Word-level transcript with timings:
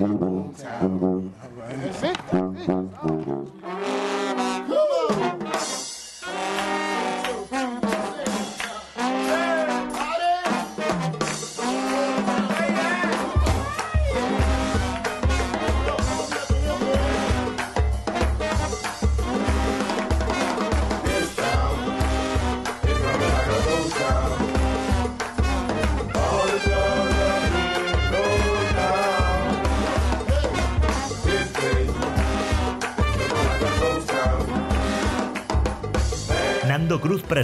Nando 0.00 0.54
Cruz 2.30 3.13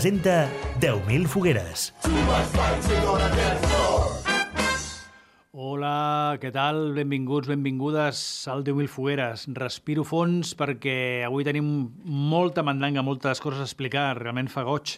presenta 0.00 0.48
10.000 0.80 1.26
fogueres. 1.28 1.90
Hola, 5.52 6.38
què 6.40 6.48
tal? 6.54 6.78
Benvinguts, 6.96 7.50
benvingudes 7.52 8.22
al 8.48 8.64
10.000 8.64 8.88
fogueres. 8.88 9.44
Respiro 9.58 10.06
fons 10.08 10.54
perquè 10.56 10.94
avui 11.26 11.44
tenim 11.44 11.68
molta 12.32 12.64
mandanga, 12.64 13.04
moltes 13.04 13.44
coses 13.44 13.60
a 13.60 13.66
explicar. 13.68 14.14
Realment 14.22 14.48
fa 14.48 14.64
goig 14.64 14.94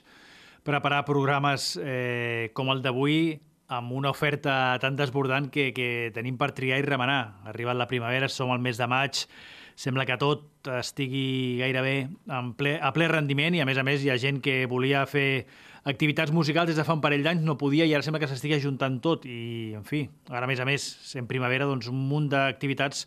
preparar 0.62 1.02
programes 1.08 1.72
eh, 1.82 2.52
com 2.54 2.70
el 2.70 2.84
d'avui 2.86 3.40
amb 3.74 3.96
una 3.98 4.14
oferta 4.14 4.76
tan 4.78 4.94
desbordant 4.94 5.50
que, 5.50 5.72
que 5.74 6.12
tenim 6.14 6.38
per 6.38 6.52
triar 6.54 6.78
i 6.78 6.86
remenar. 6.86 7.42
Ha 7.42 7.50
arribat 7.50 7.74
la 7.74 7.90
primavera, 7.90 8.30
som 8.30 8.54
al 8.54 8.62
mes 8.62 8.78
de 8.78 8.86
maig, 8.86 9.26
sembla 9.76 10.06
que 10.08 10.18
tot 10.20 10.68
estigui 10.78 11.58
gairebé 11.60 11.96
en 12.30 12.52
ple, 12.58 12.76
a 12.80 12.92
ple 12.94 13.08
rendiment 13.10 13.56
i 13.56 13.62
a 13.62 13.66
més 13.68 13.80
a 13.80 13.84
més 13.86 14.04
hi 14.04 14.12
ha 14.12 14.18
gent 14.20 14.40
que 14.44 14.62
volia 14.70 15.04
fer 15.10 15.44
activitats 15.84 16.30
musicals 16.30 16.70
des 16.70 16.78
de 16.78 16.84
fa 16.86 16.94
un 16.94 17.02
parell 17.02 17.24
d'anys, 17.26 17.42
no 17.42 17.58
podia 17.58 17.86
i 17.88 17.94
ara 17.94 18.04
sembla 18.06 18.20
que 18.22 18.30
s'estigui 18.30 18.56
ajuntant 18.60 19.00
tot 19.02 19.26
i, 19.26 19.72
en 19.74 19.84
fi, 19.86 20.04
ara 20.30 20.46
a 20.46 20.50
més 20.50 20.62
a 20.62 20.66
més, 20.68 20.86
en 21.18 21.26
primavera, 21.26 21.66
doncs 21.66 21.90
un 21.90 21.98
munt 22.08 22.30
d'activitats 22.30 23.06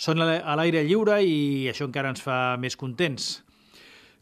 són 0.00 0.22
a 0.24 0.56
l'aire 0.56 0.80
lliure 0.86 1.18
i 1.20 1.68
això 1.68 1.84
encara 1.84 2.08
ens 2.14 2.22
fa 2.24 2.56
més 2.56 2.78
contents. 2.80 3.42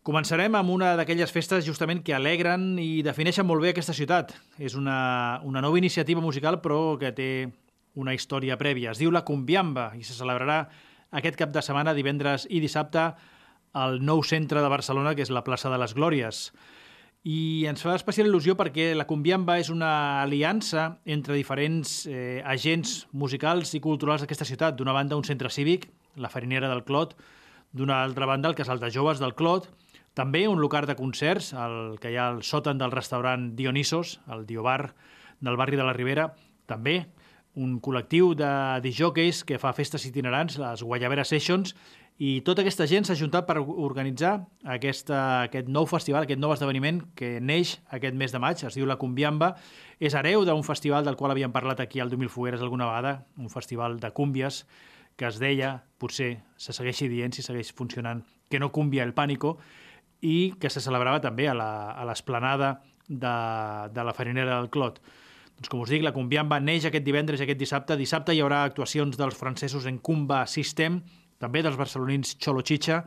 Començarem 0.03 0.55
amb 0.57 0.73
una 0.73 0.95
d'aquelles 0.99 1.31
festes 1.31 1.67
justament 1.67 2.01
que 2.03 2.15
alegren 2.17 2.79
i 2.81 3.05
defineixen 3.07 3.47
molt 3.47 3.63
bé 3.63 3.75
aquesta 3.75 3.95
ciutat. 3.95 4.33
És 4.59 4.75
una, 4.75 5.39
una 5.45 5.61
nova 5.63 5.79
iniciativa 5.79 6.23
musical 6.25 6.59
però 6.65 6.97
que 6.99 7.13
té 7.13 7.31
una 7.99 8.15
història 8.17 8.57
prèvia. 8.59 8.95
Es 8.95 9.03
diu 9.03 9.13
La 9.13 9.25
Cumbiamba 9.29 9.93
i 9.99 10.03
se 10.07 10.17
celebrarà 10.17 10.63
aquest 11.11 11.39
cap 11.41 11.53
de 11.55 11.63
setmana, 11.65 11.95
divendres 11.97 12.47
i 12.51 12.61
dissabte, 12.61 13.13
al 13.73 14.01
nou 14.05 14.23
centre 14.25 14.63
de 14.65 14.73
Barcelona, 14.73 15.15
que 15.15 15.25
és 15.25 15.33
la 15.33 15.45
plaça 15.45 15.71
de 15.71 15.79
les 15.81 15.95
Glòries. 15.95 16.49
I 17.29 17.67
ens 17.69 17.83
fa 17.83 17.97
especial 17.99 18.29
il·lusió 18.31 18.55
perquè 18.57 18.93
la 18.97 19.07
Cumbiamba 19.09 19.59
és 19.61 19.69
una 19.75 20.23
aliança 20.23 21.01
entre 21.05 21.37
diferents 21.37 22.07
eh, 22.07 22.41
agents 22.47 23.09
musicals 23.13 23.75
i 23.75 23.83
culturals 23.85 24.23
d'aquesta 24.23 24.47
ciutat. 24.49 24.79
D'una 24.79 24.95
banda, 24.97 25.19
un 25.19 25.27
centre 25.27 25.51
cívic, 25.51 25.89
la 26.17 26.31
Farinera 26.33 26.71
del 26.71 26.85
Clot, 26.87 27.17
d'una 27.73 28.03
altra 28.03 28.27
banda, 28.27 28.49
el 28.49 28.57
Casal 28.57 28.81
de 28.81 28.91
Joves 28.95 29.21
del 29.21 29.35
Clot, 29.35 29.69
també 30.19 30.47
un 30.49 30.59
local 30.59 30.87
de 30.89 30.97
concerts, 30.99 31.53
el 31.53 31.99
que 32.03 32.11
hi 32.11 32.17
ha 32.19 32.31
al 32.33 32.41
sòtan 32.43 32.79
del 32.81 32.95
restaurant 32.95 33.53
Dionisos, 33.59 34.19
el 34.33 34.47
Diobar 34.47 34.95
del 35.41 35.59
barri 35.61 35.79
de 35.79 35.85
la 35.87 35.95
Ribera, 35.95 36.33
també 36.67 37.05
un 37.59 37.79
col·lectiu 37.83 38.35
de 38.39 38.51
disjockeys 38.85 39.43
que 39.47 39.59
fa 39.59 39.75
festes 39.75 40.07
itinerants, 40.07 40.59
les 40.63 40.85
Guayabera 40.87 41.25
Sessions, 41.27 41.75
i 42.19 42.41
tota 42.43 42.65
aquesta 42.65 42.87
gent 42.91 43.07
s'ha 43.07 43.15
juntat 43.19 43.47
per 43.47 43.61
organitzar 43.63 44.33
aquesta, 44.67 45.45
aquest 45.47 45.69
nou 45.71 45.87
festival, 45.87 46.25
aquest 46.27 46.41
nou 46.43 46.51
esdeveniment 46.55 47.05
que 47.19 47.37
neix 47.39 47.77
aquest 47.95 48.17
mes 48.19 48.35
de 48.35 48.41
maig, 48.43 48.65
es 48.67 48.75
diu 48.75 48.89
La 48.91 48.99
Cumbiamba, 48.99 49.53
és 50.03 50.17
hereu 50.19 50.43
d'un 50.47 50.65
festival 50.67 51.07
del 51.07 51.19
qual 51.19 51.35
havíem 51.35 51.55
parlat 51.55 51.83
aquí 51.85 52.03
al 52.03 52.11
2000 52.11 52.33
Fogueres 52.35 52.65
alguna 52.65 52.91
vegada, 52.91 53.27
un 53.39 53.51
festival 53.51 54.01
de 54.03 54.11
cúmbies 54.11 54.65
que 55.19 55.27
es 55.27 55.39
deia, 55.43 55.85
potser 55.99 56.41
se 56.59 56.75
segueixi 56.75 57.09
dient 57.11 57.35
si 57.35 57.43
segueix 57.43 57.71
funcionant, 57.75 58.25
que 58.51 58.59
no 58.63 58.71
cumbia 58.75 59.07
el 59.07 59.15
pànico, 59.15 59.57
i 60.23 60.55
que 60.59 60.71
se 60.71 60.83
celebrava 60.83 61.23
també 61.23 61.47
a 61.51 61.55
l'esplanada 61.55 62.81
de, 63.07 63.35
de 63.95 64.05
la 64.05 64.15
Farinera 64.15 64.59
del 64.59 64.71
Clot. 64.71 64.99
Doncs 65.59 65.73
com 65.73 65.81
us 65.83 65.91
dic, 65.91 66.05
la 66.07 66.13
Cumbiamba 66.15 66.61
neix 66.63 66.85
aquest 66.87 67.03
divendres 67.03 67.41
i 67.41 67.43
aquest 67.43 67.59
dissabte. 67.59 67.97
Dissabte 67.99 68.31
hi 68.31 68.39
haurà 68.45 68.61
actuacions 68.63 69.17
dels 69.19 69.35
francesos 69.35 69.89
en 69.91 69.97
Cumba 69.99 70.45
System, 70.47 71.01
també 71.43 71.65
dels 71.67 71.79
barcelonins 71.79 72.37
Cholo 72.39 72.63
Chicha, 72.63 73.01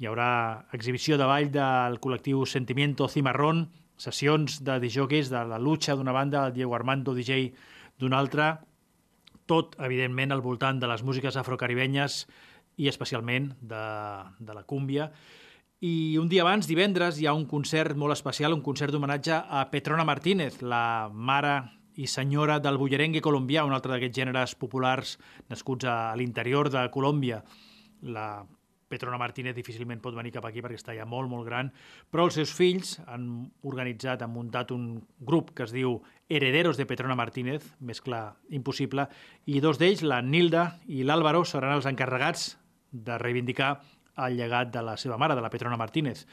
hi 0.00 0.08
haurà 0.08 0.28
exhibició 0.72 1.18
de 1.20 1.26
ball 1.28 1.50
del 1.52 1.98
col·lectiu 2.00 2.46
Sentimiento 2.48 3.10
Cimarrón, 3.12 3.66
sessions 4.00 4.62
de 4.64 4.78
disjockeys 4.80 5.28
de 5.28 5.42
la 5.50 5.58
Lucha 5.60 5.92
d'una 5.92 6.14
banda, 6.16 6.46
el 6.46 6.56
Diego 6.56 6.74
Armando 6.74 7.12
DJ 7.12 7.52
d'una 8.00 8.18
altra, 8.18 8.48
tot, 9.44 9.76
evidentment, 9.84 10.32
al 10.32 10.40
voltant 10.40 10.80
de 10.80 10.88
les 10.88 11.04
músiques 11.04 11.36
afrocaribenyes 11.36 12.22
i 12.80 12.88
especialment 12.88 13.52
de, 13.60 13.84
de 14.40 14.56
la 14.56 14.64
cúmbia. 14.64 15.10
I 15.84 16.16
un 16.16 16.32
dia 16.32 16.40
abans, 16.46 16.64
divendres, 16.70 17.20
hi 17.20 17.28
ha 17.28 17.36
un 17.36 17.44
concert 17.50 18.00
molt 18.00 18.16
especial, 18.16 18.56
un 18.56 18.64
concert 18.64 18.94
d'homenatge 18.94 19.36
a 19.36 19.66
Petrona 19.68 20.08
Martínez, 20.08 20.62
la 20.62 21.10
mare 21.12 21.81
i 21.96 22.06
senyora 22.06 22.58
del 22.62 22.78
bullerengue 22.80 23.20
colombià, 23.24 23.66
un 23.66 23.74
altre 23.76 23.94
d'aquests 23.94 24.18
gèneres 24.22 24.56
populars 24.56 25.18
nascuts 25.50 25.88
a 25.88 26.14
l'interior 26.16 26.70
de 26.72 26.86
Colòmbia. 26.94 27.42
La 28.02 28.42
Petrona 28.92 29.16
Martínez 29.16 29.56
difícilment 29.56 30.02
pot 30.04 30.16
venir 30.16 30.34
cap 30.34 30.44
aquí 30.44 30.60
perquè 30.60 30.76
està 30.76 30.92
ja 30.96 31.06
molt, 31.08 31.30
molt 31.32 31.46
gran, 31.48 31.70
però 32.12 32.26
els 32.28 32.36
seus 32.36 32.52
fills 32.52 32.98
han 33.06 33.28
organitzat, 33.68 34.20
han 34.20 34.34
muntat 34.34 34.74
un 34.74 35.00
grup 35.20 35.54
que 35.56 35.64
es 35.64 35.72
diu 35.72 35.96
Herederos 36.28 36.76
de 36.76 36.86
Petrona 36.88 37.16
Martínez, 37.16 37.64
més 37.80 38.02
clar, 38.04 38.34
impossible, 38.52 39.08
i 39.48 39.62
dos 39.64 39.80
d'ells, 39.80 40.04
la 40.04 40.20
Nilda 40.20 40.66
i 40.92 41.06
l'Àlvaro, 41.08 41.44
seran 41.48 41.78
els 41.78 41.88
encarregats 41.88 42.50
de 42.92 43.16
reivindicar 43.20 43.78
el 44.26 44.36
llegat 44.36 44.72
de 44.74 44.82
la 44.84 44.98
seva 45.00 45.16
mare, 45.16 45.38
de 45.38 45.44
la 45.44 45.50
Petrona 45.52 45.80
Martínez, 45.80 46.26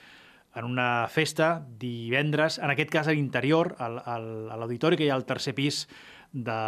en 0.56 0.66
una 0.66 1.08
festa 1.12 1.66
divendres, 1.80 2.58
en 2.58 2.72
aquest 2.74 2.90
cas 2.94 3.08
a 3.08 3.14
l'interior, 3.14 3.76
al, 3.80 4.00
al, 4.06 4.30
a 4.50 4.58
l'auditori 4.58 4.98
que 4.98 5.06
hi 5.06 5.12
ha 5.14 5.18
al 5.20 5.28
tercer 5.30 5.54
pis 5.58 5.86
de, 6.32 6.62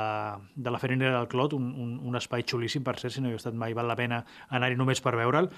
de 0.55 0.71
la 0.71 0.79
Ferinera 0.79 1.17
del 1.17 1.27
Clot, 1.27 1.53
un, 1.53 1.71
un, 1.73 1.95
un 1.99 2.17
espai 2.17 2.45
xulíssim, 2.47 2.83
per 2.83 2.97
cert, 2.99 3.15
si 3.15 3.21
no 3.21 3.29
hi 3.29 3.37
he 3.37 3.41
estat 3.41 3.57
mai, 3.57 3.75
val 3.77 3.89
la 3.89 3.97
pena 3.97 4.23
anar-hi 4.49 4.77
només 4.77 5.01
per 5.01 5.15
veure'l, 5.17 5.49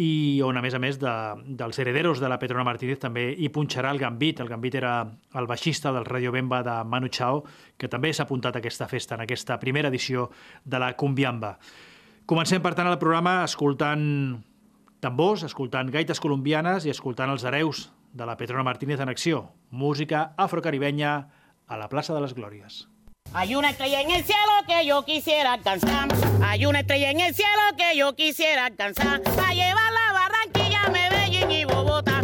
i 0.00 0.40
on, 0.46 0.56
a 0.56 0.62
més 0.62 0.74
a 0.74 0.80
més, 0.82 1.00
de, 1.02 1.12
dels 1.58 1.78
herederos 1.82 2.20
de 2.22 2.28
la 2.30 2.38
Petrona 2.38 2.64
Martínez 2.64 3.00
també 3.02 3.26
hi 3.34 3.50
punxarà 3.52 3.90
el 3.90 3.98
Gambit. 3.98 4.40
El 4.40 4.48
Gambit 4.48 4.76
era 4.78 4.92
el 5.34 5.48
baixista 5.50 5.90
del 5.92 6.06
Radio 6.06 6.30
Bemba 6.32 6.62
de 6.62 6.76
Manu 6.86 7.10
Chao, 7.10 7.42
que 7.76 7.90
també 7.90 8.12
s'ha 8.14 8.24
apuntat 8.28 8.56
a 8.56 8.62
aquesta 8.62 8.86
festa, 8.88 9.16
en 9.18 9.26
aquesta 9.26 9.58
primera 9.60 9.90
edició 9.90 10.30
de 10.64 10.78
la 10.78 10.94
Cumbiamba. 10.96 11.56
Comencem, 12.30 12.62
per 12.62 12.76
tant, 12.78 12.86
el 12.86 13.00
programa 13.02 13.40
escoltant 13.42 14.06
tambors, 15.00 15.42
escoltant 15.42 15.90
gaites 15.90 16.20
colombianes 16.20 16.86
i 16.86 16.92
escoltant 16.92 17.32
els 17.32 17.44
hereus 17.44 17.88
de 18.12 18.26
la 18.26 18.36
Petrona 18.36 18.64
Martínez 18.66 19.00
en 19.00 19.08
acció. 19.08 19.50
Música 19.70 20.34
afrocaribenya 20.36 21.12
a 21.66 21.76
la 21.76 21.88
plaça 21.88 22.14
de 22.14 22.20
les 22.20 22.34
Glòries. 22.34 22.86
Hay 23.32 23.54
una 23.54 23.70
estrella 23.70 24.00
en 24.00 24.10
el 24.10 24.24
cielo 24.24 24.52
que 24.66 24.84
yo 24.84 25.04
quisiera 25.04 25.52
alcanzar. 25.52 26.08
Hay 26.42 26.66
una 26.66 26.80
estrella 26.80 27.10
en 27.10 27.20
el 27.20 27.34
cielo 27.34 27.62
que 27.76 27.96
yo 27.96 28.14
quisiera 28.16 28.66
alcanzar. 28.66 29.22
Para 29.22 29.54
llevar 29.54 29.92
la 29.92 30.12
Barranquilla, 30.12 30.88
Medellín 30.90 31.50
y 31.50 31.64
Bogotá. 31.64 32.20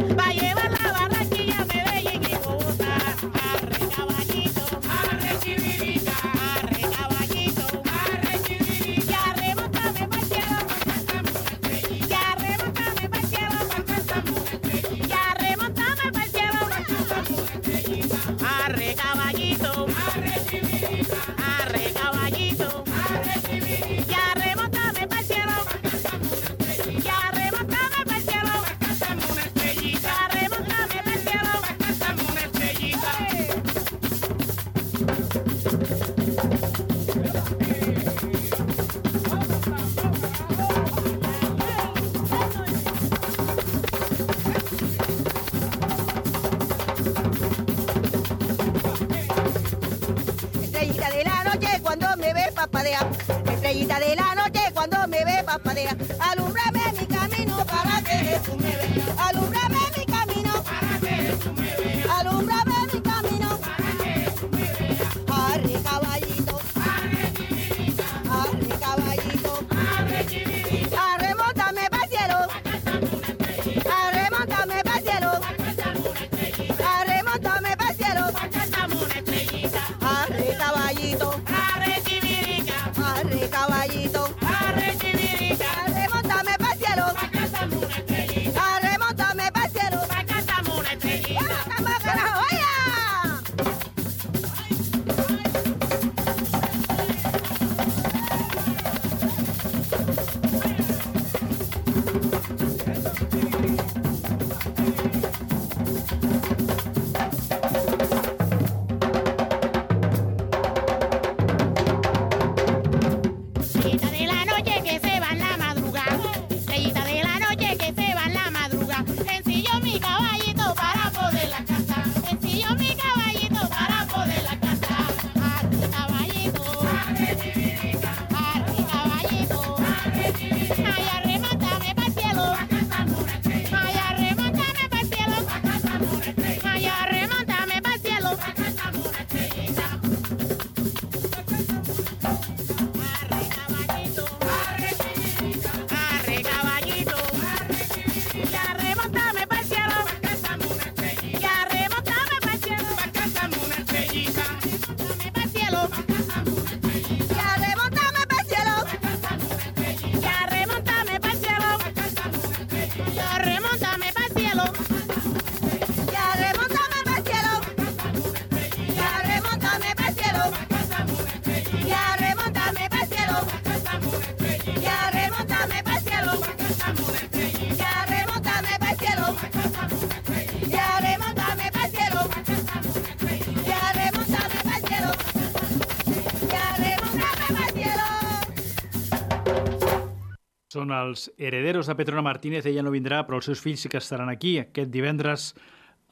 Són 190.86 190.94
els 190.94 191.24
herederos 191.42 191.88
de 191.90 191.94
Petrona 191.98 192.22
Martínez. 192.22 192.66
Ella 192.70 192.84
no 192.86 192.92
vindrà, 192.94 193.24
però 193.26 193.40
els 193.40 193.48
seus 193.48 193.58
fills 193.58 193.80
sí 193.82 193.88
que 193.90 193.98
estaran 193.98 194.28
aquí 194.30 194.52
aquest 194.60 194.92
divendres 194.94 195.48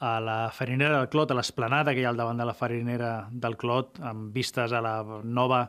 a 0.03 0.17
la 0.19 0.39
farinera 0.51 0.97
del 0.99 1.07
Clot, 1.13 1.31
a 1.31 1.37
l'esplanada 1.39 1.93
que 1.95 2.03
hi 2.03 2.07
ha 2.09 2.11
al 2.11 2.19
davant 2.19 2.41
de 2.43 2.47
la 2.49 2.57
farinera 2.59 3.13
del 3.31 3.55
Clot, 3.61 4.01
amb 4.03 4.35
vistes 4.35 4.75
a 4.75 4.81
la 4.83 4.97
nova 5.23 5.61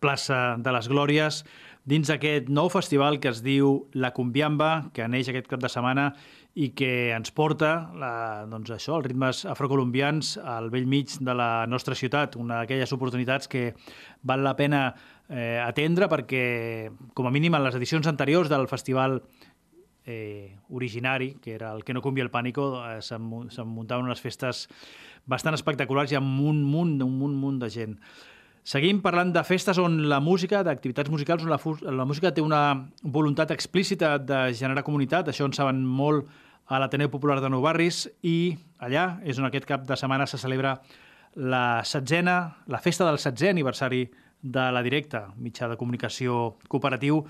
plaça 0.00 0.56
de 0.58 0.72
les 0.74 0.88
Glòries, 0.90 1.44
dins 1.88 2.08
d'aquest 2.10 2.50
nou 2.52 2.68
festival 2.72 3.18
que 3.20 3.30
es 3.30 3.40
diu 3.44 3.86
La 3.96 4.12
Cumbiamba, 4.16 4.90
que 4.94 5.06
neix 5.08 5.30
aquest 5.30 5.48
cap 5.50 5.62
de 5.62 5.70
setmana 5.72 6.10
i 6.58 6.70
que 6.76 7.12
ens 7.14 7.30
porta 7.32 7.90
la, 7.96 8.12
doncs 8.50 8.72
això, 8.74 8.98
els 8.98 9.06
ritmes 9.06 9.44
afrocolombians 9.48 10.34
al 10.42 10.68
vell 10.72 10.88
mig 10.90 11.14
de 11.20 11.34
la 11.36 11.66
nostra 11.70 11.94
ciutat, 11.94 12.36
una 12.36 12.62
d'aquelles 12.62 12.92
oportunitats 12.96 13.48
que 13.48 13.70
val 14.26 14.42
la 14.44 14.56
pena 14.58 14.88
eh, 15.28 15.60
atendre 15.62 16.10
perquè, 16.10 16.90
com 17.14 17.28
a 17.28 17.34
mínim, 17.34 17.54
en 17.54 17.64
les 17.64 17.78
edicions 17.78 18.10
anteriors 18.10 18.50
del 18.50 18.66
festival 18.68 19.20
eh, 20.06 20.58
originari, 20.68 21.36
que 21.40 21.54
era 21.54 21.72
el 21.72 21.84
Que 21.84 21.94
no 21.94 22.02
cumbi 22.02 22.20
el 22.20 22.30
pànico, 22.30 22.82
eh, 22.82 23.00
se'n 23.00 23.22
muntaven 23.22 24.04
unes 24.04 24.20
festes 24.20 24.66
bastant 25.26 25.54
espectaculars 25.54 26.12
i 26.12 26.18
amb 26.18 26.40
un 26.42 26.64
munt, 26.64 26.98
un 27.02 27.16
munt, 27.16 27.34
un 27.34 27.40
munt 27.40 27.62
de 27.62 27.70
gent. 27.70 27.96
Seguim 28.64 29.00
parlant 29.00 29.32
de 29.32 29.42
festes 29.46 29.78
on 29.80 29.96
la 30.10 30.20
música, 30.20 30.60
d'activitats 30.62 31.10
musicals, 31.10 31.44
on 31.46 31.50
la, 31.52 31.58
la 31.96 32.04
música 32.04 32.32
té 32.34 32.42
una 32.44 32.90
voluntat 33.02 33.50
explícita 33.54 34.18
de 34.18 34.50
generar 34.54 34.84
comunitat, 34.84 35.30
això 35.32 35.48
en 35.48 35.56
saben 35.56 35.80
molt 35.84 36.28
a 36.70 36.78
l'Ateneu 36.78 37.08
Popular 37.10 37.40
de 37.40 37.48
Nou 37.50 37.64
Barris, 37.64 38.04
i 38.22 38.54
allà 38.78 39.20
és 39.24 39.40
on 39.40 39.48
aquest 39.48 39.66
cap 39.66 39.86
de 39.88 39.96
setmana 39.96 40.28
se 40.28 40.38
celebra 40.38 40.76
la 41.34 41.82
setzena, 41.84 42.36
la 42.68 42.82
festa 42.84 43.06
del 43.08 43.18
setzè 43.22 43.50
aniversari 43.50 44.04
de 44.42 44.66
la 44.72 44.82
Directa, 44.82 45.30
mitjà 45.36 45.68
de 45.68 45.78
comunicació 45.80 46.56
cooperatiu 46.68 47.24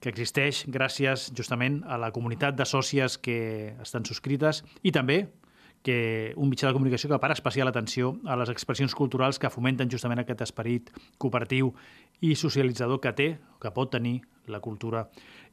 que 0.00 0.10
existeix 0.12 0.64
gràcies 0.68 1.30
justament 1.36 1.80
a 1.88 1.96
la 2.00 2.10
comunitat 2.12 2.56
de 2.58 2.66
sòcies 2.68 3.16
que 3.22 3.72
estan 3.80 4.04
subscrites 4.04 4.62
i 4.82 4.92
també 4.92 5.24
que 5.84 6.32
un 6.40 6.48
mitjà 6.48 6.70
de 6.70 6.74
comunicació 6.74 7.10
que 7.10 7.18
para 7.20 7.36
especial 7.36 7.68
atenció 7.68 8.14
a 8.24 8.38
les 8.40 8.48
expressions 8.48 8.94
culturals 8.96 9.38
que 9.38 9.52
fomenten 9.52 9.90
justament 9.92 10.22
aquest 10.22 10.40
esperit 10.46 10.88
cooperatiu 11.20 11.74
i 12.24 12.32
socialitzador 12.34 13.02
que 13.04 13.12
té, 13.12 13.28
que 13.60 13.72
pot 13.76 13.92
tenir 13.92 14.22
la 14.48 14.62
cultura 14.64 15.04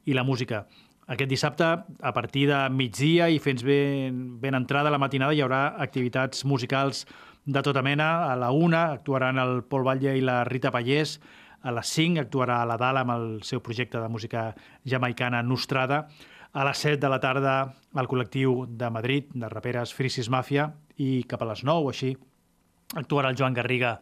i 0.08 0.16
la 0.16 0.24
música. 0.24 0.64
Aquest 1.12 1.28
dissabte, 1.28 1.66
a 1.68 2.12
partir 2.16 2.46
de 2.48 2.62
migdia 2.72 3.28
i 3.28 3.38
fins 3.42 3.60
ben, 3.66 4.40
ben 4.40 4.56
entrada 4.56 4.88
a 4.88 4.94
la 4.94 5.02
matinada, 5.02 5.34
hi 5.36 5.42
haurà 5.44 5.74
activitats 5.84 6.46
musicals 6.48 7.04
de 7.44 7.62
tota 7.62 7.82
mena. 7.82 8.30
A 8.32 8.36
la 8.40 8.52
una 8.56 8.86
actuaran 8.96 9.38
el 9.42 9.60
Pol 9.68 9.84
Batlle 9.84 10.16
i 10.16 10.24
la 10.24 10.44
Rita 10.48 10.72
Pallés, 10.72 11.18
a 11.62 11.70
les 11.70 11.90
5 11.94 12.24
actuarà 12.24 12.62
la 12.66 12.78
Dala 12.80 13.04
amb 13.04 13.14
el 13.14 13.26
seu 13.46 13.60
projecte 13.62 14.00
de 14.00 14.08
música 14.08 14.48
jamaicana 14.88 15.42
Nostrada, 15.42 16.06
a 16.52 16.64
les 16.68 16.78
7 16.84 17.00
de 17.00 17.08
la 17.08 17.20
tarda 17.20 17.54
el 17.96 18.08
col·lectiu 18.08 18.66
de 18.68 18.90
Madrid, 18.92 19.30
de 19.32 19.48
raperes 19.48 19.94
Frisis 19.96 20.28
Mafia, 20.28 20.68
i 21.00 21.24
cap 21.28 21.40
a 21.40 21.48
les 21.48 21.64
9 21.64 21.86
o 21.86 21.88
així 21.88 22.12
actuarà 23.00 23.30
el 23.32 23.38
Joan 23.40 23.56
Garriga, 23.56 23.94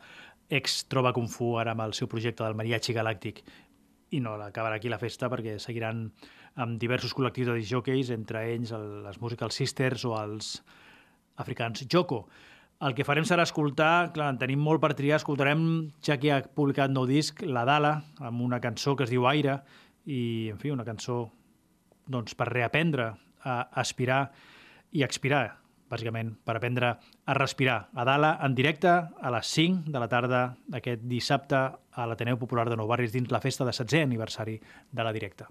ex 0.51 0.83
Trova 0.91 1.13
Kung 1.15 1.31
Fu, 1.31 1.55
ara 1.63 1.77
amb 1.77 1.85
el 1.87 1.95
seu 1.95 2.11
projecte 2.11 2.43
del 2.43 2.59
Mariachi 2.59 2.97
Galàctic. 2.97 3.41
I 4.11 4.19
no 4.19 4.35
acabarà 4.43 4.81
aquí 4.81 4.91
la 4.91 4.99
festa 4.99 5.31
perquè 5.31 5.61
seguiran 5.63 6.09
amb 6.59 6.79
diversos 6.83 7.15
col·lectius 7.15 7.53
de 7.53 7.59
disjockeys, 7.61 8.11
entre 8.11 8.43
ells 8.51 8.75
el, 8.75 8.87
les 9.07 9.21
Musical 9.23 9.55
Sisters 9.55 10.05
o 10.11 10.17
els 10.19 10.57
africans 11.39 11.87
Joko. 11.87 12.25
El 12.83 12.97
que 12.99 13.07
farem 13.07 13.27
serà 13.29 13.45
escoltar, 13.47 14.11
clar, 14.11 14.33
en 14.35 14.41
tenim 14.43 14.59
molt 14.59 14.83
per 14.83 14.97
triar, 14.99 15.21
escoltarem, 15.21 15.63
ja 16.03 16.19
que 16.19 16.35
ha 16.35 16.43
publicat 16.43 16.91
nou 16.91 17.07
disc, 17.07 17.45
La 17.47 17.63
Dala, 17.69 18.01
amb 18.19 18.43
una 18.43 18.59
cançó 18.59 18.97
que 18.97 19.07
es 19.07 19.13
diu 19.13 19.29
Aire, 19.31 19.61
i, 20.07 20.51
en 20.51 20.59
fi, 20.59 20.73
una 20.75 20.89
cançó 20.89 21.29
doncs, 22.11 22.35
per 22.35 22.51
reaprendre 22.51 23.13
a 23.47 23.57
aspirar 23.83 24.25
i 24.93 25.05
expirar, 25.07 25.45
bàsicament, 25.91 26.35
per 26.47 26.57
aprendre 26.59 26.93
a 26.99 27.39
respirar. 27.39 27.79
A 27.95 28.05
Dala, 28.07 28.37
en 28.47 28.55
directe, 28.59 28.91
a 28.91 29.35
les 29.37 29.55
5 29.57 29.91
de 29.91 30.03
la 30.03 30.11
tarda 30.11 30.45
d'aquest 30.71 31.07
dissabte 31.11 31.63
a 31.91 32.07
l'Ateneu 32.07 32.39
Popular 32.39 32.69
de 32.71 32.79
Nou 32.79 32.91
Barris 32.91 33.15
dins 33.15 33.31
la 33.31 33.43
festa 33.43 33.67
de 33.67 33.75
16è 33.75 34.05
aniversari 34.07 34.61
de 34.61 35.07
la 35.07 35.15
Directa. 35.15 35.51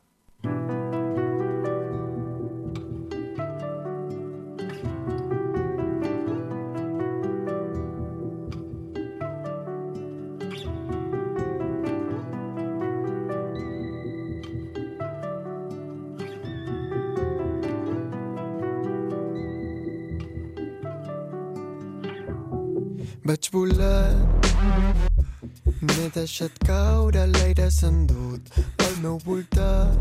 Deixat 26.30 26.60
caure, 26.62 27.26
l'aire 27.26 27.72
s'ha 27.74 27.88
endut 27.90 28.52
al 28.86 28.96
meu 29.02 29.18
voltant. 29.26 29.98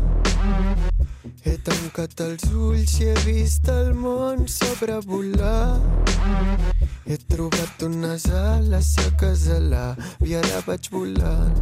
He 1.41 1.55
tancat 1.65 2.21
els 2.21 2.43
ulls 2.53 2.93
i 3.01 3.07
he 3.09 3.15
vist 3.25 3.69
el 3.73 3.95
món 3.97 4.45
sobrevolar. 4.45 5.79
He 7.09 7.17
trobat 7.31 7.81
unes 7.87 8.27
ales 8.41 8.91
seques 8.93 9.47
a 9.55 9.57
l'avi, 9.71 10.35
ara 10.37 10.61
vaig 10.67 10.91
volant. 10.93 11.57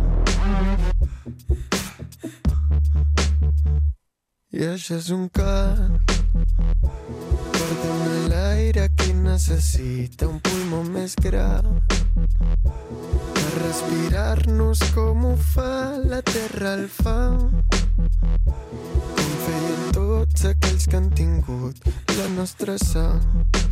I 4.51 4.67
això 4.73 4.99
és 4.99 5.07
un 5.15 5.29
cant 5.31 5.95
per 7.55 8.19
l'aire 8.33 8.89
que 8.99 9.13
necessita 9.23 10.27
un 10.27 10.43
pulmó 10.43 10.83
més 10.91 11.15
gran 11.23 11.77
respirar-nos 13.63 14.79
com 14.93 15.25
ho 15.25 15.35
fa 15.53 15.97
la 16.11 16.21
terra 16.21 16.73
al 16.73 16.85
fang 16.97 17.39
com 19.17 19.31
feien 19.45 19.87
tots 19.97 20.45
aquells 20.51 20.89
que 20.89 20.99
han 20.99 21.09
tingut 21.21 21.89
la 22.19 22.27
nostra 22.35 22.77
sang 22.83 23.66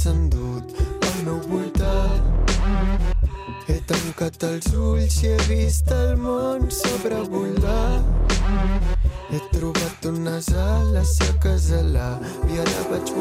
s'ha 0.00 0.10
endut 0.10 0.64
al 1.06 1.16
meu 1.24 1.40
voltant. 1.50 2.24
He 3.68 3.76
tancat 3.90 4.44
els 4.48 4.68
ulls 4.72 5.16
i 5.24 5.32
he 5.32 5.40
vist 5.48 5.90
el 5.92 6.14
món 6.22 6.70
sobrevolar. 6.72 8.00
He 9.30 9.40
trobat 9.52 10.08
unes 10.12 10.48
ales 10.64 11.12
seques 11.18 11.68
a 11.76 11.82
l'avi, 11.94 12.62
ara 12.64 12.86
vaig 12.92 13.12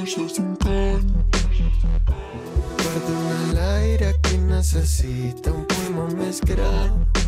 això 0.00 0.22
és 0.26 0.38
un 0.42 0.54
cant 0.60 1.10
per 2.80 2.94
donar 3.06 3.42
l'aire 3.56 4.12
que 4.26 4.38
necessita 4.44 5.52
un 5.54 5.66
pulmó 5.72 6.06
més 6.18 6.40
gran 6.52 7.19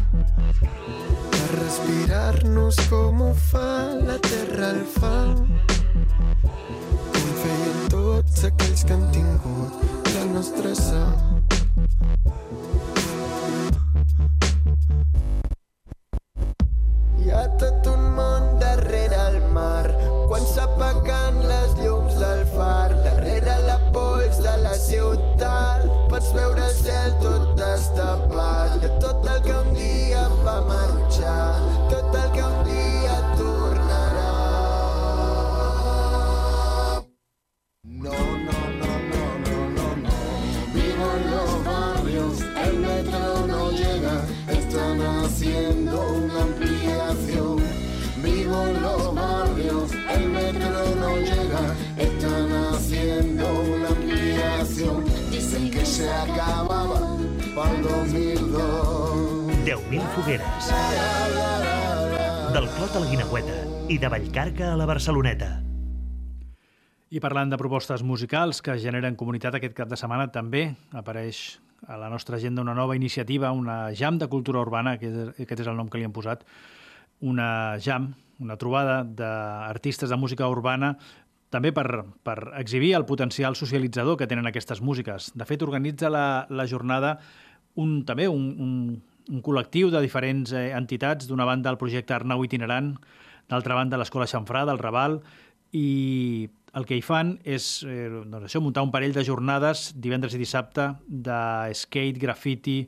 respirar-nos 1.62 2.76
com 2.90 3.22
ho 3.22 3.34
fa 3.50 3.68
la 4.06 4.16
terra 4.18 4.70
al 4.70 4.80
fang 4.96 5.36
com 7.12 7.28
feien 7.42 7.78
tots 7.94 8.42
aquells 8.50 8.82
que 8.88 8.98
han 8.98 9.06
tingut 9.14 10.10
la 10.16 10.26
nostra 10.34 10.74
sang. 10.82 11.41
Fogueres. 60.22 60.70
Del 62.54 62.68
Clot 62.76 62.94
a 62.94 63.00
la 63.02 63.08
Guinagüeta 63.10 63.56
i 63.90 63.96
de 63.98 64.08
Vallcarca 64.08 64.68
a 64.70 64.76
la 64.78 64.86
Barceloneta. 64.86 65.48
I 67.10 67.20
parlant 67.20 67.50
de 67.50 67.58
propostes 67.58 68.04
musicals 68.06 68.62
que 68.62 68.78
generen 68.78 69.18
comunitat 69.18 69.58
aquest 69.58 69.74
cap 69.74 69.90
de 69.90 69.98
setmana, 69.98 70.28
també 70.30 70.76
apareix 70.94 71.58
a 71.90 71.98
la 71.98 72.08
nostra 72.12 72.38
agenda 72.38 72.62
una 72.62 72.74
nova 72.74 72.94
iniciativa, 72.94 73.50
una 73.50 73.90
jam 73.98 74.20
de 74.22 74.30
cultura 74.30 74.62
urbana, 74.62 74.94
que 74.98 75.10
aquest 75.42 75.64
és 75.64 75.66
el 75.68 75.76
nom 75.76 75.90
que 75.90 75.98
li 75.98 76.06
han 76.06 76.14
posat, 76.14 76.46
una 77.20 77.78
jam, 77.82 78.12
una 78.38 78.56
trobada 78.56 79.02
d'artistes 79.02 80.10
de 80.10 80.16
música 80.16 80.48
urbana 80.48 80.96
també 81.50 81.72
per, 81.74 82.04
per 82.22 82.38
exhibir 82.62 82.94
el 82.94 83.04
potencial 83.04 83.58
socialitzador 83.58 84.16
que 84.16 84.30
tenen 84.30 84.46
aquestes 84.46 84.80
músiques. 84.80 85.32
De 85.34 85.44
fet, 85.44 85.66
organitza 85.66 86.08
la, 86.08 86.46
la 86.48 86.68
jornada 86.70 87.18
un, 87.74 88.04
també 88.06 88.28
un, 88.28 88.52
un, 88.60 89.02
un 89.30 89.42
col·lectiu 89.44 89.90
de 89.92 90.00
diferents 90.02 90.52
eh, 90.56 90.70
entitats, 90.76 91.28
d'una 91.28 91.44
banda 91.46 91.70
el 91.70 91.78
projecte 91.78 92.14
Arnau 92.16 92.42
Itinerant, 92.44 92.94
d'altra 93.50 93.74
banda 93.76 93.98
l'Escola 94.00 94.26
Xanfrà 94.26 94.64
del 94.66 94.78
Raval, 94.80 95.20
i 95.72 96.48
el 96.76 96.86
que 96.88 96.96
hi 96.96 97.02
fan 97.04 97.34
és 97.44 97.82
eh, 97.84 98.08
doncs 98.10 98.48
això, 98.48 98.60
muntar 98.64 98.82
un 98.84 98.92
parell 98.92 99.12
de 99.12 99.24
jornades 99.24 99.90
divendres 100.00 100.34
i 100.36 100.40
dissabte 100.40 100.90
de 101.06 101.72
skate, 101.76 102.20
graffiti, 102.20 102.78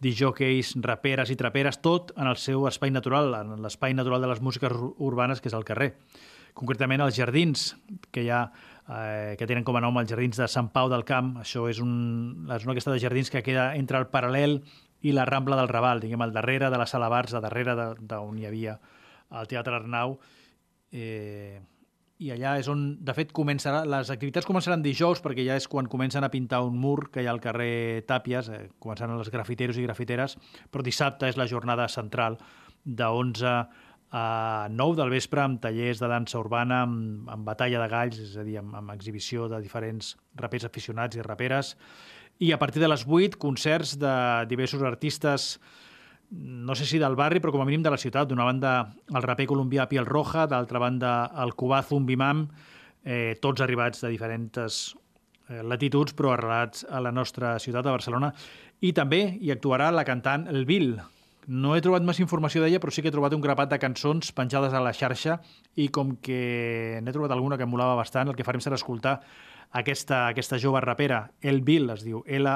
disjockeys, 0.00 0.74
raperes 0.80 1.30
i 1.30 1.36
traperes, 1.36 1.78
tot 1.84 2.14
en 2.16 2.26
el 2.30 2.38
seu 2.40 2.64
espai 2.70 2.90
natural, 2.90 3.34
en 3.42 3.60
l'espai 3.62 3.94
natural 3.94 4.22
de 4.24 4.30
les 4.32 4.40
músiques 4.40 4.72
ur- 4.72 4.94
urbanes, 5.10 5.42
que 5.42 5.50
és 5.50 5.56
el 5.58 5.66
carrer. 5.68 5.92
Concretament 6.56 7.02
els 7.04 7.14
jardins, 7.18 7.74
que 8.10 8.24
hi 8.24 8.30
ha 8.32 8.40
eh, 8.88 9.36
que 9.38 9.46
tenen 9.46 9.62
com 9.66 9.76
a 9.76 9.82
nom 9.84 9.98
els 10.00 10.08
jardins 10.10 10.40
de 10.40 10.48
Sant 10.50 10.70
Pau 10.72 10.88
del 10.90 11.04
Camp. 11.06 11.34
Això 11.44 11.68
és, 11.70 11.78
un, 11.84 12.48
és 12.50 12.64
una 12.64 12.72
aquesta 12.74 12.94
de 12.94 13.02
jardins 13.02 13.30
que 13.30 13.44
queda 13.46 13.74
entre 13.76 14.00
el 14.00 14.08
Paral·lel 14.10 14.62
i 15.02 15.12
la 15.16 15.24
Rambla 15.28 15.56
del 15.56 15.70
Raval, 15.70 16.00
diguem, 16.02 16.22
al 16.22 16.32
darrere 16.32 16.70
de 16.70 16.78
la 16.78 16.86
Sala 16.86 17.08
Bars, 17.08 17.34
a 17.34 17.40
darrere 17.40 17.76
d'on 18.00 18.38
hi 18.38 18.46
havia 18.46 18.78
el 19.40 19.48
Teatre 19.48 19.78
Arnau. 19.78 20.18
Eh, 20.92 21.60
i 22.20 22.28
allà 22.34 22.58
és 22.60 22.68
on, 22.68 22.82
de 23.00 23.12
fet, 23.16 23.30
començarà, 23.32 23.80
les 23.88 24.10
activitats 24.12 24.48
començaran 24.48 24.82
dijous, 24.84 25.22
perquè 25.24 25.46
ja 25.46 25.56
és 25.56 25.68
quan 25.72 25.88
comencen 25.88 26.26
a 26.26 26.28
pintar 26.32 26.60
un 26.66 26.76
mur 26.76 27.08
que 27.12 27.22
hi 27.22 27.28
ha 27.30 27.32
al 27.32 27.40
carrer 27.40 28.04
Tàpies, 28.08 28.50
eh, 28.52 28.66
començaran 28.78 29.16
els 29.16 29.32
grafiteros 29.32 29.78
i 29.80 29.86
grafiteres, 29.86 30.36
però 30.68 30.84
dissabte 30.84 31.30
és 31.30 31.40
la 31.40 31.48
jornada 31.48 31.88
central 31.88 32.36
de 32.84 33.08
11 33.08 33.54
a 34.10 34.68
9 34.68 34.96
del 34.98 35.12
vespre 35.14 35.40
amb 35.40 35.60
tallers 35.62 36.00
de 36.02 36.08
dansa 36.10 36.40
urbana, 36.42 36.82
amb, 36.82 37.28
amb 37.30 37.46
batalla 37.46 37.80
de 37.80 37.88
galls, 37.88 38.18
és 38.20 38.36
a 38.36 38.44
dir, 38.44 38.58
amb, 38.60 38.74
amb 38.76 38.92
exhibició 38.92 39.48
de 39.48 39.60
diferents 39.62 40.16
rapers 40.36 40.66
aficionats 40.66 41.16
i 41.16 41.24
raperes, 41.24 41.76
i 42.40 42.52
a 42.52 42.58
partir 42.58 42.80
de 42.80 42.88
les 42.88 43.04
8, 43.06 43.36
concerts 43.38 43.98
de 44.00 44.14
diversos 44.48 44.82
artistes 44.82 45.58
no 46.30 46.76
sé 46.78 46.86
si 46.86 46.98
del 46.98 47.16
barri, 47.18 47.40
però 47.42 47.52
com 47.52 47.60
a 47.60 47.66
mínim 47.66 47.82
de 47.82 47.90
la 47.90 47.98
ciutat. 47.98 48.28
D'una 48.30 48.46
banda, 48.46 48.72
el 49.10 49.24
raper 49.24 49.48
colombià 49.50 49.88
Piel 49.90 50.06
Roja, 50.06 50.46
d'altra 50.46 50.78
banda, 50.78 51.12
el 51.42 51.56
cubà 51.58 51.82
Zumbimam, 51.82 52.44
eh, 53.04 53.36
tots 53.42 53.60
arribats 53.60 54.04
de 54.04 54.12
diferents 54.12 54.94
eh, 55.50 55.62
latituds, 55.66 56.14
però 56.14 56.32
arrelats 56.36 56.86
a 56.88 57.02
la 57.02 57.10
nostra 57.10 57.58
ciutat, 57.58 57.84
de 57.84 57.96
Barcelona. 57.96 58.32
I 58.80 58.94
també 58.96 59.24
hi 59.40 59.50
actuarà 59.50 59.90
la 59.90 60.06
cantant 60.06 60.46
El 60.48 60.64
Bill. 60.70 60.94
No 61.50 61.74
he 61.74 61.82
trobat 61.82 62.06
més 62.06 62.20
informació 62.22 62.62
d'ella, 62.62 62.78
però 62.78 62.94
sí 62.94 63.02
que 63.02 63.10
he 63.10 63.16
trobat 63.16 63.34
un 63.34 63.42
grapat 63.42 63.74
de 63.74 63.80
cançons 63.82 64.30
penjades 64.32 64.72
a 64.72 64.80
la 64.80 64.94
xarxa 64.94 65.40
i 65.74 65.88
com 65.90 66.14
que 66.22 67.00
n'he 67.02 67.12
trobat 67.12 67.34
alguna 67.34 67.58
que 67.58 67.66
em 67.66 67.72
molava 67.74 67.98
bastant, 67.98 68.30
el 68.30 68.38
que 68.38 68.46
farem 68.46 68.62
serà 68.62 68.78
escoltar 68.78 69.18
aquesta, 69.70 70.26
aquesta 70.28 70.58
jove 70.58 70.80
rapera, 70.82 71.30
El 71.40 71.62
Bill, 71.62 71.90
es 71.94 72.04
diu, 72.06 72.24
L 72.26 72.50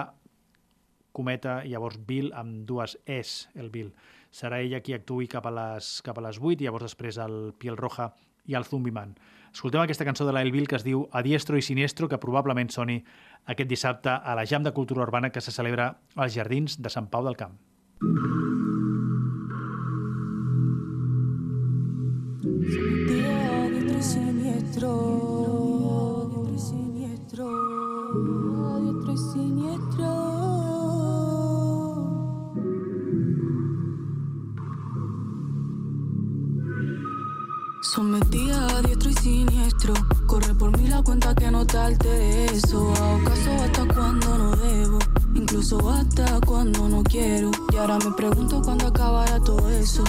cometa, 1.14 1.60
llavors 1.62 2.00
Bill 2.06 2.32
amb 2.34 2.64
dues 2.66 2.96
es, 3.06 3.48
el 3.54 3.70
Bill. 3.70 3.92
Serà 4.34 4.58
ella 4.60 4.82
qui 4.82 4.96
actui 4.96 5.28
cap 5.30 5.46
a 5.46 5.52
les, 5.54 6.00
cap 6.02 6.18
a 6.18 6.24
les 6.26 6.40
8 6.42 6.64
i 6.64 6.66
llavors 6.66 6.88
després 6.88 7.20
el 7.22 7.54
Piel 7.58 7.78
Roja 7.78 8.10
i 8.50 8.58
el 8.58 8.66
Zumbiman. 8.66 9.14
Escoltem 9.54 9.84
aquesta 9.84 10.04
cançó 10.04 10.26
de 10.26 10.34
l'El 10.34 10.50
Bill 10.50 10.66
que 10.66 10.74
es 10.80 10.82
diu 10.82 11.06
A 11.12 11.22
diestro 11.22 11.56
i 11.56 11.62
siniestro, 11.62 12.10
que 12.10 12.18
probablement 12.18 12.74
soni 12.74 12.98
aquest 13.46 13.70
dissabte 13.70 14.10
a 14.10 14.34
la 14.34 14.46
Jam 14.50 14.66
de 14.66 14.74
Cultura 14.74 15.06
Urbana 15.06 15.30
que 15.30 15.40
se 15.40 15.54
celebra 15.54 15.92
als 16.16 16.34
Jardins 16.34 16.80
de 16.82 16.90
Sant 16.90 17.06
Pau 17.14 17.22
del 17.22 17.38
Camp. 17.38 17.54
Día 18.02 18.02
diestro 18.02 18.63
y 29.14 29.16
siniestro. 29.16 30.10
Sometida 37.82 38.78
a 38.78 38.82
diestro 38.82 39.10
y 39.10 39.14
siniestro. 39.14 39.94
Corre 40.26 40.54
por 40.54 40.76
mí 40.78 40.88
la 40.88 41.02
cuenta 41.02 41.34
que 41.34 41.50
no 41.50 41.64
te 41.64 42.46
eso. 42.46 42.92
Hago 42.92 43.24
caso 43.24 43.50
hasta 43.64 43.94
cuando 43.94 44.38
no 44.38 44.56
debo. 44.56 44.98
Incluso 45.34 45.90
hasta 45.90 46.40
cuando 46.40 46.88
no 46.88 47.04
quiero. 47.04 47.50
Y 47.72 47.76
ahora 47.76 47.98
me 48.04 48.10
pregunto 48.12 48.62
cuándo 48.62 48.88
acabará 48.88 49.38
todo 49.40 49.68
eso. 49.70 50.02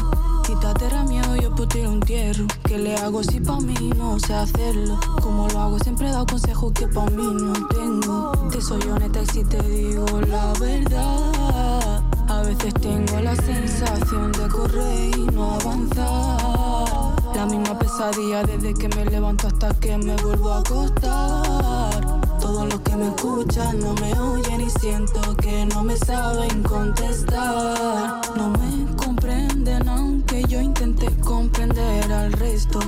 Quítate 0.48 0.90
la 0.90 1.04
miedo, 1.04 1.36
yo 1.36 1.52
puedo 1.52 1.68
tirar 1.68 1.90
un 1.90 2.00
tierro. 2.00 2.48
¿Qué 2.64 2.78
le 2.78 2.96
hago 2.96 3.24
si 3.24 3.40
pa' 3.40 3.60
mí 3.60 3.92
no 3.98 4.20
sé 4.20 4.34
hacerlo? 4.34 5.00
Como 5.22 5.48
lo 5.48 5.60
hago, 5.60 5.80
siempre 5.80 6.08
he 6.08 6.12
dado 6.12 6.26
consejos 6.26 6.72
que 6.74 6.88
pa' 6.88 7.06
mí 7.08 7.24
no 7.34 7.54
tengo. 7.68 8.25
Te 8.52 8.62
soy 8.62 8.82
honesta 8.84 9.22
y 9.22 9.26
si 9.28 9.44
te 9.44 9.62
digo 9.64 10.06
la 10.22 10.54
verdad. 10.60 12.02
A 12.28 12.42
veces 12.42 12.74
tengo 12.76 13.20
la 13.20 13.36
sensación 13.36 14.32
de 14.32 14.48
correr 14.48 15.18
y 15.18 15.26
no 15.34 15.52
avanzar. 15.56 17.16
La 17.36 17.46
misma 17.46 17.78
pesadilla 17.78 18.44
desde 18.44 18.74
que 18.74 18.88
me 18.90 19.06
levanto 19.06 19.48
hasta 19.48 19.74
que 19.80 19.98
me 19.98 20.16
vuelvo 20.18 20.52
a 20.52 20.60
acostar. 20.60 22.22
Todos 22.40 22.68
los 22.72 22.80
que 22.82 22.96
me 22.96 23.08
escuchan 23.08 23.80
no 23.80 23.94
me 23.96 24.14
oyen 24.20 24.62
y 24.62 24.70
siento 24.70 25.36
que 25.38 25.66
no 25.66 25.84
me 25.84 25.98
saben 25.98 26.64
contestar. 26.64 28.22
No 28.36 28.50
me 28.50 28.96
comprenden 28.96 29.88
aunque 29.90 30.44
yo 30.44 30.62
intente 30.62 31.08
comprender 31.18 32.12
al 32.12 32.32
resto. 32.34 32.80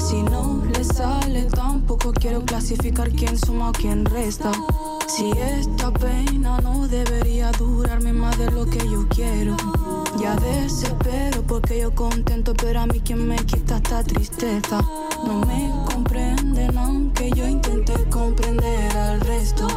Si 0.00 0.22
no 0.22 0.62
le 0.66 0.84
sale 0.84 1.44
tampoco 1.44 2.12
quiero 2.12 2.42
clasificar 2.42 3.10
quién 3.10 3.38
suma 3.38 3.70
o 3.70 3.72
quién 3.72 4.04
resta. 4.04 4.50
Si 5.14 5.30
esta 5.30 5.92
pena 5.92 6.58
no 6.62 6.88
debería 6.88 7.52
durarme 7.52 8.14
más 8.14 8.38
de 8.38 8.50
lo 8.50 8.64
que 8.64 8.78
yo 8.78 9.06
quiero. 9.10 9.54
Ya 10.18 10.34
desespero 10.36 11.42
porque 11.42 11.80
yo 11.80 11.94
contento, 11.94 12.54
pero 12.54 12.80
a 12.80 12.86
mí 12.86 12.98
quien 13.00 13.28
me 13.28 13.36
quita 13.36 13.76
esta 13.76 14.02
tristeza. 14.02 14.80
No 15.26 15.40
me 15.40 15.70
comprenden 15.92 16.78
aunque 16.78 17.30
yo 17.32 17.46
intente 17.46 17.92
comprender 18.08 18.96
al 18.96 19.20
resto. 19.20 19.68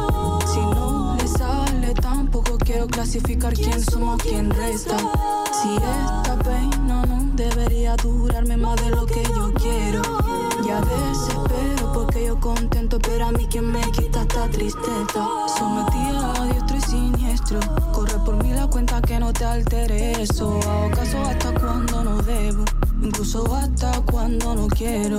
Si 0.46 0.58
no 0.58 1.16
le 1.18 1.28
sale 1.28 1.92
tampoco 1.92 2.56
quiero 2.56 2.86
clasificar 2.86 3.52
quién 3.52 3.84
somos, 3.84 4.22
quién 4.22 4.50
resta. 4.50 4.96
Si 4.96 5.68
esta 5.76 6.38
pena 6.38 7.04
no 7.04 7.30
debería 7.34 7.94
durarme 7.96 8.56
más 8.56 8.82
de 8.82 8.88
lo 8.88 9.04
que 9.04 9.22
yo 9.22 9.52
quiero. 9.52 10.00
Ya 10.66 10.80
desespero 10.80 11.75
contento, 12.40 12.98
pero 12.98 13.26
a 13.26 13.32
mí 13.32 13.46
quien 13.50 13.70
me 13.70 13.80
quita 13.92 14.22
esta 14.22 14.48
tristeza. 14.48 15.28
Sometida 15.58 16.32
a 16.32 16.44
diestro 16.46 16.76
y 16.76 16.80
siniestro. 16.80 17.60
Corre 17.92 18.18
por 18.24 18.42
mí 18.42 18.52
la 18.52 18.66
cuenta 18.66 19.00
que 19.02 19.18
no 19.18 19.32
te 19.32 19.44
altere 19.44 20.22
eso. 20.22 20.58
Hago 20.68 20.90
caso 20.90 21.20
hasta 21.22 21.52
cuando 21.54 22.04
no 22.04 22.22
debo. 22.22 22.64
Incluso 23.02 23.54
hasta 23.54 24.00
cuando 24.02 24.54
no 24.54 24.68
quiero. 24.68 25.18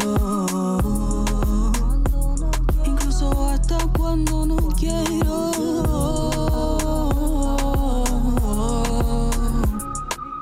Incluso 2.86 3.50
hasta 3.50 3.78
cuando 3.98 4.46
no 4.46 4.58
quiero. 4.78 5.52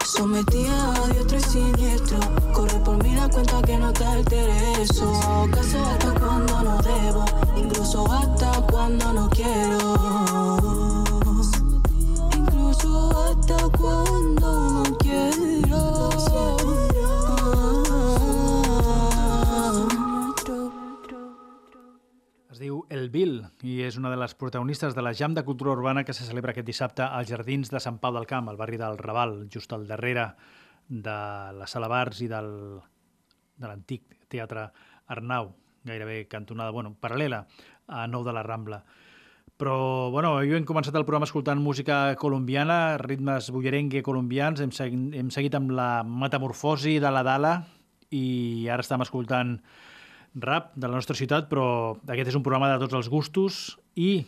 Sometida 0.06 0.94
a 0.94 1.08
diestro 1.10 1.38
y 1.38 1.42
siniestro. 1.42 2.18
Corre 2.54 2.80
por 2.80 3.04
mí 3.04 3.14
la 3.16 3.28
cuenta 3.30 3.62
que 3.62 3.78
no 3.78 3.92
te 3.92 4.06
altere 4.06 4.82
eso. 4.82 5.14
Hago 5.24 5.52
caso 5.52 5.78
hasta 5.86 6.05
és 23.86 23.98
una 24.00 24.10
de 24.10 24.18
les 24.18 24.34
protagonistes 24.34 24.96
de 24.96 25.04
la 25.06 25.14
Jam 25.14 25.34
de 25.36 25.44
Cultura 25.46 25.72
Urbana 25.72 26.04
que 26.04 26.14
se 26.14 26.26
celebra 26.26 26.52
aquest 26.54 26.68
dissabte 26.68 27.06
als 27.06 27.30
Jardins 27.30 27.72
de 27.72 27.80
Sant 27.80 28.00
Pau 28.02 28.14
del 28.16 28.28
Camp, 28.28 28.50
al 28.50 28.58
barri 28.58 28.80
del 28.82 28.98
Raval, 28.98 29.46
just 29.54 29.74
al 29.74 29.88
darrere 29.88 30.32
de 30.90 31.16
la 31.60 31.68
Sala 31.68 31.88
Bars 31.88 32.22
i 32.22 32.30
del, 32.30 32.50
de 33.58 33.68
l'antic 33.68 34.18
Teatre 34.30 34.68
Arnau, 35.08 35.54
gairebé 35.86 36.26
cantonada, 36.28 36.74
bueno, 36.74 36.96
paral·lela 37.02 37.46
a 37.88 38.08
Nou 38.10 38.26
de 38.26 38.34
la 38.34 38.44
Rambla. 38.44 38.82
Però, 39.56 40.12
bueno, 40.12 40.34
jo 40.44 40.58
hem 40.58 40.66
començat 40.68 40.96
el 40.98 41.06
programa 41.08 41.30
escoltant 41.30 41.62
música 41.64 42.16
colombiana, 42.20 42.98
ritmes 43.00 43.48
bullerengue 43.56 44.04
colombians, 44.04 44.60
hem, 44.60 44.74
segui, 44.76 45.00
hem 45.16 45.30
seguit 45.32 45.56
amb 45.56 45.72
la 45.78 45.90
metamorfosi 46.04 46.98
de 47.00 47.12
la 47.14 47.24
Dala 47.24 47.56
i 48.12 48.68
ara 48.72 48.84
estem 48.84 49.06
escoltant 49.06 49.60
rap 50.36 50.74
de 50.76 50.88
la 50.88 51.00
nostra 51.00 51.16
ciutat, 51.16 51.48
però 51.50 51.96
aquest 52.08 52.32
és 52.32 52.38
un 52.38 52.44
programa 52.44 52.70
de 52.74 52.80
tots 52.84 52.96
els 52.98 53.10
gustos 53.10 53.78
i 53.96 54.26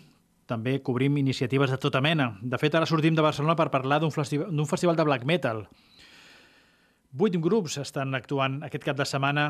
també 0.48 0.78
cobrim 0.80 1.18
iniciatives 1.20 1.72
de 1.74 1.78
tota 1.78 2.02
mena. 2.02 2.32
De 2.42 2.58
fet, 2.58 2.76
ara 2.76 2.88
sortim 2.88 3.16
de 3.16 3.26
Barcelona 3.26 3.58
per 3.60 3.70
parlar 3.70 4.00
d'un 4.02 4.14
festival, 4.16 4.50
festival 4.66 4.96
de 4.96 5.06
black 5.08 5.28
metal. 5.28 5.66
Vuit 7.12 7.36
grups 7.42 7.78
estan 7.82 8.16
actuant 8.16 8.62
aquest 8.64 8.86
cap 8.88 8.98
de 8.98 9.06
setmana 9.08 9.50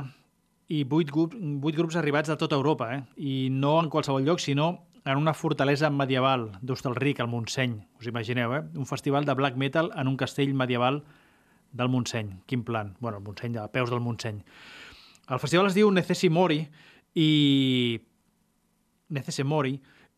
i 0.74 0.84
vuit, 0.84 1.10
grup, 1.13 1.36
vuit 1.62 1.78
grups 1.78 1.96
arribats 1.96 2.30
de 2.30 2.38
tota 2.38 2.58
Europa, 2.58 2.89
eh? 2.96 3.02
i 3.17 3.48
no 3.54 3.78
en 3.80 3.89
qualsevol 3.93 4.26
lloc, 4.26 4.41
sinó 4.43 4.88
en 5.06 5.22
una 5.22 5.34
fortalesa 5.34 5.89
medieval 5.89 6.50
d'Hostalric, 6.62 7.22
al 7.22 7.30
Montseny. 7.32 7.78
Us 8.02 8.10
imagineu, 8.10 8.58
eh? 8.58 8.63
Un 8.76 8.89
festival 8.89 9.26
de 9.26 9.36
black 9.38 9.56
metal 9.56 9.93
en 9.96 10.10
un 10.10 10.17
castell 10.17 10.54
medieval 10.54 11.04
del 11.72 11.89
Montseny. 11.89 12.34
Quin 12.46 12.65
plan? 12.67 12.96
Bueno, 13.00 13.20
el 13.20 13.24
Montseny, 13.24 13.58
a 13.58 13.70
peus 13.72 13.89
del 13.89 14.02
Montseny. 14.04 14.43
El 15.28 15.40
festival 15.44 15.68
es 15.68 15.76
diu 15.76 15.92
Necessi 15.92 16.30
Mori 16.30 16.62
i... 17.16 17.30
Necesse 19.08 19.46
Mori 19.48 19.78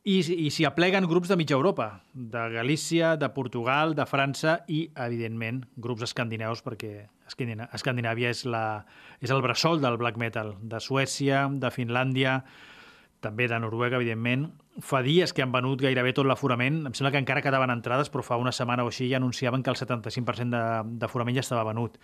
i, 0.10 0.16
i 0.18 0.50
s'hi 0.50 0.66
apleguen 0.66 1.06
grups 1.10 1.30
de 1.30 1.36
mitja 1.38 1.54
Europa, 1.54 2.02
de 2.14 2.46
Galícia, 2.54 3.16
de 3.22 3.30
Portugal, 3.36 3.94
de 3.94 4.06
França 4.10 4.56
i, 4.66 4.88
evidentment, 4.98 5.64
grups 5.78 6.08
escandinaus, 6.08 6.64
perquè 6.66 7.10
Escandinàvia 7.30 8.32
és, 8.34 8.42
la, 8.50 8.82
és 9.22 9.30
el 9.30 9.44
bressol 9.46 9.84
del 9.84 10.00
black 10.02 10.18
metal, 10.18 10.56
de 10.66 10.80
Suècia, 10.82 11.44
de 11.54 11.70
Finlàndia, 11.70 12.40
també 13.22 13.46
de 13.52 13.60
Noruega, 13.62 14.00
evidentment. 14.00 14.48
Fa 14.82 15.04
dies 15.06 15.36
que 15.36 15.44
han 15.46 15.54
venut 15.54 15.84
gairebé 15.84 16.16
tot 16.18 16.26
l'aforament. 16.26 16.82
Em 16.90 16.96
sembla 16.98 17.12
que 17.14 17.22
encara 17.22 17.44
quedaven 17.46 17.70
entrades, 17.76 18.10
però 18.10 18.26
fa 18.26 18.40
una 18.42 18.56
setmana 18.56 18.88
o 18.88 18.90
així 18.90 19.12
ja 19.12 19.20
anunciaven 19.22 19.62
que 19.62 19.70
el 19.70 19.78
75% 19.78 20.64
d'aforament 20.98 21.38
ja 21.38 21.46
estava 21.46 21.68
venut 21.70 22.00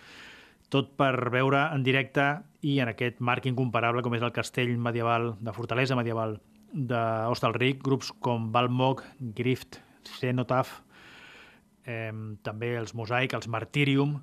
tot 0.74 0.94
per 0.98 1.30
veure 1.34 1.68
en 1.76 1.84
directe 1.86 2.26
i 2.66 2.80
en 2.84 2.90
aquest 2.92 3.22
marc 3.22 3.46
incomparable 3.50 4.04
com 4.04 4.16
és 4.18 4.24
el 4.26 4.34
castell 4.36 4.74
medieval, 4.82 5.34
de 5.40 5.54
fortalesa 5.54 5.98
medieval 5.98 6.40
d'Hostalric, 6.74 7.84
grups 7.84 8.12
com 8.20 8.50
Balmog, 8.52 9.04
Grift, 9.38 9.80
Cenotaph, 10.20 10.82
eh, 11.86 12.12
també 12.44 12.76
els 12.80 12.96
Mosaic, 12.98 13.38
els 13.38 13.48
Martyrium, 13.48 14.18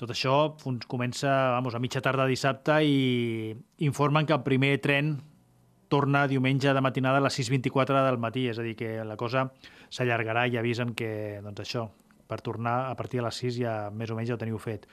tot 0.00 0.14
això 0.14 0.54
comença 0.88 1.28
vamos, 1.58 1.74
a 1.74 1.82
mitja 1.82 2.00
tarda 2.00 2.24
dissabte 2.24 2.78
i 2.88 3.50
informen 3.84 4.24
que 4.24 4.32
el 4.32 4.46
primer 4.46 4.78
tren 4.80 5.18
torna 5.90 6.28
diumenge 6.30 6.72
de 6.72 6.80
matinada 6.80 7.18
a 7.18 7.24
les 7.26 7.36
6.24 7.36 8.04
del 8.06 8.16
matí, 8.22 8.46
és 8.48 8.58
a 8.58 8.64
dir, 8.64 8.76
que 8.78 9.02
la 9.04 9.18
cosa 9.20 9.48
s'allargarà 9.90 10.46
i 10.48 10.56
avisen 10.56 10.94
que, 10.94 11.42
doncs 11.42 11.64
això, 11.66 11.88
per 12.30 12.38
tornar 12.46 12.86
a 12.88 12.94
partir 12.96 13.18
de 13.18 13.26
les 13.26 13.40
6 13.42 13.58
ja 13.58 13.74
més 13.90 14.08
o 14.08 14.16
menys 14.16 14.30
ja 14.30 14.38
ho 14.38 14.40
teniu 14.40 14.60
fet. 14.62 14.86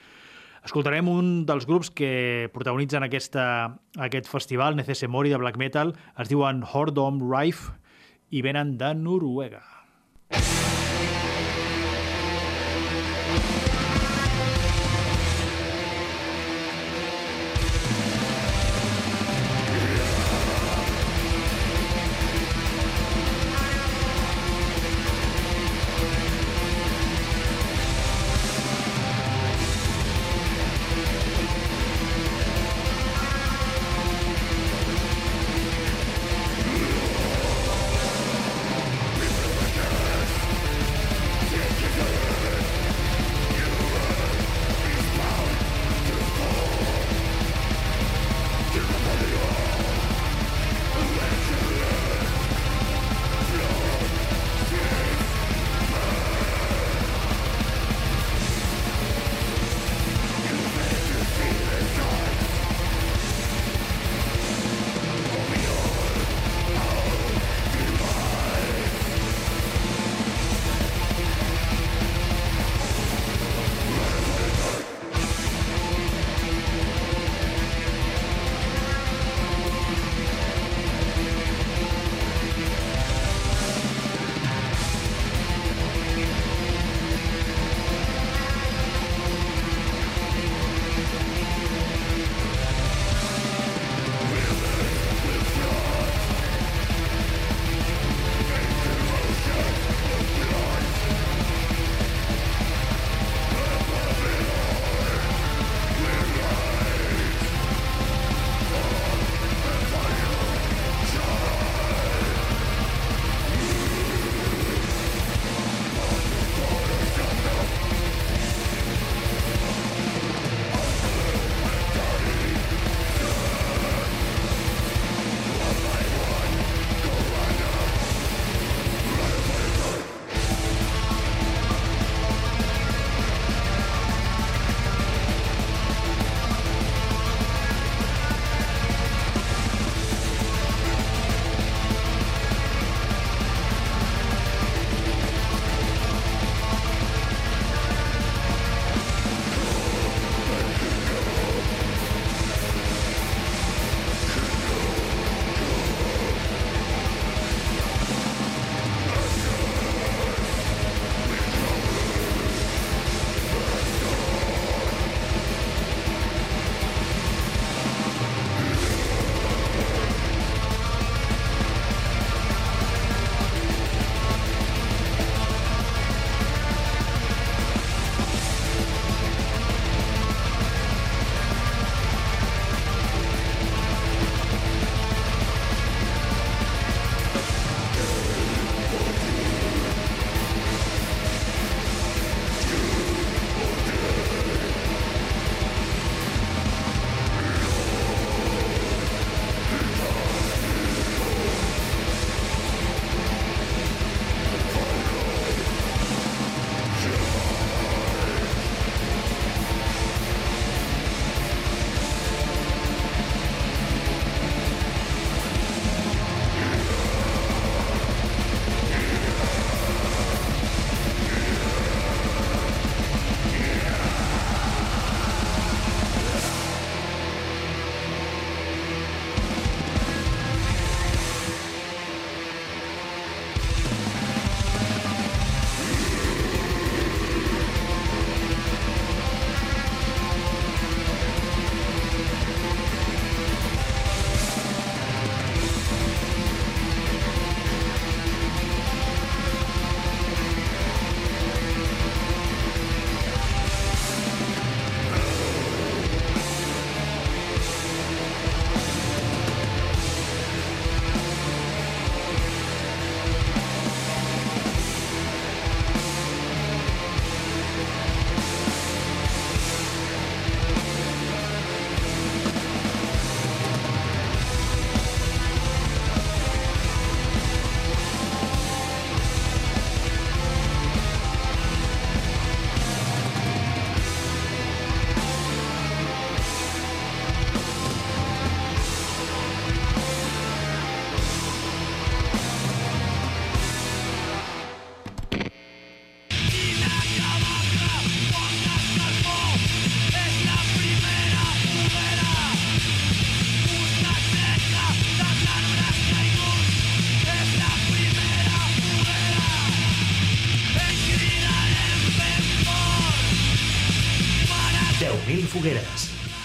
Escoltarem 0.66 1.08
un 1.10 1.32
dels 1.48 1.66
grups 1.68 1.90
que 1.94 2.50
protagonitzen 2.54 3.06
aquesta, 3.06 3.44
aquest 3.98 4.28
festival, 4.30 4.76
Necesse 4.76 5.08
Mori 5.08 5.32
de 5.32 5.40
Black 5.40 5.60
Metal. 5.60 5.94
Es 6.18 6.30
diuen 6.32 6.64
Hordom 6.66 7.22
Rife 7.24 7.76
i 8.30 8.42
venen 8.44 8.76
de 8.80 8.94
Noruega. 8.98 9.64
Yes. 10.34 10.57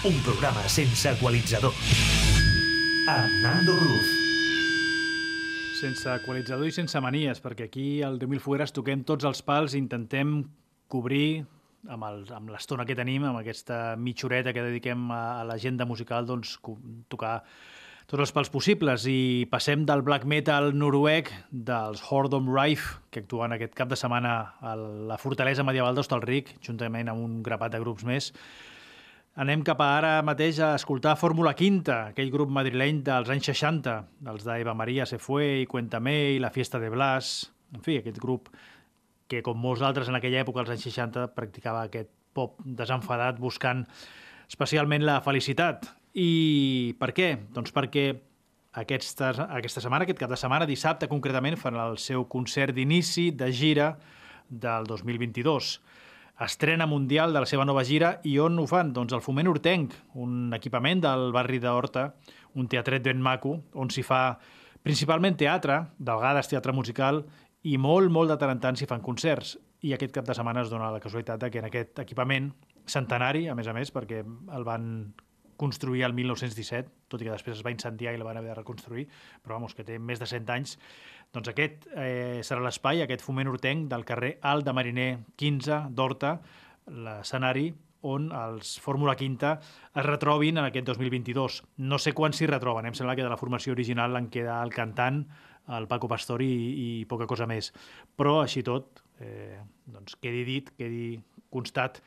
Un 0.05 0.15
programa 0.25 0.61
sense 0.67 1.09
equalitzador. 1.11 1.73
Amb 3.07 3.33
Nando 3.43 3.75
Cruz. 3.79 4.09
Sense 5.79 6.07
equalitzador 6.15 6.67
i 6.67 6.71
sense 6.75 6.99
manies, 7.03 7.41
perquè 7.43 7.67
aquí 7.67 7.85
al 8.03 8.19
10.000 8.19 8.39
Fogueres 8.43 8.71
toquem 8.75 9.03
tots 9.07 9.25
els 9.27 9.41
pals 9.43 9.75
i 9.75 9.81
intentem 9.81 10.41
cobrir 10.91 11.43
amb 11.91 12.05
el- 12.07 12.27
amb 12.31 12.51
l'estona 12.53 12.85
que 12.87 12.95
tenim, 12.95 13.23
amb 13.27 13.39
aquesta 13.41 13.95
mitja 13.99 14.27
horeta 14.27 14.53
que 14.55 14.63
dediquem 14.63 15.09
a, 15.11 15.41
a 15.41 15.43
l'agenda 15.47 15.85
musical, 15.85 16.25
doncs 16.25 16.57
tocar 17.11 17.41
tots 18.07 18.19
els 18.23 18.31
pals 18.35 18.49
possibles 18.51 19.05
i 19.07 19.47
passem 19.51 19.85
del 19.87 20.01
black 20.03 20.23
metal 20.27 20.71
noruec 20.75 21.31
dels 21.51 22.03
Hordom 22.09 22.47
Rife, 22.53 22.99
que 23.11 23.23
actuen 23.23 23.51
aquest 23.55 23.73
cap 23.75 23.87
de 23.91 23.95
setmana 23.99 24.53
a 24.61 24.75
la 24.75 25.17
fortalesa 25.17 25.63
medieval 25.63 25.95
d'Hostalric, 25.95 26.55
juntament 26.63 27.09
amb 27.11 27.23
un 27.23 27.41
grapat 27.43 27.71
de 27.75 27.79
grups 27.83 28.03
més. 28.07 28.31
Anem 29.33 29.63
cap 29.65 29.79
a 29.81 29.85
ara 29.97 30.09
mateix 30.21 30.59
a 30.61 30.75
escoltar 30.77 31.15
Fórmula 31.17 31.55
Quinta, 31.57 32.11
aquell 32.11 32.29
grup 32.29 32.51
madrileny 32.53 32.99
dels 33.01 33.31
anys 33.33 33.47
60, 33.49 33.95
dels 34.21 34.43
d'Eva 34.45 34.75
Maria 34.77 35.07
se 35.09 35.17
fue 35.17 35.47
i 35.63 35.65
Cuéntame 35.65 36.13
i 36.35 36.41
La 36.43 36.51
fiesta 36.53 36.77
de 36.77 36.91
Blas, 36.93 37.31
en 37.73 37.81
fi, 37.81 37.95
aquest 37.97 38.19
grup 38.21 38.51
que, 39.25 39.41
com 39.41 39.57
molts 39.57 39.81
altres 39.81 40.11
en 40.11 40.19
aquella 40.19 40.43
època, 40.43 40.61
als 40.61 40.69
anys 40.75 40.85
60, 40.85 41.23
practicava 41.33 41.81
aquest 41.87 42.11
pop 42.37 42.61
desenfadat 42.61 43.41
buscant 43.41 43.81
especialment 44.45 45.01
la 45.01 45.17
felicitat. 45.25 45.89
I 46.13 46.93
per 47.01 47.09
què? 47.17 47.31
Doncs 47.57 47.73
perquè 47.73 48.05
aquesta, 48.83 49.31
aquesta 49.49 49.81
setmana, 49.81 50.05
aquest 50.05 50.21
cap 50.21 50.29
de 50.29 50.37
setmana, 50.37 50.69
dissabte 50.69 51.09
concretament, 51.09 51.57
fan 51.57 51.81
el 51.81 51.97
seu 51.97 52.29
concert 52.29 52.77
d'inici 52.77 53.31
de 53.33 53.49
gira 53.49 53.95
del 54.45 54.85
2022. 54.93 55.73
Estrena 56.43 56.85
mundial 56.85 57.31
de 57.31 57.39
la 57.39 57.47
seva 57.47 57.63
nova 57.63 57.85
gira 57.87 58.17
i 58.27 58.35
on 58.41 58.57
ho 58.59 58.65
fan? 58.67 58.91
Doncs 58.95 59.13
al 59.15 59.21
Foment 59.23 59.47
Hortenc, 59.47 59.93
un 60.19 60.51
equipament 60.55 61.03
del 61.03 61.31
barri 61.35 61.59
d'Horta, 61.63 62.09
un 62.59 62.67
teatret 62.67 63.03
ben 63.05 63.21
maco, 63.23 63.55
on 63.79 63.91
s'hi 63.93 64.03
fa 64.03 64.37
principalment 64.83 65.37
teatre, 65.39 65.79
de 65.97 66.11
vegades 66.11 66.51
teatre 66.51 66.75
musical, 66.75 67.23
i 67.63 67.77
molt, 67.79 68.11
molt 68.11 68.33
de 68.33 68.37
tant 68.41 68.51
en 68.51 68.59
tant 68.59 68.75
s'hi 68.75 68.89
fan 68.89 69.03
concerts. 69.05 69.55
I 69.87 69.95
aquest 69.95 70.11
cap 70.15 70.27
de 70.27 70.35
setmana 70.35 70.63
es 70.65 70.71
dona 70.71 70.91
la 70.91 70.99
casualitat 71.03 71.47
que 71.51 71.61
en 71.61 71.69
aquest 71.69 72.03
equipament 72.03 72.51
centenari, 72.85 73.47
a 73.47 73.55
més 73.55 73.67
a 73.67 73.75
més, 73.75 73.91
perquè 73.95 74.23
el 74.23 74.67
van 74.67 75.13
construir 75.63 76.03
el 76.03 76.13
1917, 76.17 76.91
tot 77.07 77.23
i 77.23 77.29
que 77.29 77.33
després 77.33 77.55
es 77.57 77.63
va 77.65 77.71
incendiar 77.71 78.13
i 78.13 78.19
la 78.19 78.27
van 78.27 78.41
haver 78.41 78.51
de 78.51 78.59
reconstruir, 78.59 79.07
però 79.41 79.55
vamos, 79.57 79.73
que 79.77 79.87
té 79.87 79.95
més 79.99 80.19
de 80.19 80.27
100 80.27 80.51
anys, 80.53 80.75
doncs 81.33 81.49
aquest 81.49 81.87
eh, 81.95 82.43
serà 82.45 82.61
l'espai, 82.61 83.01
aquest 83.01 83.23
foment 83.25 83.49
hortenc 83.49 83.87
del 83.89 84.05
carrer 84.05 84.35
Alt 84.45 84.67
de 84.67 84.75
Mariner 84.75 85.09
15 85.41 85.79
d'Horta, 85.95 86.35
l'escenari 86.93 87.71
on 88.03 88.27
els 88.35 88.75
Fórmula 88.83 89.15
Quinta 89.15 89.55
es 89.95 90.05
retrobin 90.05 90.59
en 90.59 90.67
aquest 90.67 90.91
2022. 90.91 91.61
No 91.87 91.97
sé 91.97 92.13
quan 92.13 92.35
s'hi 92.35 92.49
retroben, 92.51 92.85
em 92.85 92.97
sembla 92.97 93.15
que 93.15 93.25
de 93.25 93.31
la 93.31 93.39
formació 93.39 93.73
original 93.73 94.19
en 94.19 94.27
queda 94.33 94.59
el 94.61 94.75
cantant, 94.75 95.23
el 95.73 95.87
Paco 95.87 96.09
Pastor 96.11 96.43
i, 96.43 96.51
i 96.51 96.89
poca 97.09 97.27
cosa 97.29 97.47
més. 97.47 97.71
Però, 98.19 98.41
així 98.43 98.61
tot, 98.67 98.99
eh, 99.23 99.61
doncs 99.87 100.19
quedi 100.19 100.43
dit, 100.47 100.73
quedi 100.77 101.15
constat 101.53 102.01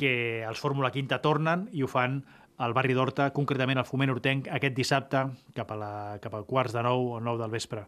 que 0.00 0.42
els 0.42 0.58
Fórmula 0.58 0.90
Quinta 0.90 1.20
tornen 1.22 1.68
i 1.72 1.84
ho 1.84 1.90
fan 1.90 2.22
al 2.58 2.74
barri 2.74 2.94
d'Horta, 2.94 3.30
concretament 3.34 3.80
al 3.80 3.88
Foment 3.88 4.12
Hortenc, 4.14 4.50
aquest 4.52 4.76
dissabte 4.76 5.24
cap 5.56 5.70
a, 5.72 5.78
la, 5.78 5.92
cap 6.22 6.34
a 6.34 6.42
quarts 6.46 6.74
de 6.74 6.84
nou 6.86 7.14
o 7.16 7.22
nou 7.22 7.40
del 7.40 7.52
vespre. 7.52 7.84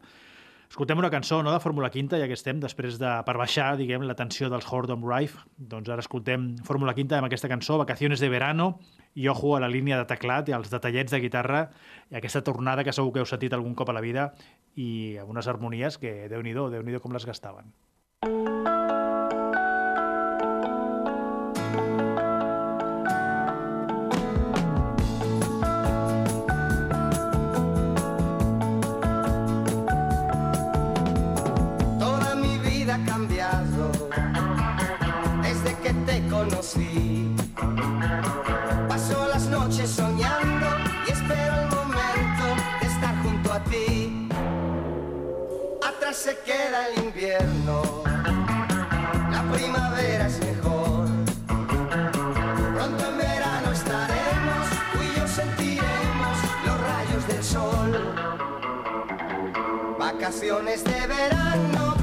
Escoltem 0.66 0.98
una 0.98 1.10
cançó 1.10 1.38
no, 1.46 1.52
de 1.54 1.60
Fórmula 1.62 1.92
Quinta, 1.94 2.18
ja 2.18 2.26
que 2.26 2.34
estem, 2.34 2.58
després 2.58 2.98
de, 2.98 3.10
per 3.26 3.36
baixar, 3.38 3.76
diguem, 3.78 4.02
la 4.02 4.16
tensió 4.18 4.50
dels 4.50 4.66
Hordom 4.66 5.04
Rife. 5.06 5.44
Doncs 5.56 5.92
ara 5.94 6.02
escoltem 6.02 6.56
Fórmula 6.66 6.94
Quinta 6.96 7.20
amb 7.20 7.28
aquesta 7.28 7.50
cançó, 7.52 7.78
Vacaciones 7.78 8.20
de 8.20 8.28
verano, 8.32 8.80
i 9.14 9.28
ojo 9.30 9.54
a 9.56 9.62
la 9.62 9.70
línia 9.70 10.00
de 10.02 10.10
teclat 10.10 10.50
i 10.50 10.56
als 10.56 10.72
detallets 10.74 11.14
de 11.14 11.22
guitarra, 11.22 11.68
i 12.10 12.18
aquesta 12.18 12.42
tornada 12.42 12.84
que 12.84 12.94
segur 12.96 13.14
que 13.14 13.22
heu 13.22 13.30
sentit 13.30 13.54
algun 13.54 13.78
cop 13.78 13.94
a 13.94 13.96
la 13.96 14.02
vida, 14.04 14.32
i 14.74 15.16
amb 15.22 15.30
unes 15.30 15.46
harmonies 15.46 16.02
que, 16.02 16.26
déu 16.32 16.42
nhi 16.42 16.56
déu 16.56 17.00
com 17.00 17.14
les 17.14 17.30
gastaven. 17.30 17.70
Toda 18.26 18.75
Atrás 46.06 46.22
se 46.22 46.38
queda 46.38 46.86
el 46.86 47.04
invierno, 47.06 48.04
la 49.28 49.42
primavera 49.52 50.28
es 50.28 50.38
mejor. 50.38 51.08
Pronto 52.76 53.08
en 53.08 53.18
verano 53.18 53.72
estaremos, 53.72 54.68
tú 54.92 55.02
y 55.02 55.18
yo 55.18 55.26
sentiremos 55.26 56.38
los 56.64 56.80
rayos 56.80 57.26
del 57.26 57.42
sol. 57.42 58.14
Vacaciones 59.98 60.84
de 60.84 61.06
verano 61.08 61.95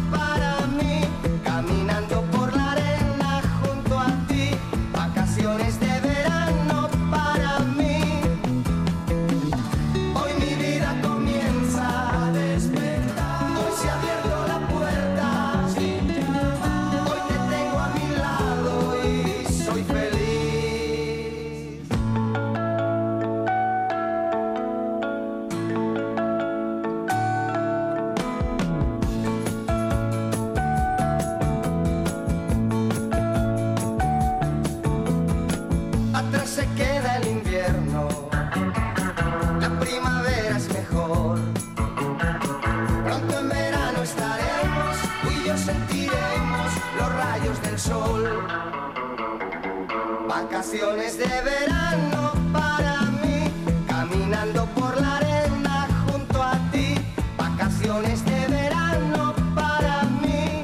Vacaciones 50.63 51.17
de 51.17 51.41
verano 51.41 52.31
para 52.53 53.01
mí, 53.21 53.51
caminando 53.85 54.65
por 54.67 54.99
la 54.99 55.17
arena 55.17 55.87
junto 56.07 56.41
a 56.41 56.57
ti. 56.71 56.95
Vacaciones 57.37 58.23
de 58.23 58.47
verano 58.47 59.35
para 59.53 60.03
mí. 60.21 60.63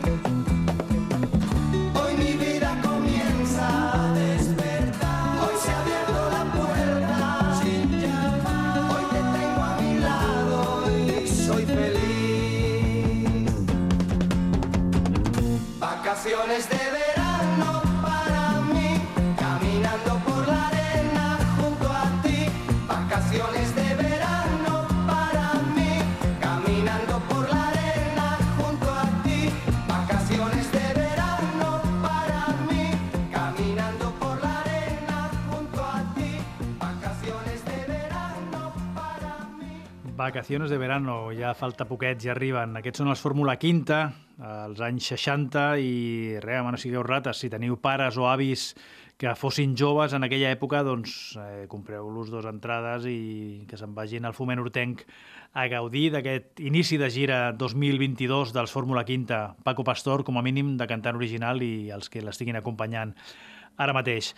Hoy 1.93 2.13
mi 2.15 2.33
vida 2.37 2.79
comienza 2.81 4.05
a 4.05 4.13
despertar. 4.13 5.37
Hoy 5.43 5.55
se 5.61 5.69
ha 5.69 5.81
abierto 5.81 6.29
la 6.31 6.43
puerta. 6.55 7.19
Hoy 8.89 9.03
te 9.11 9.21
tengo 9.37 9.61
a 9.61 9.75
mi 9.81 9.99
lado 9.99 10.89
y 10.97 11.27
soy 11.27 11.65
feliz. 11.65 13.51
Vacaciones 15.77 16.69
de 16.69 16.78
Vacaciones 40.29 40.69
de 40.69 40.77
verano, 40.77 41.31
ja 41.33 41.55
falta 41.57 41.87
poquets, 41.89 42.21
ja 42.21 42.35
arriben. 42.35 42.75
Aquests 42.77 43.01
són 43.01 43.07
els 43.09 43.21
Fórmula 43.23 43.55
Quinta, 43.57 44.11
als 44.45 44.77
anys 44.85 45.07
60, 45.09 45.63
i 45.81 46.37
res, 46.43 46.59
home, 46.61 46.75
no 46.75 46.77
sigueu 46.77 47.01
rates. 47.01 47.39
Si 47.41 47.49
teniu 47.49 47.79
pares 47.81 48.13
o 48.21 48.27
avis 48.29 48.67
que 49.17 49.33
fossin 49.33 49.73
joves 49.73 50.13
en 50.13 50.27
aquella 50.27 50.53
època, 50.53 50.83
doncs 50.85 51.33
eh, 51.41 51.65
compreu-los 51.71 52.29
dos 52.29 52.45
entrades 52.45 53.09
i 53.09 53.65
que 53.65 53.81
se'n 53.81 53.97
vagin 53.97 54.29
al 54.29 54.37
Foment 54.37 54.61
Hortenc 54.61 55.01
a 55.57 55.65
gaudir 55.65 56.11
d'aquest 56.13 56.61
inici 56.61 57.01
de 57.01 57.09
gira 57.09 57.41
2022 57.57 58.53
dels 58.53 58.69
Fórmula 58.69 59.07
Quinta. 59.09 59.55
Paco 59.65 59.81
Pastor, 59.81 60.21
com 60.29 60.37
a 60.37 60.45
mínim, 60.45 60.75
de 60.77 60.85
cantant 60.85 61.17
original 61.17 61.65
i 61.65 61.89
els 61.89 62.13
que 62.13 62.21
l'estiguin 62.21 62.61
acompanyant. 62.61 63.17
ara 63.79 63.93
mateix. 63.95 64.33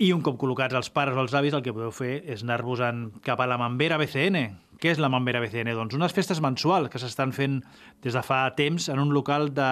I 0.00 0.10
un 0.12 0.22
cop 0.24 0.38
col·locats 0.40 0.74
els 0.74 0.88
pares 0.90 1.16
o 1.16 1.20
els 1.20 1.34
avis, 1.36 1.54
el 1.54 1.62
que 1.62 1.72
podeu 1.72 1.92
fer 1.92 2.22
és 2.24 2.42
anar-vos 2.42 2.80
cap 3.22 3.40
a 3.40 3.46
la 3.46 3.58
Mambera 3.60 3.98
BCN. 4.00 4.40
Què 4.80 4.92
és 4.92 5.00
la 5.00 5.08
Mambera 5.08 5.40
BCN? 5.40 5.72
Doncs 5.76 5.96
unes 5.96 6.12
festes 6.12 6.42
mensuals 6.44 6.90
que 6.92 7.00
s'estan 7.00 7.32
fent 7.32 7.62
des 8.04 8.16
de 8.16 8.22
fa 8.24 8.42
temps 8.58 8.90
en 8.92 9.00
un 9.00 9.14
local 9.14 9.48
de, 9.56 9.70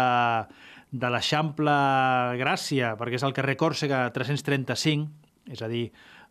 de 0.95 1.11
l'Eixample 1.12 1.75
Gràcia, 2.40 2.95
perquè 3.01 3.21
és 3.21 3.27
el 3.27 3.37
carrer 3.37 3.59
Còrsega 3.61 4.07
335, 4.14 5.09
és 5.53 5.61
a 5.61 5.69
dir, 5.69 5.85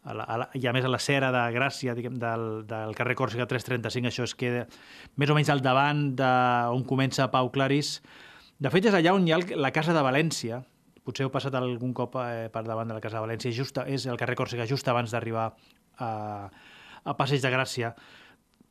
a 0.03 0.15
la, 0.17 0.25
a 0.25 0.37
la, 0.41 0.47
i 0.57 0.65
a 0.67 0.73
més 0.75 0.85
a 0.85 0.91
la 0.91 0.99
cera 0.99 1.29
de 1.31 1.43
Gràcia 1.55 1.93
diguem, 1.95 2.17
del, 2.19 2.47
del 2.67 2.95
carrer 2.97 3.15
Còrsega 3.19 3.45
335, 3.47 4.09
això 4.09 4.25
es 4.25 4.33
queda 4.39 4.65
més 5.21 5.29
o 5.31 5.37
menys 5.37 5.53
al 5.53 5.61
davant 5.63 6.09
d'on 6.17 6.83
comença 6.89 7.29
Pau 7.31 7.51
Clarís. 7.53 7.99
De 8.59 8.71
fet, 8.73 8.89
és 8.89 8.97
allà 8.97 9.13
on 9.13 9.27
hi 9.27 9.35
ha 9.35 9.39
el, 9.39 9.47
la 9.59 9.71
Casa 9.75 9.93
de 9.95 10.03
València, 10.03 10.63
potser 11.05 11.27
heu 11.27 11.31
passat 11.31 11.55
algun 11.59 11.93
cop 11.93 12.17
eh, 12.23 12.49
per 12.51 12.65
davant 12.65 12.89
de 12.89 12.97
la 12.97 13.03
Casa 13.03 13.19
de 13.19 13.27
València, 13.27 13.53
just, 13.53 13.77
és 13.85 14.09
el 14.09 14.19
carrer 14.19 14.39
Còrsega 14.39 14.67
just 14.69 14.87
abans 14.89 15.13
d'arribar 15.13 15.51
a, 16.01 16.11
a 17.03 17.17
Passeig 17.19 17.43
de 17.43 17.53
Gràcia, 17.53 17.93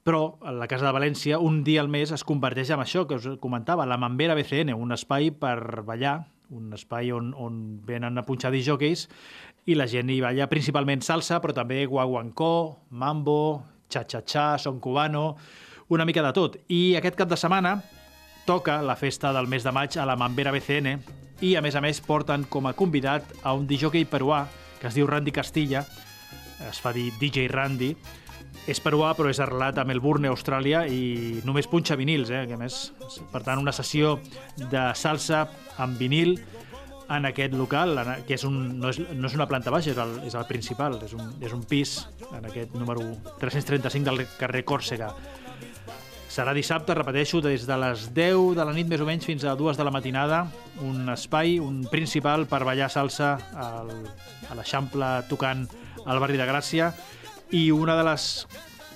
però 0.02 0.38
la 0.42 0.66
Casa 0.66 0.88
de 0.88 0.94
València 0.94 1.38
un 1.38 1.62
dia 1.64 1.80
al 1.82 1.90
mes 1.90 2.10
es 2.14 2.24
converteix 2.26 2.72
en 2.74 2.82
això 2.82 3.06
que 3.06 3.20
us 3.20 3.28
comentava, 3.40 3.86
la 3.86 3.98
Mambera 4.00 4.34
BCN, 4.34 4.74
un 4.74 4.94
espai 4.94 5.30
per 5.30 5.82
ballar, 5.86 6.18
un 6.52 6.72
espai 6.74 7.12
on, 7.14 7.32
on 7.38 7.62
venen 7.86 8.18
a 8.18 8.26
punxar 8.26 8.52
disjòqueis 8.52 9.06
i 9.70 9.76
la 9.78 9.86
gent 9.86 10.10
hi 10.10 10.20
balla 10.20 10.48
principalment 10.50 11.04
salsa, 11.06 11.38
però 11.40 11.54
també 11.54 11.84
guaguancó, 11.86 12.52
mambo, 12.90 13.62
cha-cha-cha, 13.88 14.58
son 14.58 14.80
cubano, 14.80 15.36
una 15.88 16.04
mica 16.04 16.22
de 16.24 16.32
tot. 16.34 16.58
I 16.68 16.96
aquest 16.98 17.16
cap 17.16 17.30
de 17.30 17.38
setmana 17.38 17.76
toca 18.46 18.80
la 18.82 18.96
festa 18.98 19.32
del 19.32 19.46
mes 19.46 19.62
de 19.62 19.72
maig 19.72 19.96
a 19.96 20.06
la 20.08 20.16
Mambera 20.18 20.50
BCN 20.50 20.96
i, 21.42 21.54
a 21.54 21.62
més 21.62 21.76
a 21.78 21.82
més, 21.84 22.02
porten 22.02 22.48
com 22.50 22.66
a 22.66 22.74
convidat 22.74 23.28
a 23.42 23.54
un 23.54 23.68
disjockey 23.70 24.08
peruà 24.10 24.46
que 24.80 24.90
es 24.90 24.98
diu 24.98 25.06
Randy 25.06 25.30
Castilla, 25.30 25.84
es 26.66 26.80
fa 26.82 26.90
dir 26.94 27.12
DJ 27.20 27.46
Randy, 27.52 27.92
és 28.70 28.78
peruà 28.82 29.12
però 29.18 29.30
és 29.32 29.40
arrelat 29.42 29.78
a 29.80 29.84
Melbourne, 29.88 30.30
Austràlia 30.30 30.84
i 30.86 31.42
només 31.46 31.68
punxa 31.70 31.96
vinils, 31.98 32.30
eh? 32.30 32.44
que 32.46 32.58
més, 32.58 32.92
per 33.32 33.42
tant 33.46 33.60
una 33.60 33.74
sessió 33.74 34.18
de 34.58 34.88
salsa 34.98 35.46
amb 35.82 35.98
vinil 35.98 36.36
en 37.12 37.26
aquest 37.28 37.54
local, 37.58 37.98
que 38.26 38.36
és 38.38 38.44
un, 38.48 38.56
no, 38.80 38.92
és, 38.92 39.00
no 39.12 39.28
és 39.28 39.36
una 39.36 39.48
planta 39.50 39.72
baixa, 39.74 39.92
és 39.92 40.00
el, 40.00 40.16
és 40.28 40.36
el 40.38 40.46
principal, 40.48 40.96
és 41.04 41.12
un, 41.16 41.28
és 41.44 41.52
un 41.52 41.62
pis 41.68 41.98
en 42.30 42.48
aquest 42.48 42.74
número 42.78 43.04
335 43.42 44.08
del 44.08 44.26
carrer 44.38 44.64
Còrsega. 44.64 45.12
Serà 46.32 46.54
dissabte, 46.56 46.94
repeteixo, 46.96 47.42
des 47.44 47.66
de 47.68 47.76
les 47.76 48.06
10 48.16 48.54
de 48.56 48.64
la 48.64 48.72
nit 48.72 48.88
més 48.88 49.02
o 49.04 49.08
menys 49.08 49.26
fins 49.28 49.44
a 49.44 49.52
2 49.58 49.76
de 49.76 49.84
la 49.84 49.92
matinada, 49.92 50.46
un 50.80 51.10
espai, 51.12 51.58
un 51.60 51.82
principal 51.92 52.46
per 52.48 52.62
ballar 52.64 52.88
salsa 52.88 53.34
al, 53.52 53.92
a 54.48 54.56
l'Eixample 54.56 55.10
tocant 55.28 55.66
al 56.06 56.22
barri 56.22 56.40
de 56.40 56.48
Gràcia 56.48 56.88
i 57.52 57.70
una 57.70 57.96
de 57.98 58.04
les 58.10 58.28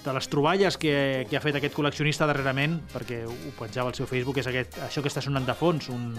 de 0.07 0.13
les 0.15 0.29
troballes 0.31 0.77
que, 0.79 1.27
que 1.27 1.35
ha 1.35 1.43
fet 1.43 1.57
aquest 1.59 1.75
col·leccionista 1.75 2.29
darrerament, 2.31 2.79
perquè 2.93 3.25
ho 3.27 3.53
penjava 3.59 3.91
al 3.91 3.97
seu 3.99 4.07
Facebook, 4.07 4.39
és 4.39 4.47
aquest, 4.47 4.79
això 4.87 5.03
que 5.03 5.11
està 5.11 5.19
sonant 5.25 5.49
de 5.49 5.57
fons, 5.59 5.89
un, 5.91 6.13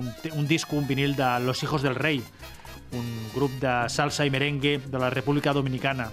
un, 0.00 0.06
un 0.32 0.46
disc, 0.48 0.72
un 0.72 0.86
vinil 0.88 1.12
de 1.18 1.28
Los 1.44 1.60
Hijos 1.62 1.84
del 1.84 1.98
Rei, 1.98 2.22
un 2.96 3.10
grup 3.34 3.52
de 3.60 3.74
salsa 3.92 4.24
i 4.24 4.32
merengue 4.32 4.78
de 4.80 5.02
la 5.02 5.10
República 5.12 5.52
Dominicana. 5.52 6.08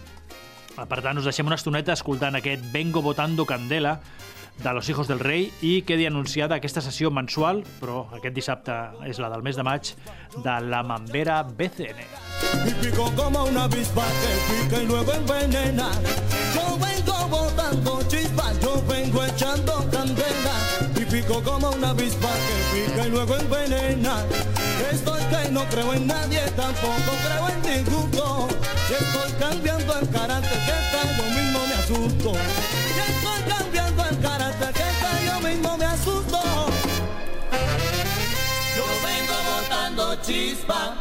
Per 0.76 1.00
tant, 1.00 1.20
us 1.20 1.28
deixem 1.28 1.48
una 1.48 1.56
estoneta 1.60 1.96
escoltant 1.96 2.36
aquest 2.36 2.68
Vengo 2.74 3.04
Botando 3.06 3.48
Candela, 3.48 4.02
de 4.58 4.74
Los 4.74 4.90
Hijos 4.90 5.08
del 5.08 5.20
Rei 5.20 5.52
i 5.62 5.82
quedi 5.82 6.06
anunciada 6.06 6.56
aquesta 6.60 6.82
sessió 6.82 7.10
mensual, 7.12 7.64
però 7.80 8.06
aquest 8.18 8.36
dissabte 8.36 8.76
és 9.10 9.20
la 9.22 9.30
del 9.32 9.42
mes 9.42 9.58
de 9.58 9.64
maig, 9.66 9.94
de 10.38 10.58
la 10.68 10.84
Mambera 10.84 11.42
BCN. 11.44 12.06
Y 12.68 12.74
pico 12.82 13.12
como 13.16 13.46
una 13.46 13.64
avispa 13.64 14.06
que 14.22 14.54
pica 14.54 14.84
y 14.84 14.88
luego 14.88 15.14
envenena. 15.14 15.90
Yo 16.54 16.78
vengo 16.78 17.28
botando 17.28 18.02
chispas, 18.08 18.60
yo 18.62 18.82
vengo 18.88 19.24
echando 19.26 19.90
candela. 19.92 20.56
Y 20.96 21.06
pico 21.06 21.42
como 21.44 21.72
una 21.72 21.90
avispa 21.90 22.30
que 22.30 22.86
pica 22.86 23.08
y 23.08 23.10
luego 23.10 23.36
envenena. 23.38 24.24
Estoy 24.92 25.22
que 25.32 25.52
no 25.52 25.64
creo 25.66 25.94
en 25.94 26.08
nadie, 26.08 26.42
tampoco 26.56 27.12
creo 27.26 27.50
en 27.50 27.62
ninguno. 27.62 28.48
Estoy 28.90 29.32
cambiando 29.40 30.00
el 30.00 30.10
carácter 30.10 30.60
que 30.66 30.72
está, 30.72 31.02
yo 31.18 31.24
mismo 31.36 31.60
me 31.68 31.74
asusto. 31.74 32.81
Estoy 33.08 33.42
cambiando 33.48 34.06
el 34.06 34.20
carácter 34.20 34.74
que 34.74 34.82
está, 34.82 35.24
yo 35.26 35.40
mismo 35.48 35.78
me 35.78 35.86
asusto. 35.86 36.40
Yo 38.76 38.86
vengo 39.06 39.36
botando 39.52 40.16
chispa. 40.22 40.96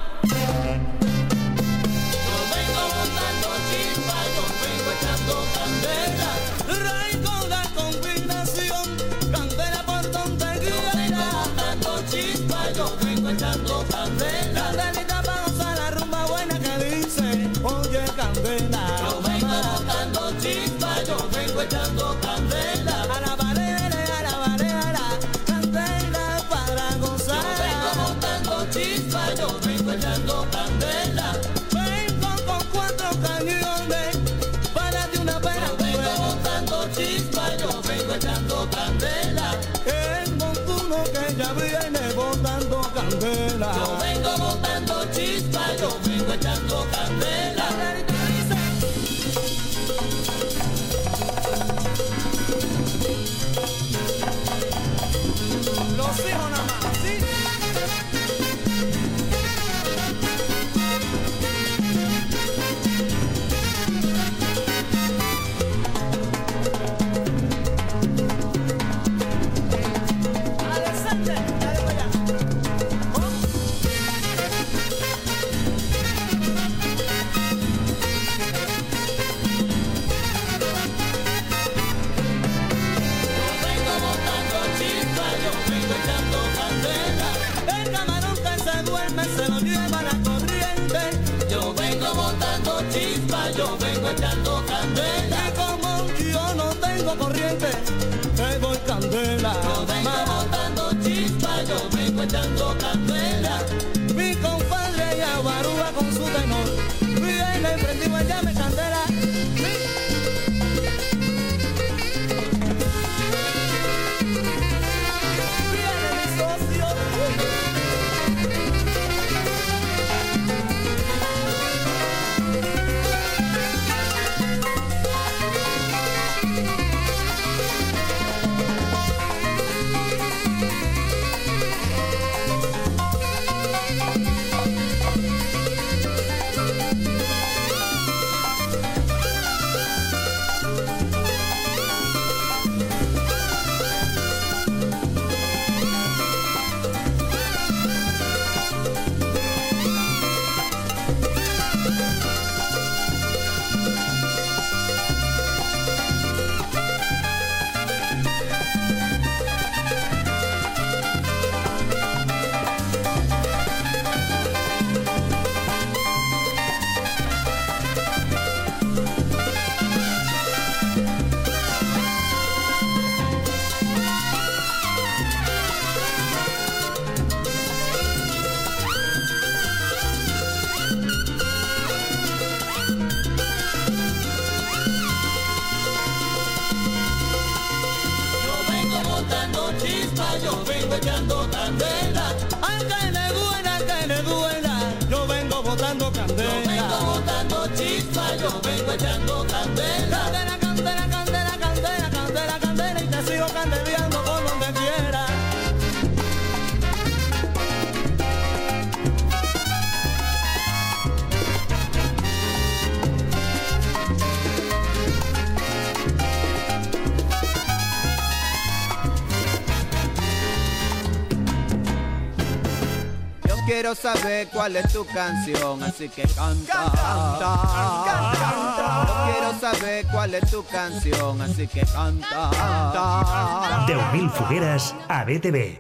Quiero 223.91 224.16
saber 224.16 224.49
cuál 224.53 224.76
es 224.76 224.93
tu 224.93 225.05
canción, 225.05 225.82
así 225.82 226.09
que 226.09 226.22
canta, 226.22 226.93
canta, 226.95 227.61
canta. 228.05 229.07
Yo 229.07 229.32
quiero 229.32 229.53
saber 229.59 230.07
cuál 230.12 230.34
es 230.34 230.51
tu 230.51 230.64
canción, 230.64 231.41
así 231.41 231.66
que 231.66 231.80
canta, 231.80 232.51
canta. 232.53 233.86
10.000 233.86 234.30
fogueres 234.30 234.95
a 235.09 235.24
BTV. 235.24 235.78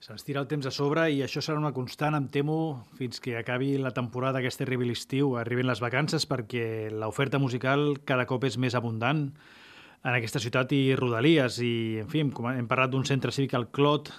Se'ns 0.00 0.24
tira 0.24 0.40
el 0.40 0.48
temps 0.48 0.66
a 0.66 0.72
sobre 0.72 1.10
i 1.12 1.20
això 1.22 1.42
serà 1.44 1.58
una 1.60 1.74
constant, 1.76 2.16
em 2.16 2.26
temo, 2.32 2.86
fins 2.98 3.20
que 3.20 3.36
acabi 3.38 3.76
la 3.78 3.92
temporada 3.92 4.40
aquest 4.40 4.64
arribi 4.64 4.88
l'estiu, 4.88 5.36
arriben 5.38 5.68
les 5.68 5.82
vacances, 5.84 6.26
perquè 6.26 6.88
l'oferta 6.90 7.38
musical 7.38 8.00
cada 8.08 8.26
cop 8.26 8.48
és 8.48 8.58
més 8.58 8.74
abundant 8.74 9.28
en 10.02 10.14
aquesta 10.14 10.40
ciutat 10.42 10.72
i 10.72 10.96
rodalies. 10.96 11.60
I, 11.62 11.74
en 12.02 12.10
fi, 12.10 12.24
hem, 12.24 12.66
parlat 12.66 12.90
d'un 12.90 13.06
centre 13.06 13.30
cívic, 13.30 13.54
el 13.54 13.68
Clot, 13.70 14.10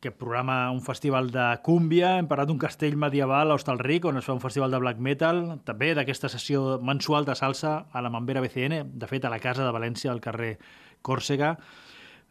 que 0.00 0.12
programa 0.12 0.70
un 0.70 0.80
festival 0.80 1.32
de 1.34 1.44
cúmbia, 1.66 2.18
hem 2.18 2.28
parlat 2.30 2.46
d'un 2.50 2.60
castell 2.62 2.94
medieval 2.96 3.50
a 3.50 3.56
Hostalric, 3.58 4.06
on 4.06 4.20
es 4.20 4.28
fa 4.28 4.36
un 4.36 4.42
festival 4.44 4.70
de 4.70 4.78
black 4.78 5.02
metal, 5.02 5.58
també 5.66 5.90
d'aquesta 5.98 6.30
sessió 6.30 6.78
mensual 6.78 7.26
de 7.26 7.34
salsa 7.34 7.88
a 7.90 8.02
la 8.04 8.12
Mambera 8.14 8.42
BCN, 8.44 8.84
de 8.94 9.10
fet 9.10 9.26
a 9.26 9.32
la 9.32 9.40
Casa 9.42 9.66
de 9.66 9.74
València, 9.74 10.12
al 10.14 10.22
carrer 10.22 10.54
Còrsega, 11.02 11.56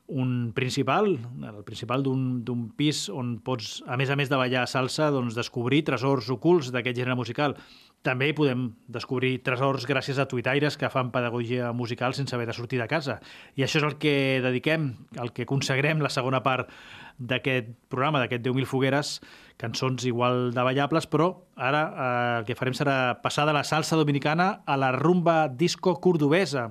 un 0.07 0.53
principal, 0.55 1.17
el 1.43 1.63
principal 1.67 2.03
d'un 2.03 2.61
pis 2.79 3.09
on 3.11 3.35
pots, 3.43 3.81
a 3.85 3.97
més 3.99 4.09
a 4.09 4.15
més 4.15 4.31
de 4.31 4.39
ballar 4.39 4.63
salsa, 4.71 5.09
doncs 5.11 5.35
descobrir 5.35 5.83
tresors 5.83 6.31
ocults 6.31 6.71
d'aquest 6.71 6.95
gènere 6.95 7.19
musical. 7.19 7.57
També 8.05 8.29
podem 8.37 8.69
descobrir 8.87 9.41
tresors 9.43 9.87
gràcies 9.89 10.19
a 10.21 10.27
tuitaires 10.29 10.77
que 10.79 10.89
fan 10.93 11.09
pedagogia 11.11 11.73
musical 11.75 12.13
sense 12.15 12.35
haver 12.35 12.45
de 12.47 12.55
sortir 12.55 12.79
de 12.79 12.87
casa. 12.87 13.17
I 13.57 13.65
això 13.65 13.81
és 13.81 13.87
el 13.87 13.97
que 13.99 14.39
dediquem, 14.43 14.93
el 15.19 15.33
que 15.35 15.47
consagrem 15.49 15.99
la 16.03 16.13
segona 16.13 16.43
part 16.45 16.71
d'aquest 17.17 17.73
programa, 17.89 18.21
d'aquest 18.21 18.45
10.000 18.45 18.69
fogueres, 18.69 19.13
cançons 19.57 20.05
igual 20.05 20.51
de 20.53 20.63
ballables, 20.63 21.09
però 21.09 21.31
ara 21.57 21.81
eh, 21.89 22.39
el 22.39 22.47
que 22.47 22.55
farem 22.55 22.77
serà 22.77 23.17
passar 23.23 23.47
de 23.49 23.55
la 23.57 23.65
salsa 23.65 23.97
dominicana 23.97 24.61
a 24.65 24.77
la 24.77 24.93
rumba 24.95 25.47
disco 25.49 25.97
cordobesa, 25.99 26.69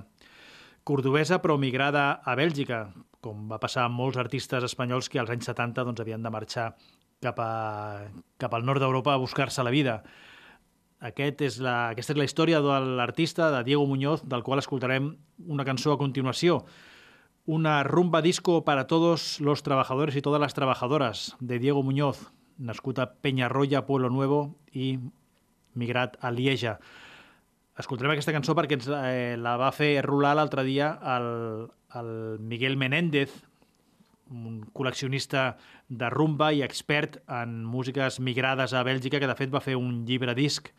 cordobesa 0.86 1.42
però 1.42 1.58
migrada 1.58 2.12
a 2.22 2.36
Bèlgica, 2.38 2.86
com 3.20 3.48
va 3.50 3.58
passar 3.58 3.88
amb 3.88 3.98
molts 3.98 4.20
artistes 4.22 4.62
espanyols 4.62 5.10
que 5.10 5.18
als 5.18 5.32
anys 5.34 5.50
70 5.50 5.82
doncs, 5.82 6.00
havien 6.00 6.22
de 6.22 6.30
marxar 6.30 6.70
cap, 7.20 7.40
a, 7.42 8.06
cap 8.38 8.54
al 8.54 8.64
nord 8.64 8.80
d'Europa 8.80 9.16
a 9.16 9.20
buscar-se 9.20 9.64
la 9.66 9.74
vida. 9.74 10.02
Aquest 11.05 11.42
és 11.44 11.59
la, 11.61 11.90
aquesta 11.92 12.14
és 12.14 12.18
la 12.18 12.24
història 12.24 12.61
de 12.64 12.76
l'artista, 12.97 13.51
de 13.53 13.62
Diego 13.64 13.84
Muñoz, 13.86 14.22
del 14.24 14.42
qual 14.42 14.62
escoltarem 14.62 15.16
una 15.47 15.66
cançó 15.68 15.92
a 15.92 15.99
continuació. 16.01 16.64
Una 17.44 17.82
rumba 17.84 18.22
disco 18.22 18.64
para 18.64 18.86
todos 18.86 19.40
los 19.40 19.62
trabajadores 19.62 20.16
y 20.16 20.22
todas 20.22 20.40
las 20.40 20.55
trabajadoras 20.55 21.36
de 21.38 21.59
Diego 21.59 21.82
Muñoz, 21.82 22.32
nascut 22.59 22.99
a 22.99 23.12
Peñarroya, 23.20 23.84
Pueblo 23.86 24.09
Nuevo 24.11 24.57
i 24.72 24.99
migrat 25.74 26.16
a 26.24 26.32
Lieja. 26.32 26.78
Escoltarem 27.76 28.14
aquesta 28.14 28.32
cançó 28.32 28.57
perquè 28.57 28.78
ens, 28.78 28.88
eh, 28.88 29.36
la 29.36 29.59
va 29.61 29.68
fer 29.76 30.01
rolar 30.03 30.32
l'altre 30.38 30.64
dia 30.64 30.94
el, 31.16 31.68
el 32.01 32.11
Miguel 32.40 32.80
Menéndez, 32.80 33.34
un 34.30 34.60
col·leccionista 34.74 35.56
de 35.88 36.10
rumba 36.10 36.52
i 36.52 36.62
expert 36.66 37.20
en 37.30 37.62
músiques 37.64 38.20
migrades 38.20 38.74
a 38.74 38.82
Bèlgica, 38.86 39.20
que 39.22 39.30
de 39.30 39.38
fet 39.38 39.52
va 39.52 39.64
fer 39.64 39.76
un 39.78 40.04
llibre 40.06 40.34
disc 40.34 40.72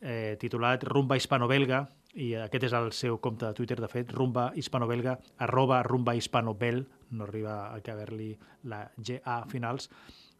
eh, 0.00 0.36
titulat 0.40 0.84
Rumba 0.84 1.16
Hispano-Belga, 1.16 1.84
i 2.14 2.34
aquest 2.38 2.68
és 2.68 2.74
el 2.78 2.92
seu 2.94 3.18
compte 3.18 3.46
de 3.46 3.56
Twitter, 3.58 3.80
de 3.82 3.90
fet, 3.90 4.12
rumba 4.14 4.50
hispano-belga, 4.54 5.16
arroba 5.42 5.82
rumba 5.82 6.14
hispano-bel, 6.14 6.84
no 7.10 7.26
arriba 7.26 7.56
a 7.74 7.80
caber-li 7.82 8.30
la 8.70 8.84
GA 8.96 9.40
finals. 9.50 9.90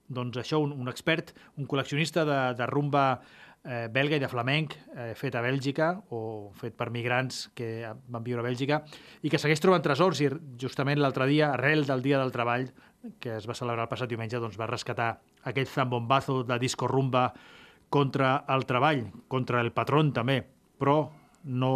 Doncs 0.08 0.36
això, 0.42 0.60
un, 0.60 0.74
un 0.76 0.90
expert, 0.92 1.32
un 1.56 1.68
col·leccionista 1.70 2.26
de, 2.28 2.38
de 2.58 2.66
rumba 2.68 3.04
eh, 3.64 3.88
belga 3.92 4.18
i 4.18 4.22
de 4.22 4.28
flamenc 4.28 4.76
eh, 4.94 5.12
fet 5.16 5.36
a 5.36 5.42
Bèlgica 5.44 5.94
o 6.12 6.50
fet 6.60 6.76
per 6.76 6.90
migrants 6.92 7.48
que 7.56 7.88
van 8.08 8.24
viure 8.24 8.44
a 8.44 8.48
Bèlgica 8.48 8.82
i 9.22 9.32
que 9.32 9.40
segueix 9.40 9.62
trobant 9.64 9.84
tresors 9.84 10.20
i 10.20 10.28
justament 10.60 11.00
l'altre 11.00 11.28
dia, 11.30 11.54
arrel 11.54 11.86
del 11.88 12.04
Dia 12.04 12.20
del 12.20 12.34
Treball 12.34 12.68
que 13.20 13.36
es 13.36 13.46
va 13.48 13.56
celebrar 13.56 13.84
el 13.84 13.90
passat 13.90 14.08
diumenge, 14.08 14.40
doncs 14.40 14.56
va 14.60 14.68
rescatar 14.70 15.10
aquell 15.48 15.68
zambombazo 15.68 16.42
de 16.48 16.58
disco 16.58 16.88
rumba 16.88 17.32
contra 17.92 18.44
el 18.48 18.64
treball, 18.66 19.04
contra 19.28 19.60
el 19.60 19.72
patrón 19.72 20.12
també, 20.16 20.40
però 20.80 21.10
no 21.44 21.72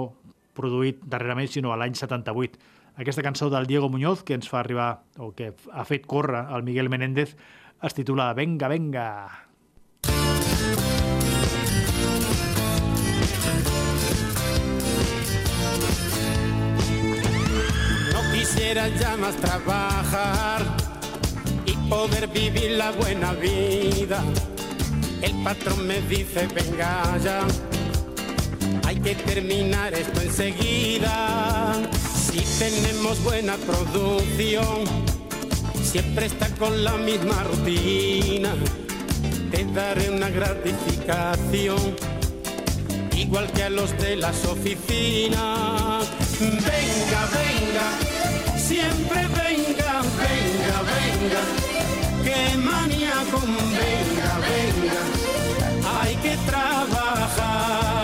produït 0.57 1.05
darrerament, 1.07 1.51
sinó 1.53 1.73
a 1.73 1.79
l'any 1.79 1.95
78. 1.95 2.59
Aquesta 2.99 3.23
cançó 3.23 3.51
del 3.53 3.69
Diego 3.71 3.89
Muñoz, 3.93 4.25
que 4.27 4.35
ens 4.35 4.49
fa 4.51 4.61
arribar, 4.61 5.05
o 5.19 5.31
que 5.37 5.53
ha 5.71 5.85
fet 5.87 6.07
córrer 6.07 6.47
el 6.57 6.65
Miguel 6.67 6.91
Menéndez, 6.91 7.37
es 7.83 7.95
titula 7.95 8.33
Venga, 8.35 8.69
venga. 8.69 9.45
No 18.13 18.33
quisiera 18.33 18.89
ya 18.89 19.17
más 19.17 19.37
trabajar 19.37 20.63
y 21.67 21.73
poder 21.89 22.29
vivir 22.29 22.73
la 22.73 22.91
buena 22.93 23.33
vida. 23.35 24.23
El 25.23 25.43
patrón 25.43 25.87
me 25.87 26.01
dice, 26.03 26.49
venga 26.49 27.17
ya, 27.19 27.41
hay 28.87 28.97
que 29.01 29.15
terminar 29.15 29.95
esto 29.95 30.21
enseguida. 30.21 31.75
Si 32.15 32.39
tenemos 32.59 33.23
buena 33.25 33.57
producción, 33.57 35.08
siempre 35.89 36.27
está 36.27 36.49
con 36.57 36.85
la 36.85 36.99
misma 36.99 37.45
rutina. 37.45 38.51
Te 39.51 39.65
daré 39.73 40.11
una 40.11 40.29
gratificación 40.29 41.97
igual 43.17 43.51
que 43.53 43.63
a 43.63 43.71
los 43.71 43.97
de 43.99 44.17
las 44.17 44.45
oficinas. 44.45 46.07
Venga, 46.41 47.23
venga, 47.41 47.87
siempre 48.59 49.21
venga, 49.29 50.03
venga, 50.25 50.77
venga, 50.95 51.43
qué 52.23 52.57
manía 52.59 53.15
con 53.33 53.49
venga, 53.57 54.31
venga, 54.53 56.01
hay 56.03 56.15
que 56.17 56.37
trabajar. 56.47 57.98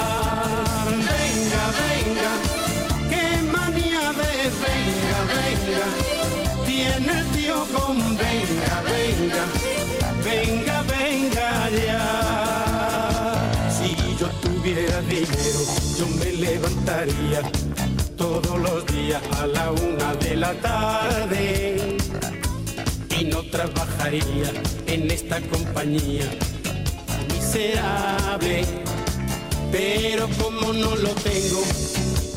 Con 7.74 7.96
venga, 8.16 8.82
venga, 8.94 9.44
venga, 10.24 10.82
venga 10.82 11.70
ya. 11.86 12.04
Si 13.76 13.88
yo 14.18 14.28
tuviera 14.42 15.00
dinero, 15.02 15.60
yo 15.98 16.06
me 16.20 16.32
levantaría 16.32 17.42
todos 18.16 18.58
los 18.60 18.86
días 18.86 19.22
a 19.40 19.46
la 19.46 19.70
una 19.72 20.14
de 20.14 20.36
la 20.36 20.54
tarde 20.54 21.96
y 23.18 23.24
no 23.24 23.42
trabajaría 23.50 24.50
en 24.86 25.10
esta 25.10 25.40
compañía 25.42 26.26
miserable. 27.32 28.64
Pero 29.72 30.28
como 30.40 30.72
no 30.72 30.94
lo 30.94 31.10
tengo, 31.14 31.62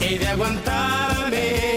he 0.02 0.18
de 0.18 0.28
aguantarme 0.28 1.77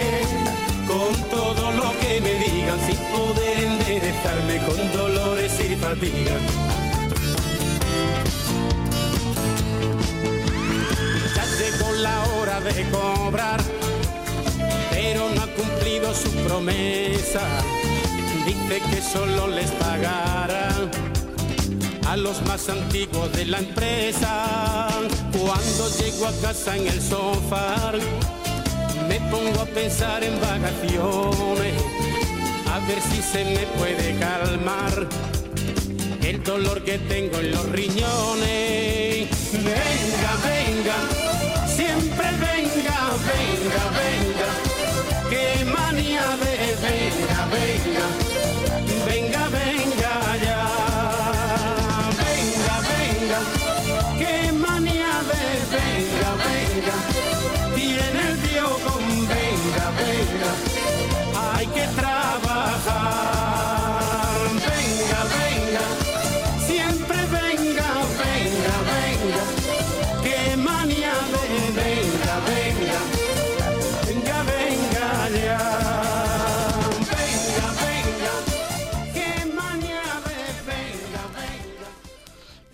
con 4.67 4.93
dolores 4.93 5.53
y 5.61 5.77
fatiga. 5.77 6.37
Ya 11.35 11.45
llegó 11.59 11.93
la 12.01 12.25
hora 12.35 12.61
de 12.61 12.91
cobrar, 12.91 13.61
pero 14.91 15.29
no 15.35 15.43
ha 15.43 15.47
cumplido 15.49 16.15
su 16.15 16.31
promesa. 16.47 17.41
Dice 18.47 18.81
que 18.91 19.03
solo 19.03 19.49
les 19.49 19.71
pagará 19.73 20.71
a 22.09 22.17
los 22.17 22.43
más 22.47 22.69
antiguos 22.69 23.33
de 23.33 23.47
la 23.47 23.59
empresa. 23.59 24.89
Cuando 25.33 25.89
llego 25.99 26.27
a 26.27 26.33
casa 26.43 26.77
en 26.77 26.87
el 26.89 27.01
sofá, 27.01 27.93
me 29.09 29.21
pongo 29.31 29.61
a 29.63 29.67
pensar 29.67 30.23
en 30.25 30.41
vacaciones, 30.41 31.75
ver 32.91 33.03
si 33.03 33.23
se 33.23 33.45
me 33.45 33.65
puede 33.79 34.19
calmar 34.19 35.07
el 36.23 36.43
dolor 36.43 36.83
que 36.83 36.99
tengo 36.99 37.39
en 37.39 37.53
los 37.53 37.69
riñones. 37.71 39.29
Venga, 39.53 40.33
venga, 40.51 40.97
siempre 41.77 42.29
venga, 42.49 42.99
venga, 43.31 43.83
venga, 44.03 44.51
qué 45.31 45.65
manía 45.67 46.27
de 46.45 46.55
venga, 46.87 47.40
venga, 47.40 47.40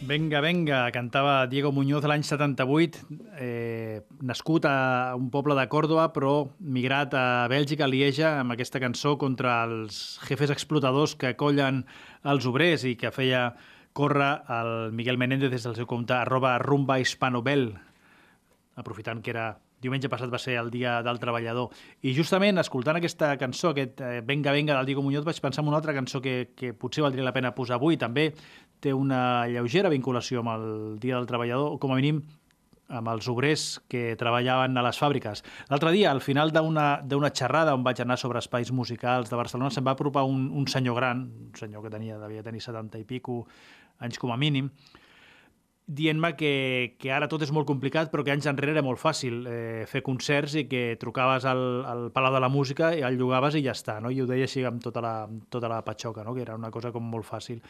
Venga, 0.07 0.41
venga, 0.41 0.89
cantava 0.95 1.49
Diego 1.51 1.73
Muñoz 1.75 2.05
l'any 2.07 2.23
78, 2.23 3.01
eh, 3.43 4.05
nascut 4.23 4.63
a 4.71 5.17
un 5.19 5.33
poble 5.35 5.57
de 5.59 5.65
Còrdoba, 5.67 6.13
però 6.15 6.47
migrat 6.63 7.17
a 7.19 7.25
Bèlgica, 7.51 7.89
a 7.89 7.91
Lieja, 7.91 8.37
amb 8.39 8.55
aquesta 8.55 8.79
cançó 8.79 9.17
contra 9.19 9.57
els 9.67 10.21
jefes 10.29 10.55
explotadors 10.55 11.17
que 11.19 11.35
collen 11.35 11.83
els 12.23 12.47
obrers 12.47 12.87
i 12.87 12.95
que 12.95 13.11
feia 13.11 13.57
córrer 13.99 14.31
el 14.47 14.93
Miguel 14.95 15.19
Menéndez 15.19 15.51
des 15.51 15.67
del 15.67 15.75
seu 15.75 15.91
compte 15.91 16.15
arroba 16.15 16.55
rumba 16.63 17.01
hispanobel, 17.03 17.73
aprofitant 18.79 19.27
que 19.27 19.35
era 19.35 19.57
diumenge 19.83 20.09
passat 20.09 20.31
va 20.33 20.41
ser 20.41 20.57
el 20.61 20.71
dia 20.73 21.01
del 21.05 21.19
treballador. 21.21 21.71
I 22.07 22.15
justament, 22.17 22.59
escoltant 22.63 22.99
aquesta 22.99 23.35
cançó, 23.41 23.73
aquest 23.73 24.01
eh, 24.01 24.21
Venga 24.25 24.55
Venga 24.57 24.77
del 24.77 24.89
Diego 24.89 25.05
Muñoz, 25.05 25.27
vaig 25.27 25.41
pensar 25.43 25.65
en 25.65 25.71
una 25.71 25.81
altra 25.81 25.95
cançó 25.97 26.23
que, 26.25 26.53
que 26.57 26.73
potser 26.75 27.05
valdria 27.05 27.27
la 27.27 27.35
pena 27.37 27.55
posar 27.55 27.77
avui. 27.77 27.99
També 28.01 28.31
té 28.81 28.93
una 28.95 29.47
lleugera 29.51 29.93
vinculació 29.93 30.43
amb 30.43 30.53
el 30.57 30.67
dia 31.03 31.17
del 31.17 31.29
treballador, 31.29 31.79
com 31.83 31.95
a 31.95 32.01
mínim 32.01 32.23
amb 32.87 33.09
els 33.11 33.27
obrers 33.29 33.65
que 33.91 34.15
treballaven 34.19 34.79
a 34.79 34.85
les 34.87 34.99
fàbriques. 35.01 35.43
L'altre 35.71 35.91
dia, 35.95 36.13
al 36.13 36.23
final 36.23 36.53
d'una 36.55 37.33
xerrada 37.35 37.75
on 37.75 37.83
vaig 37.87 38.03
anar 38.03 38.19
sobre 38.21 38.39
espais 38.39 38.71
musicals 38.71 39.31
de 39.31 39.39
Barcelona, 39.39 39.73
se'm 39.75 39.87
va 39.87 39.97
apropar 39.97 40.23
un, 40.25 40.47
un 40.55 40.69
senyor 40.71 40.95
gran, 41.01 41.27
un 41.49 41.57
senyor 41.59 41.83
que 41.83 41.91
tenia, 41.91 42.21
devia 42.23 42.47
tenir 42.47 42.63
70 42.63 43.03
i 43.03 43.09
pico 43.09 43.43
anys 44.07 44.21
com 44.23 44.31
a 44.31 44.39
mínim, 44.39 44.71
dient-me 45.87 46.33
que, 46.35 46.97
que 46.99 47.13
ara 47.15 47.29
tot 47.31 47.45
és 47.47 47.53
molt 47.55 47.69
complicat 47.69 48.11
però 48.11 48.25
que 48.27 48.33
anys 48.35 48.49
enrere 48.51 48.75
era 48.75 48.83
molt 48.83 48.99
fàcil 48.99 49.45
eh, 49.47 49.85
fer 49.87 50.03
concerts 50.03 50.57
i 50.59 50.65
que 50.67 50.97
trucaves 50.99 51.47
al, 51.47 51.63
al 51.87 52.09
Palau 52.15 52.35
de 52.35 52.41
la 52.43 52.51
Música 52.51 52.91
i 52.97 53.05
el 53.07 53.15
llogaves 53.21 53.55
i 53.55 53.63
ja 53.63 53.75
està, 53.77 54.01
no? 54.03 54.11
i 54.11 54.19
ho 54.21 54.27
deia 54.27 54.49
així 54.51 54.65
amb 54.67 54.83
tota 54.83 55.03
la, 55.05 55.15
amb 55.29 55.47
tota 55.49 55.71
la 55.71 55.79
patxoca, 55.87 56.27
no? 56.27 56.35
que 56.35 56.43
era 56.43 56.59
una 56.59 56.73
cosa 56.75 56.91
com 56.91 57.07
molt 57.07 57.29
fàcil. 57.29 57.63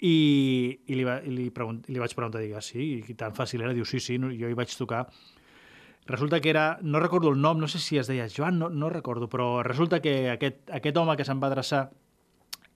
I, 0.00 0.16
i, 0.86 0.94
li, 0.94 1.04
va, 1.06 1.20
i 1.24 1.32
li, 1.32 1.46
pregunt, 1.54 1.80
li 1.88 2.00
vaig 2.02 2.12
preguntar, 2.16 2.42
digue, 2.44 2.60
sí, 2.60 3.00
i 3.00 3.16
tan 3.16 3.32
fàcil 3.36 3.64
era? 3.64 3.72
Diu, 3.76 3.86
sí, 3.88 4.00
sí, 4.02 4.18
no, 4.20 4.28
jo 4.34 4.50
hi 4.50 4.56
vaig 4.58 4.72
tocar. 4.76 5.06
Resulta 6.06 6.40
que 6.40 6.50
era, 6.50 6.78
no 6.82 7.00
recordo 7.00 7.32
el 7.32 7.40
nom, 7.40 7.58
no 7.58 7.66
sé 7.66 7.80
si 7.82 7.98
es 7.98 8.06
deia 8.06 8.28
Joan, 8.30 8.60
no, 8.60 8.68
no 8.70 8.90
recordo, 8.92 9.26
però 9.28 9.62
resulta 9.66 9.98
que 10.04 10.30
aquest, 10.30 10.60
aquest 10.70 11.00
home 11.00 11.16
que 11.18 11.24
se'n 11.26 11.40
va 11.42 11.48
adreçar 11.50 11.88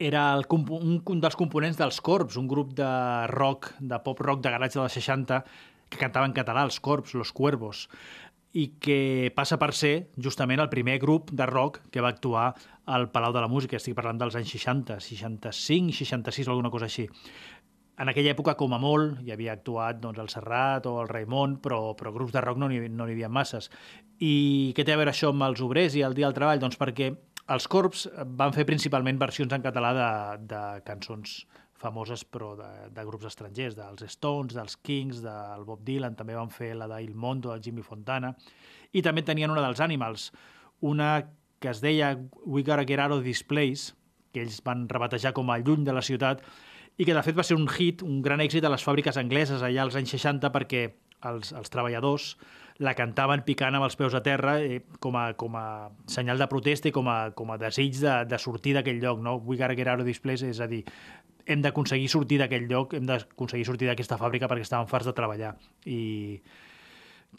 era 0.00 0.32
el, 0.34 0.46
un, 0.50 0.96
un 1.04 1.20
dels 1.20 1.36
components 1.36 1.78
dels 1.78 2.00
Corps, 2.00 2.40
un 2.40 2.48
grup 2.48 2.72
de 2.74 2.88
rock, 3.30 3.74
de 3.78 4.00
pop-rock 4.02 4.40
de 4.42 4.50
garatge 4.56 4.80
dels 4.80 4.96
60, 4.96 5.44
que 5.90 6.00
cantava 6.00 6.26
en 6.26 6.34
català, 6.34 6.64
els 6.64 6.80
Corps, 6.80 7.14
Los 7.14 7.30
Cuervos, 7.36 7.84
i 8.53 8.66
que 8.82 9.30
passa 9.36 9.59
per 9.61 9.70
ser 9.78 10.11
justament 10.18 10.61
el 10.62 10.70
primer 10.72 10.98
grup 10.98 11.30
de 11.30 11.46
rock 11.46 11.84
que 11.92 12.03
va 12.03 12.11
actuar 12.11 12.51
al 12.86 13.11
Palau 13.11 13.32
de 13.32 13.42
la 13.44 13.51
Música. 13.51 13.78
Estic 13.78 13.94
parlant 13.94 14.18
dels 14.18 14.36
anys 14.38 14.51
60, 14.57 14.98
65, 15.01 15.94
66 15.94 16.48
o 16.48 16.55
alguna 16.57 16.72
cosa 16.74 16.88
així. 16.90 17.07
En 18.01 18.09
aquella 18.09 18.32
època, 18.32 18.57
com 18.57 18.72
a 18.72 18.80
molt, 18.80 19.20
hi 19.22 19.30
havia 19.34 19.53
actuat 19.53 20.01
doncs, 20.01 20.18
el 20.18 20.30
Serrat 20.32 20.86
o 20.88 20.96
el 21.03 21.09
Raimon, 21.11 21.59
però, 21.61 21.92
però 21.98 22.14
grups 22.14 22.32
de 22.32 22.40
rock 22.40 22.59
no 22.59 22.70
n'hi 22.70 22.88
no 22.88 23.05
n'hi 23.05 23.14
havia 23.18 23.28
masses. 23.28 23.68
I 24.18 24.72
què 24.76 24.86
té 24.86 24.94
a 24.94 25.01
veure 25.01 25.12
això 25.12 25.30
amb 25.34 25.44
els 25.46 25.61
obrers 25.61 25.94
i 25.94 26.07
el 26.07 26.16
Dia 26.16 26.26
del 26.26 26.38
Treball? 26.38 26.62
Doncs 26.62 26.80
perquè 26.80 27.12
els 27.51 27.66
Corps 27.68 28.07
van 28.40 28.55
fer 28.57 28.64
principalment 28.66 29.20
versions 29.20 29.53
en 29.53 29.62
català 29.62 29.92
de, 29.94 30.11
de 30.48 30.62
cançons 30.86 31.42
famoses 31.81 32.24
però 32.28 32.53
de, 32.59 32.68
de 32.93 33.05
grups 33.09 33.31
estrangers, 33.31 33.76
dels 33.78 34.05
Stones, 34.12 34.55
dels 34.57 34.76
Kings, 34.85 35.22
del 35.24 35.64
Bob 35.68 35.85
Dylan, 35.87 36.16
també 36.18 36.37
van 36.37 36.53
fer 36.53 36.74
la 36.76 36.89
d'Il 36.91 37.14
Mondo, 37.16 37.53
del 37.55 37.62
Jimmy 37.64 37.85
Fontana, 37.87 38.35
i 38.93 39.03
també 39.07 39.24
tenien 39.24 39.53
una 39.53 39.64
dels 39.64 39.81
Animals, 39.81 40.31
una 40.85 41.12
que 41.61 41.72
es 41.72 41.83
deia 41.85 42.14
We 42.45 42.62
Gotta 42.64 42.87
Get 42.89 43.01
Out 43.01 43.18
of 43.18 43.24
This 43.24 43.43
Place, 43.45 43.95
que 44.33 44.45
ells 44.45 44.61
van 44.64 44.87
rebatejar 44.89 45.35
com 45.37 45.51
a 45.51 45.59
Lluny 45.61 45.85
de 45.85 45.97
la 45.97 46.05
ciutat, 46.05 46.45
i 47.01 47.07
que 47.09 47.16
de 47.16 47.22
fet 47.24 47.37
va 47.37 47.45
ser 47.47 47.57
un 47.57 47.68
hit, 47.68 48.05
un 48.05 48.20
gran 48.24 48.43
èxit 48.45 48.64
a 48.64 48.72
les 48.72 48.85
fàbriques 48.85 49.16
angleses 49.20 49.62
allà 49.64 49.87
als 49.87 49.97
anys 49.97 50.12
60 50.16 50.51
perquè 50.53 50.89
els, 51.28 51.53
els 51.57 51.72
treballadors 51.72 52.35
la 52.81 52.95
cantaven 52.97 53.43
picant 53.45 53.76
amb 53.76 53.85
els 53.85 53.97
peus 54.01 54.14
a 54.16 54.22
terra 54.24 54.57
eh, 54.64 54.81
com, 55.05 55.16
a, 55.20 55.33
com 55.37 55.57
a 55.61 55.64
senyal 56.09 56.41
de 56.41 56.49
protesta 56.49 56.89
i 56.89 56.95
com 56.97 57.09
a, 57.12 57.18
com 57.37 57.53
a 57.53 57.59
desig 57.61 57.99
de, 58.01 58.14
de 58.28 58.39
sortir 58.41 58.72
d'aquell 58.76 59.03
lloc. 59.03 59.20
No? 59.20 59.37
We 59.45 59.59
gotta 59.61 59.76
get 59.76 59.89
out 59.89 60.01
of 60.01 60.09
this 60.09 60.20
place, 60.20 60.47
és 60.49 60.61
a 60.64 60.68
dir, 60.70 60.81
hem 61.51 61.62
d'aconseguir 61.64 62.09
sortir 62.12 62.40
d'aquell 62.40 62.68
lloc, 62.70 62.94
hem 62.94 63.07
d'aconseguir 63.09 63.66
sortir 63.68 63.90
d'aquesta 63.90 64.18
fàbrica 64.20 64.48
perquè 64.51 64.66
estàvem 64.66 64.88
farts 64.90 65.11
de 65.11 65.14
treballar. 65.16 65.55
I, 65.90 66.01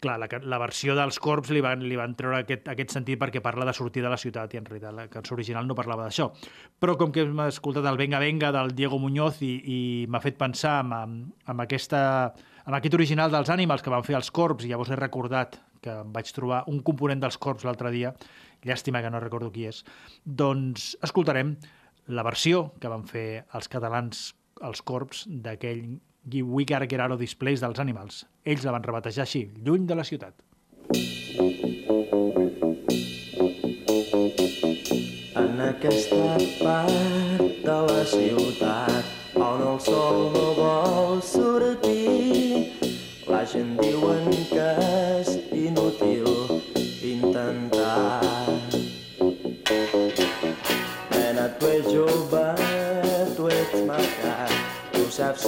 clar, 0.00 0.18
la, 0.20 0.28
la 0.48 0.58
versió 0.62 0.94
dels 0.98 1.18
Corps 1.22 1.50
li 1.54 1.62
van, 1.64 1.82
li 1.88 1.98
van 1.98 2.14
treure 2.18 2.42
aquest, 2.42 2.68
aquest 2.72 2.94
sentit 2.94 3.20
perquè 3.20 3.42
parla 3.44 3.66
de 3.68 3.74
sortir 3.76 4.04
de 4.04 4.12
la 4.12 4.20
ciutat 4.20 4.54
i 4.54 4.60
en 4.60 4.68
realitat 4.68 4.96
la 4.96 5.08
cançó 5.12 5.36
original 5.36 5.66
no 5.68 5.76
parlava 5.78 6.06
d'això. 6.08 6.30
Però 6.80 6.96
com 7.00 7.12
que 7.12 7.26
hem 7.26 7.44
escoltat 7.48 7.88
el 7.88 8.00
Venga 8.00 8.22
Venga 8.22 8.52
del 8.54 8.74
Diego 8.78 9.00
Muñoz 9.02 9.42
i, 9.42 9.52
i 9.64 9.80
m'ha 10.08 10.22
fet 10.24 10.38
pensar 10.40 10.78
amb, 10.82 10.96
amb, 10.98 11.34
amb, 11.46 11.66
aquesta, 11.66 12.00
amb 12.64 12.78
aquest 12.78 12.96
original 13.00 13.34
dels 13.34 13.52
Animals 13.52 13.84
que 13.84 13.92
van 13.92 14.06
fer 14.06 14.16
els 14.18 14.32
Corps 14.34 14.64
i 14.64 14.72
llavors 14.72 14.92
he 14.92 14.98
recordat 15.00 15.60
que 15.82 15.98
vaig 16.14 16.30
trobar 16.34 16.62
un 16.70 16.80
component 16.86 17.22
dels 17.22 17.38
Corps 17.42 17.64
l'altre 17.66 17.90
dia, 17.90 18.14
llàstima 18.62 19.02
que 19.02 19.10
no 19.10 19.20
recordo 19.20 19.50
qui 19.50 19.66
és, 19.66 19.82
doncs 20.22 20.92
escoltarem 21.02 21.56
la 22.06 22.22
versió 22.26 22.72
que 22.80 22.90
van 22.90 23.04
fer 23.06 23.44
els 23.54 23.68
catalans 23.70 24.32
els 24.62 24.82
Corps 24.86 25.24
d'aquell 25.26 25.84
We 26.32 26.64
Gotta 26.64 26.86
Get 26.86 27.00
Out 27.00 27.12
of 27.16 27.20
This 27.20 27.34
Place 27.34 27.62
dels 27.62 27.80
Animals. 27.82 28.24
Ells 28.44 28.64
la 28.66 28.74
van 28.74 28.84
rebatejar 28.86 29.24
així, 29.26 29.48
lluny 29.62 29.86
de 29.86 29.98
la 29.98 30.04
ciutat. 30.06 30.34
En 35.42 35.60
aquesta 35.66 36.36
part 36.62 37.58
de 37.64 37.78
la 37.88 38.04
ciutat 38.06 39.36
on 39.38 39.66
el 39.72 39.80
sol 39.80 40.30
no 40.34 40.46
vol 40.58 41.22
sortir 41.22 42.70
la 43.26 43.44
gent 43.46 43.76
diuen 43.80 44.01
tu 55.12 55.18
saps 55.18 55.44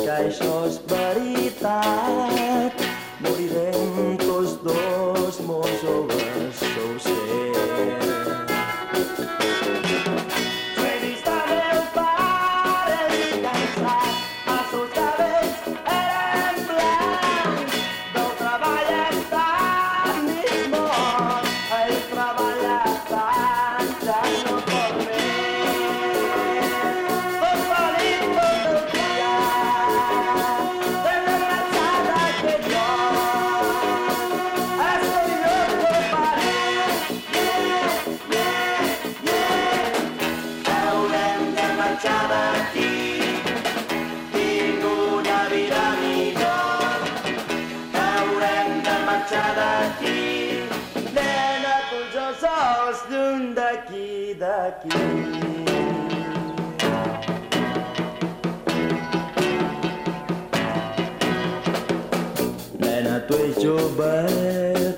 jove, 63.63 64.15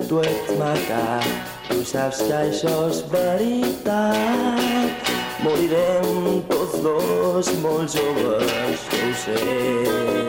tu 0.07 0.21
ets 0.21 0.53
maca, 0.59 1.19
tu 1.67 1.83
saps 1.85 2.21
que 2.27 2.35
això 2.37 2.75
és 2.89 3.01
veritat. 3.11 4.91
Morirem 5.43 6.41
tots 6.49 6.79
dos 6.85 7.51
molt 7.63 7.97
joves, 7.97 8.87
jo 8.93 9.03
ho 9.03 9.13
sé. 9.25 10.26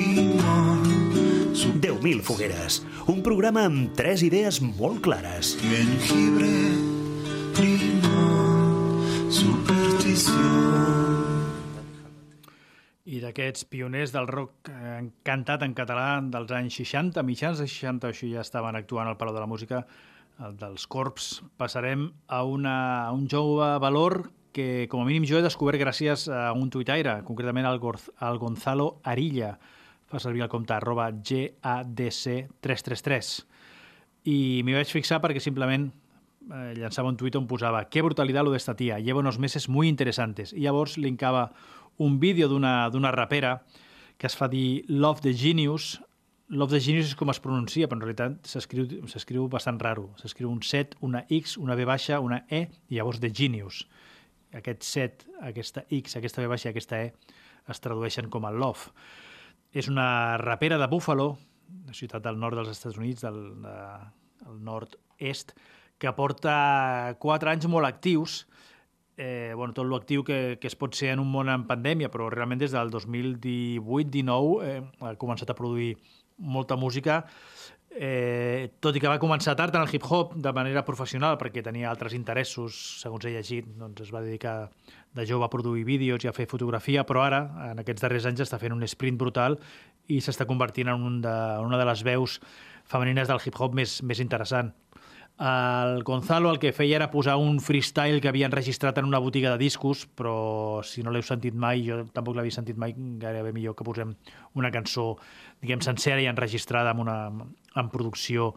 Limón, 0.00 0.82
10.000 1.80 2.22
fogueres, 2.22 2.82
un 3.06 3.22
programa 3.22 3.64
amb 3.68 3.94
tres 3.96 4.22
idees 4.22 4.60
molt 4.62 5.00
clares. 5.04 5.56
jengibre, 5.60 6.50
limón, 7.60 9.04
superstición. 9.30 11.09
I 13.10 13.18
d'aquests 13.18 13.64
pioners 13.66 14.12
del 14.14 14.28
rock 14.30 14.68
eh, 14.70 15.02
cantat 15.26 15.64
en 15.66 15.72
català 15.74 16.20
dels 16.22 16.52
anys 16.54 16.76
60, 16.78 17.24
mitjans 17.26 17.58
de 17.58 17.66
60, 17.66 18.06
això 18.12 18.28
ja 18.30 18.44
estaven 18.44 18.76
actuant 18.78 19.08
al 19.10 19.16
Palau 19.18 19.34
de 19.34 19.40
la 19.42 19.48
Música, 19.50 19.80
el 20.46 20.54
dels 20.60 20.86
Corps, 20.86 21.42
passarem 21.58 22.04
a, 22.28 22.44
una, 22.46 23.08
a 23.08 23.12
un 23.12 23.26
jove 23.28 23.78
valor 23.82 24.30
que 24.54 24.86
com 24.90 25.00
a 25.02 25.06
mínim 25.08 25.24
jo 25.26 25.38
he 25.38 25.42
descobert 25.42 25.80
gràcies 25.82 26.28
a 26.30 26.52
un 26.54 26.70
tuitaire, 26.70 27.22
concretament 27.26 27.66
al, 27.66 27.78
Gorz, 27.82 28.10
al 28.18 28.38
Gonzalo 28.38 29.00
Arilla, 29.02 29.58
fa 30.10 30.18
servir 30.22 30.42
el 30.46 30.50
compte 30.50 30.72
arroba 30.74 31.10
GADC333. 31.10 33.44
I 34.30 34.62
m'hi 34.66 34.74
vaig 34.76 34.90
fixar 34.90 35.20
perquè 35.22 35.40
simplement 35.42 35.90
eh, 35.90 36.72
llançava 36.78 37.08
un 37.10 37.16
tuit 37.18 37.36
on 37.38 37.46
posava 37.50 37.88
«Qué 37.90 38.02
brutalidad 38.02 38.44
lo 38.44 38.52
de 38.54 38.58
esta 38.58 38.76
tía, 38.76 38.98
lleva 38.98 39.20
unos 39.20 39.38
meses 39.38 39.68
muy 39.68 39.88
interesantes». 39.88 40.52
I 40.52 40.60
llavors 40.66 40.98
linkava 40.98 41.52
un 42.00 42.18
vídeo 42.18 42.48
d'una 42.48 43.12
rapera 43.12 43.60
que 44.16 44.28
es 44.28 44.36
fa 44.36 44.48
dir 44.48 44.84
Love 44.88 45.20
the 45.20 45.34
Genius. 45.36 45.98
Love 46.48 46.72
the 46.72 46.80
Genius 46.80 47.12
és 47.12 47.16
com 47.16 47.30
es 47.32 47.40
pronuncia, 47.40 47.86
però 47.88 48.00
en 48.00 48.04
realitat 48.04 48.48
s'escriu 48.48 49.46
bastant 49.52 49.78
raro. 49.80 50.10
S'escriu 50.20 50.50
un 50.50 50.62
set, 50.66 50.96
una 51.04 51.26
X, 51.28 51.58
una 51.60 51.76
B 51.76 51.86
baixa, 51.88 52.18
una 52.20 52.42
E, 52.48 52.66
i 52.88 52.98
llavors 52.98 53.20
The 53.20 53.30
Genius. 53.32 53.84
Aquest 54.56 54.82
set, 54.84 55.26
aquesta 55.44 55.84
X, 55.88 56.16
aquesta 56.18 56.42
B 56.42 56.50
baixa 56.50 56.68
i 56.68 56.72
aquesta 56.72 57.00
E 57.04 57.12
es 57.70 57.80
tradueixen 57.84 58.28
com 58.32 58.48
a 58.48 58.52
Love. 58.52 58.90
És 59.72 59.88
una 59.88 60.36
rapera 60.40 60.80
de 60.80 60.88
Buffalo, 60.90 61.34
una 61.84 61.94
ciutat 61.94 62.24
del 62.24 62.40
nord 62.40 62.58
dels 62.58 62.72
Estats 62.72 62.98
Units, 62.98 63.22
del, 63.22 63.40
de, 63.62 63.76
del 64.40 64.60
nord-est, 64.66 65.54
que 66.00 66.12
porta 66.16 67.14
quatre 67.22 67.52
anys 67.52 67.68
molt 67.70 67.86
actius, 67.86 68.42
eh, 69.20 69.52
bueno, 69.54 69.74
tot 69.76 69.84
l'actiu 69.84 70.24
que, 70.24 70.56
que 70.56 70.68
es 70.70 70.76
pot 70.80 70.96
ser 70.96 71.12
en 71.12 71.20
un 71.20 71.28
món 71.28 71.50
en 71.52 71.66
pandèmia, 71.68 72.08
però 72.08 72.30
realment 72.32 72.62
des 72.62 72.72
del 72.72 72.88
2018-19 72.94 74.64
eh, 74.64 74.78
ha 75.04 75.12
començat 75.20 75.52
a 75.52 75.56
produir 75.58 75.92
molta 76.40 76.78
música, 76.80 77.18
eh, 77.90 78.70
tot 78.80 78.96
i 78.96 79.02
que 79.02 79.10
va 79.12 79.18
començar 79.20 79.52
tard 79.58 79.76
en 79.76 79.84
el 79.84 79.92
hip-hop 79.92 80.32
de 80.40 80.54
manera 80.56 80.86
professional 80.86 81.36
perquè 81.36 81.60
tenia 81.66 81.90
altres 81.90 82.16
interessos, 82.16 82.78
segons 83.02 83.28
he 83.28 83.34
llegit, 83.34 83.68
doncs 83.76 84.06
es 84.06 84.14
va 84.14 84.24
dedicar 84.24 84.70
de 85.12 85.26
jove 85.28 85.44
a 85.44 85.52
produir 85.52 85.84
vídeos 85.84 86.24
i 86.24 86.30
a 86.30 86.32
fer 86.32 86.48
fotografia, 86.48 87.04
però 87.04 87.26
ara, 87.26 87.42
en 87.68 87.84
aquests 87.84 88.06
darrers 88.06 88.30
anys, 88.30 88.46
està 88.46 88.56
fent 88.62 88.72
un 88.72 88.88
sprint 88.88 89.20
brutal 89.20 89.60
i 90.08 90.22
s'està 90.24 90.48
convertint 90.48 90.88
en, 90.88 91.04
un 91.04 91.20
de, 91.20 91.36
en 91.60 91.68
una 91.68 91.76
de 91.76 91.90
les 91.92 92.06
veus 92.08 92.40
femenines 92.88 93.28
del 93.28 93.44
hip-hop 93.44 93.76
més, 93.76 94.00
més 94.00 94.24
interessant. 94.24 94.72
El 95.40 96.02
Gonzalo 96.04 96.50
el 96.52 96.58
que 96.60 96.74
feia 96.76 96.98
era 96.98 97.06
posar 97.10 97.38
un 97.40 97.62
freestyle 97.64 98.20
que 98.20 98.28
havia 98.28 98.44
enregistrat 98.44 98.98
en 99.00 99.06
una 99.08 99.18
botiga 99.24 99.54
de 99.54 99.62
discos, 99.62 100.02
però 100.04 100.82
si 100.84 101.00
no 101.00 101.08
l'heu 101.14 101.24
sentit 101.24 101.56
mai, 101.56 101.80
jo 101.86 102.02
tampoc 102.12 102.36
l'havia 102.36 102.52
sentit 102.52 102.76
mai, 102.76 102.92
gairebé 103.22 103.54
millor 103.56 103.72
que 103.78 103.86
posem 103.88 104.12
una 104.60 104.70
cançó, 104.74 105.14
diguem, 105.64 105.80
sencera 105.80 106.20
i 106.20 106.28
enregistrada 106.28 106.92
amb 106.92 107.06
una 107.06 107.16
en 107.32 107.88
producció 107.88 108.50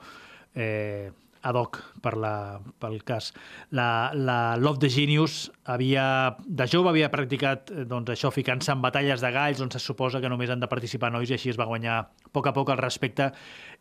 eh, 0.55 1.13
ad 1.43 1.57
hoc 1.59 1.79
per 2.03 2.15
la, 2.19 2.59
pel 2.79 3.01
cas. 3.03 3.31
La, 3.75 4.11
la 4.15 4.55
Love 4.57 4.79
the 4.79 4.89
Genius 4.89 5.51
havia, 5.69 6.05
de 6.43 6.67
jove 6.71 6.89
havia 6.89 7.11
practicat 7.11 7.71
eh, 7.73 7.83
doncs, 7.89 8.13
això, 8.15 8.31
ficant-se 8.33 8.71
en 8.71 8.81
batalles 8.83 9.21
de 9.23 9.31
galls 9.35 9.61
on 9.63 9.71
se 9.73 9.81
suposa 9.83 10.21
que 10.23 10.31
només 10.31 10.51
han 10.53 10.63
de 10.63 10.71
participar 10.71 11.11
nois 11.11 11.29
i 11.29 11.37
així 11.37 11.51
es 11.51 11.59
va 11.59 11.67
guanyar 11.69 11.99
a 11.99 12.31
poc 12.33 12.47
a 12.47 12.55
poc 12.55 12.71
el 12.73 12.79
respecte 12.79 13.29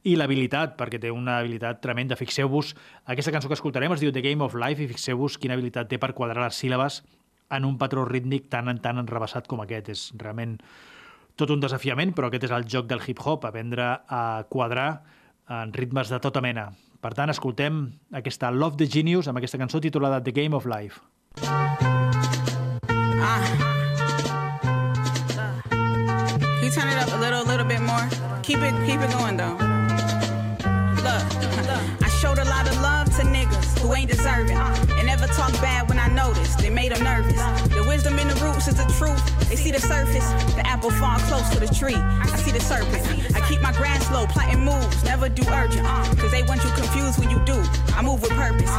i 0.02 0.16
l'habilitat, 0.18 0.76
perquè 0.78 1.00
té 1.00 1.14
una 1.14 1.38
habilitat 1.38 1.80
tremenda. 1.84 2.18
Fixeu-vos, 2.18 2.74
aquesta 3.14 3.34
cançó 3.34 3.50
que 3.50 3.58
escoltarem 3.58 3.94
es 3.94 4.02
diu 4.02 4.12
The 4.12 4.24
Game 4.26 4.44
of 4.44 4.58
Life 4.58 4.82
i 4.82 4.90
fixeu-vos 4.90 5.38
quina 5.38 5.54
habilitat 5.54 5.90
té 5.90 6.02
per 6.02 6.12
quadrar 6.18 6.42
les 6.48 6.58
síl·labes 6.58 7.02
en 7.52 7.66
un 7.68 7.76
patró 7.78 8.04
rítmic 8.08 8.48
tan 8.50 8.72
en 8.72 8.80
tan 8.82 8.98
enrebaçat 8.98 9.46
com 9.46 9.62
aquest. 9.62 9.92
És 9.92 10.06
realment 10.18 10.58
tot 11.38 11.52
un 11.52 11.62
desafiament, 11.62 12.12
però 12.16 12.28
aquest 12.28 12.48
és 12.48 12.54
el 12.54 12.66
joc 12.68 12.88
del 12.90 13.02
hip-hop, 13.06 13.46
aprendre 13.46 13.88
a 14.08 14.44
quadrar 14.50 14.88
en 15.52 15.72
ritmes 15.72 16.10
de 16.12 16.20
tota 16.20 16.42
mena. 16.44 16.70
Per 17.02 17.10
tant, 17.18 17.32
escoltem 17.32 17.78
aquesta 18.14 18.52
Love 18.54 18.78
the 18.78 18.86
Genius 18.86 19.26
amb 19.26 19.40
aquesta 19.40 19.58
cançó 19.58 19.80
titulada 19.82 20.20
The 20.22 20.30
Game 20.30 20.54
of 20.54 20.68
Life. 20.70 21.00
Can 21.34 21.48
you 26.62 26.70
turn 26.70 26.86
it 26.86 27.02
up 27.02 27.10
a 27.10 27.18
little, 27.18 27.42
little 27.42 27.66
bit 27.66 27.80
more? 27.82 28.06
Keep 28.42 28.62
it, 28.62 28.74
keep 28.86 29.00
it 29.00 29.10
going 29.18 29.36
though. 29.36 29.58
Look, 31.02 31.24
I 32.01 32.01
who 33.82 33.92
ain't 33.94 34.10
deserving, 34.10 34.56
uh, 34.56 34.86
and 34.96 35.06
never 35.06 35.26
talk 35.26 35.52
bad 35.60 35.88
when 35.88 35.98
I 35.98 36.08
notice. 36.08 36.54
They 36.54 36.70
made 36.70 36.92
them 36.92 37.02
nervous. 37.02 37.34
The 37.68 37.84
wisdom 37.86 38.18
in 38.18 38.28
the 38.28 38.34
roots 38.36 38.68
is 38.68 38.76
the 38.76 38.86
truth. 38.98 39.22
They 39.48 39.56
see 39.56 39.72
the 39.72 39.80
surface, 39.80 40.26
the 40.54 40.66
apple 40.66 40.90
fall 40.92 41.18
close 41.28 41.48
to 41.50 41.60
the 41.60 41.72
tree. 41.74 41.96
I 41.96 42.36
see 42.38 42.52
the 42.52 42.60
serpent. 42.60 43.02
I 43.36 43.40
keep 43.48 43.60
my 43.60 43.72
grass 43.72 44.10
low, 44.10 44.26
plotting 44.26 44.64
moves, 44.64 45.04
never 45.04 45.28
do 45.28 45.42
urgent, 45.50 45.84
uh, 45.84 46.04
cause 46.14 46.30
they 46.30 46.42
want 46.44 46.62
you 46.64 46.70
confused 46.70 47.18
when 47.18 47.28
you 47.28 47.38
do. 47.44 47.58
I 47.94 48.02
move 48.02 48.22
with 48.22 48.32
purpose. 48.32 48.70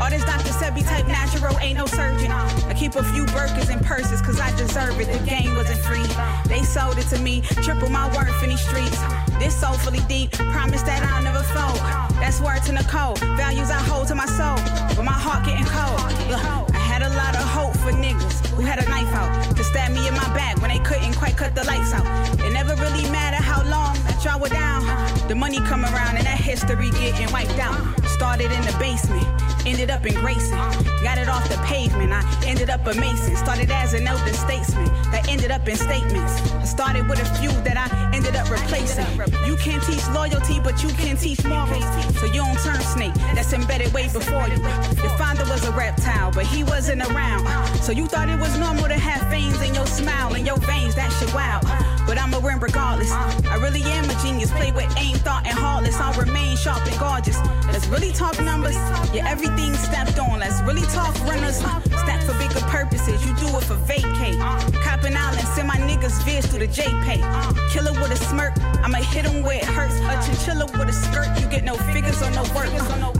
All 0.00 0.10
this 0.10 0.24
Dr. 0.24 0.54
Sebi 0.54 0.86
type 0.86 1.06
natural, 1.06 1.58
ain't 1.58 1.78
no 1.78 1.86
surgeon. 1.86 2.30
Uh. 2.30 2.48
I 2.68 2.74
keep 2.74 2.94
a 2.94 3.02
few 3.02 3.26
burgers 3.26 3.68
and 3.68 3.84
purses, 3.84 4.22
cause 4.22 4.40
I 4.40 4.54
deserve 4.56 4.98
it. 5.00 5.10
The 5.12 5.18
game 5.26 5.54
wasn't 5.56 5.80
free. 5.80 6.06
They 6.46 6.62
sold 6.62 6.98
it 6.98 7.08
to 7.08 7.18
me, 7.18 7.42
triple 7.62 7.90
my 7.90 8.06
worth 8.14 8.42
in 8.42 8.50
these 8.50 8.64
streets. 8.64 8.98
This 9.38 9.58
soulfully 9.58 10.00
deep, 10.08 10.32
promise 10.32 10.82
that 10.82 11.02
I'll 11.02 11.22
never 11.22 11.42
fold. 11.42 11.80
That's 12.22 12.40
word 12.40 12.62
to 12.66 12.72
Nicole, 12.72 13.16
values 13.36 13.70
I 13.70 13.80
hold 13.90 14.08
to 14.08 14.14
my 14.14 14.26
soul, 14.26 14.51
but 14.96 15.04
my 15.04 15.12
heart 15.12 15.44
getting 15.44 15.64
cold. 15.66 16.00
Look, 16.28 16.42
I 16.74 16.78
had 16.78 17.02
a 17.02 17.10
lot 17.10 17.34
of 17.34 17.42
hope 17.42 17.76
for 17.78 17.92
niggas 17.92 18.46
who 18.54 18.62
had 18.62 18.78
a 18.78 18.88
knife 18.88 19.12
out 19.14 19.56
to 19.56 19.64
stab 19.64 19.92
me 19.92 20.06
in 20.06 20.14
my 20.14 20.28
back 20.34 20.60
when 20.60 20.70
they 20.70 20.78
couldn't 20.80 21.14
quite 21.14 21.36
cut 21.36 21.54
the 21.54 21.64
lights 21.64 21.92
out. 21.92 22.04
It 22.40 22.52
never 22.52 22.74
really 22.76 23.08
mattered 23.10 23.44
how 23.44 23.62
long 23.62 23.94
that 24.04 24.24
y'all 24.24 24.40
were 24.40 24.48
down. 24.48 24.82
The 25.28 25.34
money 25.34 25.58
come 25.60 25.84
around 25.84 26.16
and 26.16 26.26
that 26.26 26.38
history 26.38 26.90
getting 26.90 27.30
wiped 27.32 27.58
out. 27.58 28.01
Started 28.12 28.52
in 28.52 28.62
the 28.62 28.76
basement, 28.78 29.26
ended 29.66 29.90
up 29.90 30.06
in 30.06 30.14
Grayson. 30.14 30.58
Got 31.02 31.18
it 31.18 31.28
off 31.28 31.48
the 31.48 31.56
pavement, 31.64 32.12
I 32.12 32.22
ended 32.46 32.70
up 32.70 32.86
a 32.86 32.94
Mason. 32.94 33.36
Started 33.36 33.70
as 33.70 33.94
an 33.94 34.06
elder 34.06 34.32
statesman 34.32 34.86
that 35.10 35.28
ended 35.28 35.50
up 35.50 35.68
in 35.68 35.76
statements. 35.76 36.40
I 36.52 36.64
started 36.64 37.08
with 37.08 37.20
a 37.20 37.24
few 37.40 37.50
that 37.62 37.76
I 37.76 37.88
ended 38.14 38.36
up 38.36 38.48
replacing. 38.50 39.06
You 39.44 39.56
can't 39.56 39.82
teach 39.82 40.06
loyalty, 40.10 40.60
but 40.60 40.82
you 40.82 40.90
can 40.90 41.16
teach 41.16 41.44
morals. 41.44 41.84
So 42.20 42.26
you 42.26 42.42
don't 42.44 42.58
turn 42.60 42.80
snake, 42.80 43.14
that's 43.34 43.52
embedded 43.52 43.92
way 43.92 44.04
before 44.04 44.46
you. 44.48 44.62
Your 45.02 45.14
father 45.18 45.44
was 45.50 45.64
a 45.66 45.72
reptile, 45.72 46.30
but 46.30 46.46
he 46.46 46.62
wasn't 46.64 47.02
around. 47.02 47.46
So 47.82 47.92
you 47.92 48.06
thought 48.06 48.28
it 48.28 48.38
was 48.38 48.56
normal 48.58 48.88
to 48.88 48.94
have 48.94 49.28
veins 49.30 49.60
in 49.62 49.74
your 49.74 49.86
smile 49.86 50.34
and 50.34 50.46
your 50.46 50.58
veins, 50.58 50.94
that 50.94 51.10
shit 51.18 51.34
wild. 51.34 51.64
But 52.12 52.20
I'ma 52.20 52.40
win 52.40 52.60
regardless. 52.60 53.10
I 53.10 53.56
really 53.56 53.80
am 53.84 54.04
a 54.04 54.14
genius. 54.20 54.50
Play 54.50 54.70
with 54.70 54.84
aim, 54.98 55.16
thought, 55.24 55.46
and 55.46 55.56
heartless. 55.56 55.96
I'll 55.96 56.12
remain 56.20 56.58
sharp 56.58 56.84
and 56.84 56.98
gorgeous. 57.00 57.40
Let's 57.72 57.86
really 57.86 58.12
talk 58.12 58.38
numbers. 58.38 58.76
Yeah, 59.16 59.24
everything 59.26 59.72
stepped 59.72 60.18
on. 60.18 60.40
Let's 60.40 60.60
really 60.60 60.84
talk 60.92 61.18
runners. 61.24 61.56
Stack 61.56 62.20
for 62.28 62.36
bigger 62.36 62.60
purposes. 62.68 63.24
You 63.24 63.32
do 63.36 63.48
it 63.56 63.64
for 63.64 63.76
vacate. 63.88 64.36
Coppin 64.84 65.16
Island, 65.16 65.48
send 65.56 65.68
my 65.68 65.76
niggas 65.76 66.20
vids 66.28 66.50
through 66.50 66.66
the 66.66 66.68
JPay. 66.68 67.24
Killer 67.72 67.92
with 67.92 68.12
a 68.12 68.16
smirk. 68.16 68.60
I'ma 68.84 68.98
hit 68.98 69.24
him 69.24 69.42
where 69.42 69.56
it 69.56 69.64
hurts. 69.64 69.96
A 69.96 70.12
chinchilla 70.20 70.66
with 70.66 70.90
a 70.90 70.92
skirt. 70.92 71.32
You 71.40 71.48
get 71.48 71.64
no 71.64 71.76
figures 71.96 72.20
or 72.20 72.30
no 72.32 72.42
work. 72.52 72.68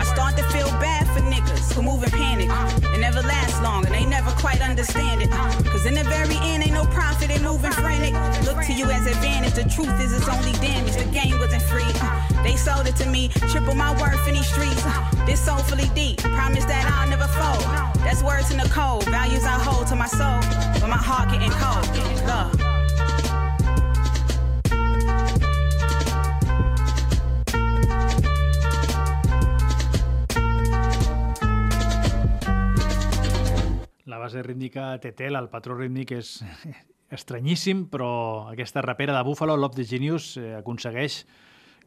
I 0.01 0.05
start 0.05 0.37
to 0.37 0.45
feel 0.53 0.69
bad 0.85 1.09
for 1.17 1.25
niggas 1.33 1.73
who 1.73 1.81
move 1.81 2.03
in 2.05 2.11
panic. 2.11 2.51
It 2.93 3.01
never 3.01 3.23
lasts 3.23 3.59
long 3.63 3.87
and 3.87 3.95
they 3.95 4.05
never 4.05 4.31
quite 4.33 4.61
understand 4.61 5.23
it. 5.23 5.31
Cause 5.73 5.87
in 5.87 5.95
the 5.95 6.05
very 6.05 6.37
end, 6.43 6.63
ain't 6.63 6.75
no 6.75 6.85
faster 6.93 7.27
they 7.27 7.39
moving 7.39 7.73
frantic. 7.73 8.13
Look 8.45 8.61
to 8.67 8.73
you 8.75 8.82
as 8.91 9.07
advantage. 9.07 9.55
The 9.55 9.69
truth 9.69 10.01
is 10.01 10.13
it's 10.13 10.29
only 10.29 10.53
damage. 10.61 10.97
The 10.97 11.11
game 11.13 11.39
wasn't 11.39 11.63
free. 11.63 11.93
Uh, 12.01 12.43
they 12.43 12.57
sold 12.57 12.87
it 12.87 12.97
to 12.97 13.09
me. 13.09 13.29
Triple 13.51 13.75
my 13.75 13.93
worth 14.01 14.27
in 14.27 14.35
these 14.35 14.47
streets. 14.47 14.85
Uh, 14.85 15.25
this 15.27 15.41
soulfully 15.45 15.89
deep. 15.95 16.19
Promise 16.23 16.65
that 16.67 16.85
I'll 16.87 17.09
never 17.09 17.29
fold. 17.29 17.63
That's 18.05 18.23
words 18.23 18.51
in 18.51 18.59
the 18.59 18.69
code. 18.69 19.05
Values 19.05 19.45
I 19.45 19.59
hold 19.63 19.87
to 19.89 19.97
my 19.97 20.07
soul. 20.07 20.41
But 20.81 20.89
my 20.89 20.97
heart 20.97 21.31
getting 21.31 21.51
cold. 21.63 21.87
Love. 22.27 22.53
La 34.05 34.19
base 34.19 34.43
rítmica 34.43 34.99
té 35.01 35.13
tela, 35.13 35.39
el 35.39 35.49
patró 35.49 35.77
rítmic 35.79 36.11
és 36.11 36.43
estranyíssim, 37.13 37.87
però 37.93 38.49
aquesta 38.51 38.83
rapera 38.83 39.15
de 39.17 39.23
Buffalo, 39.27 39.57
Love 39.57 39.77
the 39.77 39.85
Genius, 39.85 40.37
eh, 40.37 40.55
aconsegueix 40.59 41.23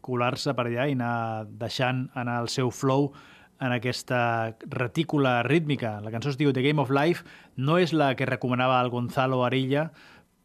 colar-se 0.05 0.53
per 0.53 0.67
allà 0.67 0.85
i 0.85 0.93
anar 0.93 1.47
deixant 1.49 2.05
anar 2.13 2.39
el 2.43 2.49
seu 2.53 2.69
flow 2.71 3.11
en 3.59 3.71
aquesta 3.71 4.55
retícula 4.69 5.41
rítmica. 5.43 5.99
La 6.03 6.11
cançó 6.13 6.29
es 6.29 6.37
diu 6.37 6.53
The 6.53 6.61
Game 6.61 6.81
of 6.81 6.91
Life, 6.93 7.25
no 7.55 7.79
és 7.81 7.93
la 7.93 8.13
que 8.15 8.27
recomanava 8.29 8.81
el 8.83 8.91
Gonzalo 8.93 9.43
Arilla, 9.45 9.89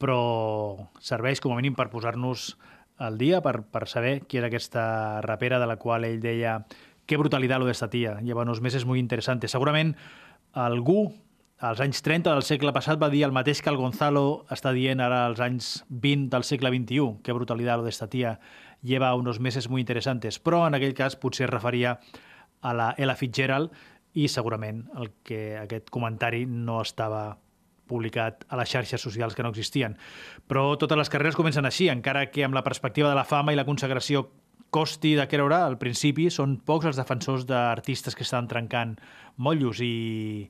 però 0.01 0.89
serveix 1.05 1.43
com 1.45 1.53
a 1.53 1.59
mínim 1.59 1.76
per 1.76 1.91
posar-nos 1.93 2.55
al 3.01 3.18
dia, 3.18 3.41
per, 3.45 3.61
per 3.64 3.87
saber 3.89 4.20
qui 4.28 4.39
era 4.41 4.49
aquesta 4.49 5.20
rapera 5.24 5.59
de 5.61 5.68
la 5.68 5.76
qual 5.76 6.05
ell 6.05 6.20
deia 6.20 6.64
«Qué 7.07 7.16
brutalidad 7.16 7.59
lo 7.59 7.66
de 7.66 7.72
esta 7.72 7.91
lleva 7.91 8.43
unos 8.43 8.61
meses 8.61 8.85
muy 8.85 8.99
interesantes». 8.99 9.51
Segurament 9.51 9.97
algú 10.53 11.12
als 11.61 11.81
anys 11.85 12.01
30 12.01 12.33
del 12.33 12.47
segle 12.49 12.73
passat 12.73 12.97
va 13.01 13.11
dir 13.13 13.21
el 13.27 13.35
mateix 13.37 13.61
que 13.61 13.69
el 13.69 13.77
Gonzalo 13.77 14.47
està 14.49 14.73
dient 14.73 15.03
ara 15.05 15.27
als 15.27 15.43
anys 15.45 15.69
20 15.91 16.31
del 16.33 16.45
segle 16.49 16.73
XXI. 16.73 17.21
Qué 17.23 17.33
brutalidad 17.37 17.77
lo 17.77 17.85
de 17.85 17.91
esta 17.93 18.09
tía 18.09 18.39
lleva 18.83 19.15
unos 19.15 19.41
meses 19.41 19.69
muy 19.69 19.83
interesantes. 19.83 20.41
Però 20.41 20.67
en 20.67 20.75
aquell 20.75 20.97
cas 20.97 21.17
potser 21.21 21.45
es 21.45 21.53
referia 21.53 21.99
a 22.63 22.73
la 22.73 22.95
Ella 22.97 23.17
Fitzgerald 23.17 23.77
i 24.17 24.27
segurament 24.29 24.87
el 24.97 25.13
que 25.23 25.59
aquest 25.61 25.93
comentari 25.93 26.47
no 26.49 26.81
estava 26.81 27.37
publicat 27.91 28.47
a 28.49 28.57
les 28.57 28.71
xarxes 28.71 29.03
socials 29.03 29.37
que 29.37 29.45
no 29.45 29.53
existien. 29.53 29.99
Però 30.49 30.79
totes 30.81 30.97
les 30.97 31.13
carreres 31.13 31.37
comencen 31.37 31.69
així, 31.69 31.91
encara 31.93 32.31
que 32.33 32.47
amb 32.47 32.57
la 32.57 32.65
perspectiva 32.65 33.11
de 33.11 33.19
la 33.19 33.29
fama 33.29 33.53
i 33.53 33.59
la 33.59 33.69
consagració 33.69 34.31
costi 34.71 35.17
de 35.19 35.27
creure, 35.29 35.59
al 35.59 35.77
principi 35.77 36.31
són 36.31 36.57
pocs 36.65 36.89
els 36.89 36.99
defensors 37.01 37.45
d'artistes 37.45 38.17
que 38.17 38.25
estan 38.25 38.49
trencant 38.49 38.97
motllos 39.37 39.83
i 39.83 40.49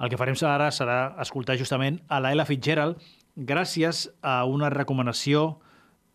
el 0.00 0.10
que 0.10 0.18
farem 0.18 0.34
ara 0.48 0.70
serà 0.74 1.14
escoltar 1.22 1.58
justament 1.58 2.00
a 2.08 2.20
la 2.20 2.32
Ella 2.34 2.46
Fitzgerald 2.48 2.98
gràcies 3.36 4.08
a 4.22 4.44
una 4.44 4.70
recomanació 4.70 5.60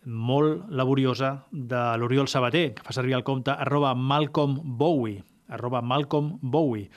molt 0.04 0.70
laboriosa 0.72 1.46
de 1.52 1.80
l'Oriol 2.00 2.28
Sabater, 2.28 2.74
que 2.76 2.84
fa 2.84 2.96
servir 2.96 3.16
el 3.16 3.24
compte 3.24 3.52
arroba 3.52 3.94
Malcolm 3.96 4.60
Bowie, 4.80 5.24
arroba 5.50 5.82
Malcolm 5.82 6.38
Bowie. 6.42 6.90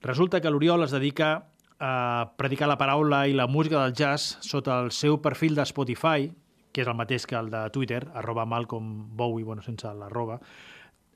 Resulta 0.00 0.40
que 0.40 0.50
l'Oriol 0.50 0.84
es 0.84 0.92
dedica 0.92 1.48
a 1.78 2.32
predicar 2.36 2.68
la 2.68 2.78
paraula 2.78 3.26
i 3.28 3.36
la 3.36 3.46
música 3.46 3.82
del 3.82 3.94
jazz 3.94 4.38
sota 4.40 4.80
el 4.82 4.90
seu 4.90 5.20
perfil 5.22 5.54
de 5.54 5.66
Spotify, 5.68 6.30
que 6.72 6.82
és 6.82 6.88
el 6.88 6.96
mateix 6.98 7.26
que 7.26 7.36
el 7.38 7.50
de 7.50 7.68
Twitter, 7.74 8.02
arroba 8.14 8.46
Malcolm 8.46 9.16
Bowie, 9.16 9.44
bueno, 9.44 9.62
sense 9.62 9.88
l'arroba, 9.94 10.40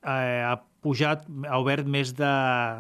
eh, 0.03 0.43
ha 0.47 0.57
pujat, 0.83 1.25
ha 1.47 1.59
obert 1.63 1.87
més 1.87 2.11
de 2.19 2.31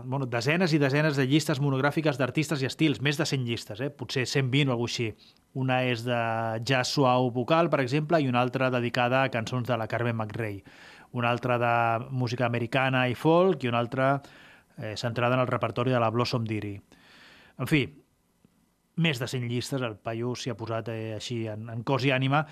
bueno, 0.04 0.26
desenes 0.26 0.74
i 0.74 0.80
desenes 0.82 1.18
de 1.18 1.26
llistes 1.30 1.60
monogràfiques 1.62 2.18
d'artistes 2.18 2.62
i 2.62 2.66
estils, 2.66 3.00
més 3.00 3.18
de 3.20 3.26
100 3.28 3.46
llistes, 3.46 3.80
eh? 3.80 3.90
potser 3.94 4.26
120 4.26 4.72
o 4.72 4.74
alguna 4.74 4.90
així. 4.90 5.08
Una 5.62 5.82
és 5.86 6.02
de 6.06 6.18
jazz 6.66 6.94
suau 6.96 7.30
vocal, 7.30 7.70
per 7.70 7.82
exemple, 7.84 8.18
i 8.18 8.28
una 8.28 8.42
altra 8.42 8.70
dedicada 8.74 9.22
a 9.22 9.30
cançons 9.30 9.68
de 9.68 9.78
la 9.78 9.86
Carmen 9.86 10.16
McRae. 10.16 10.62
Una 11.12 11.30
altra 11.30 11.58
de 11.60 11.74
música 12.10 12.46
americana 12.48 13.06
i 13.08 13.14
folk 13.14 13.62
i 13.62 13.70
una 13.70 13.78
altra 13.78 14.14
eh, 14.78 14.96
centrada 14.96 15.36
en 15.36 15.44
el 15.44 15.50
repertori 15.50 15.92
de 15.92 16.00
la 16.00 16.10
Blossom 16.10 16.46
Dearie. 16.48 16.80
En 17.60 17.68
fi, 17.68 17.84
més 18.96 19.20
de 19.20 19.28
100 19.28 19.48
llistes, 19.48 19.82
el 19.84 19.96
paio 19.96 20.34
s'hi 20.34 20.50
ha 20.50 20.56
posat 20.58 20.88
eh, 20.92 21.14
així 21.16 21.44
en, 21.52 21.68
en 21.72 21.84
cos 21.86 22.04
i 22.08 22.12
ànima, 22.16 22.42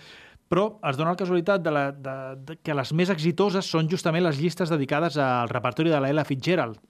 però 0.51 0.66
es 0.90 0.98
dona 0.98 1.14
la 1.14 1.18
casualitat 1.18 1.62
de 1.62 1.72
la, 1.72 1.84
de, 1.94 2.14
de, 2.46 2.57
que 2.59 2.74
les 2.74 2.90
més 2.98 3.12
exitoses 3.14 3.68
són 3.70 3.88
justament 3.90 4.26
les 4.26 4.40
llistes 4.42 4.72
dedicades 4.72 5.18
al 5.22 5.51
repertori 5.53 5.92
de 5.92 6.01
la 6.03 6.11
Ella 6.11 6.26
Fitzgerald. 6.26 6.80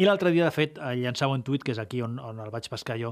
I 0.00 0.06
l'altre 0.08 0.30
dia, 0.32 0.46
de 0.46 0.52
fet, 0.54 0.78
llançava 0.96 1.34
un 1.36 1.42
tuit, 1.44 1.60
que 1.64 1.74
és 1.74 1.80
aquí 1.80 2.00
on, 2.04 2.16
on 2.20 2.38
el 2.40 2.52
vaig 2.52 2.68
pescar 2.72 2.96
jo, 3.00 3.10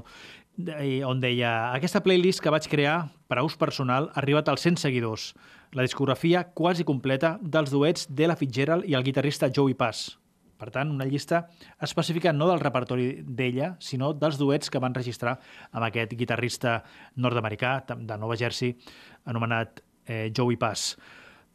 on 1.05 1.19
deia 1.21 1.51
aquesta 1.75 2.01
playlist 2.01 2.41
que 2.41 2.53
vaig 2.53 2.65
crear 2.69 2.95
per 3.29 3.37
a 3.37 3.43
ús 3.45 3.57
personal 3.57 4.09
ha 4.09 4.21
arribat 4.23 4.49
als 4.49 4.65
100 4.65 4.81
seguidors. 4.81 5.31
La 5.77 5.85
discografia 5.85 6.47
quasi 6.57 6.85
completa 6.85 7.37
dels 7.41 7.69
duets 7.73 8.09
d'Ella 8.09 8.37
Fitzgerald 8.37 8.89
i 8.89 8.97
el 8.97 9.05
guitarrista 9.05 9.51
Joey 9.53 9.77
Pass. 9.77 10.17
Per 10.61 10.69
tant, 10.69 10.91
una 10.93 11.07
llista 11.09 11.47
específica 11.81 12.29
no 12.35 12.45
del 12.45 12.59
repertori 12.61 13.23
d'ella, 13.25 13.71
sinó 13.81 14.11
dels 14.13 14.37
duets 14.37 14.69
que 14.69 14.81
van 14.83 14.93
registrar 14.93 15.39
amb 15.71 15.87
aquest 15.87 16.13
guitarrista 16.19 16.75
nord-americà 17.17 17.71
de 17.95 18.17
Nova 18.21 18.37
Jersey, 18.37 18.75
anomenat 19.25 19.81
eh, 20.05 20.31
Joey 20.35 20.57
Pass. 20.61 20.95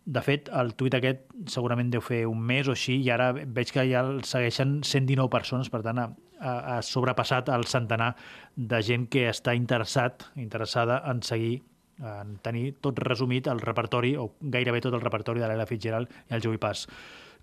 De 0.07 0.23
fet, 0.23 0.49
el 0.55 0.75
tuit 0.79 0.95
aquest 0.95 1.25
segurament 1.51 1.91
deu 1.91 2.03
fer 2.05 2.23
un 2.31 2.39
mes 2.39 2.69
o 2.69 2.75
així 2.77 3.01
i 3.03 3.11
ara 3.11 3.33
veig 3.35 3.73
que 3.75 3.87
ja 3.91 4.05
el 4.07 4.23
segueixen 4.25 4.79
119 4.87 5.31
persones, 5.33 5.71
per 5.73 5.83
tant 5.83 5.99
ha, 5.99 6.11
ha 6.39 6.77
sobrepassat 6.87 7.51
el 7.51 7.67
centenar 7.67 8.13
de 8.55 8.83
gent 8.87 9.09
que 9.11 9.27
està 9.33 9.57
interessat, 9.59 10.29
interessada 10.39 11.03
en 11.11 11.25
seguir 11.27 11.57
en 11.97 12.37
tenir 12.45 12.75
tot 12.85 12.99
resumit 13.01 13.47
el 13.49 13.61
repertori, 13.61 14.15
o 14.21 14.35
gairebé 14.41 14.83
tot 14.85 14.95
el 14.95 15.01
repertori 15.01 15.41
de 15.41 15.49
l'Ella 15.49 15.67
Fitzgerald 15.67 16.13
i 16.29 16.37
el 16.37 16.43
Joey 16.45 16.61
Pass. 16.61 16.87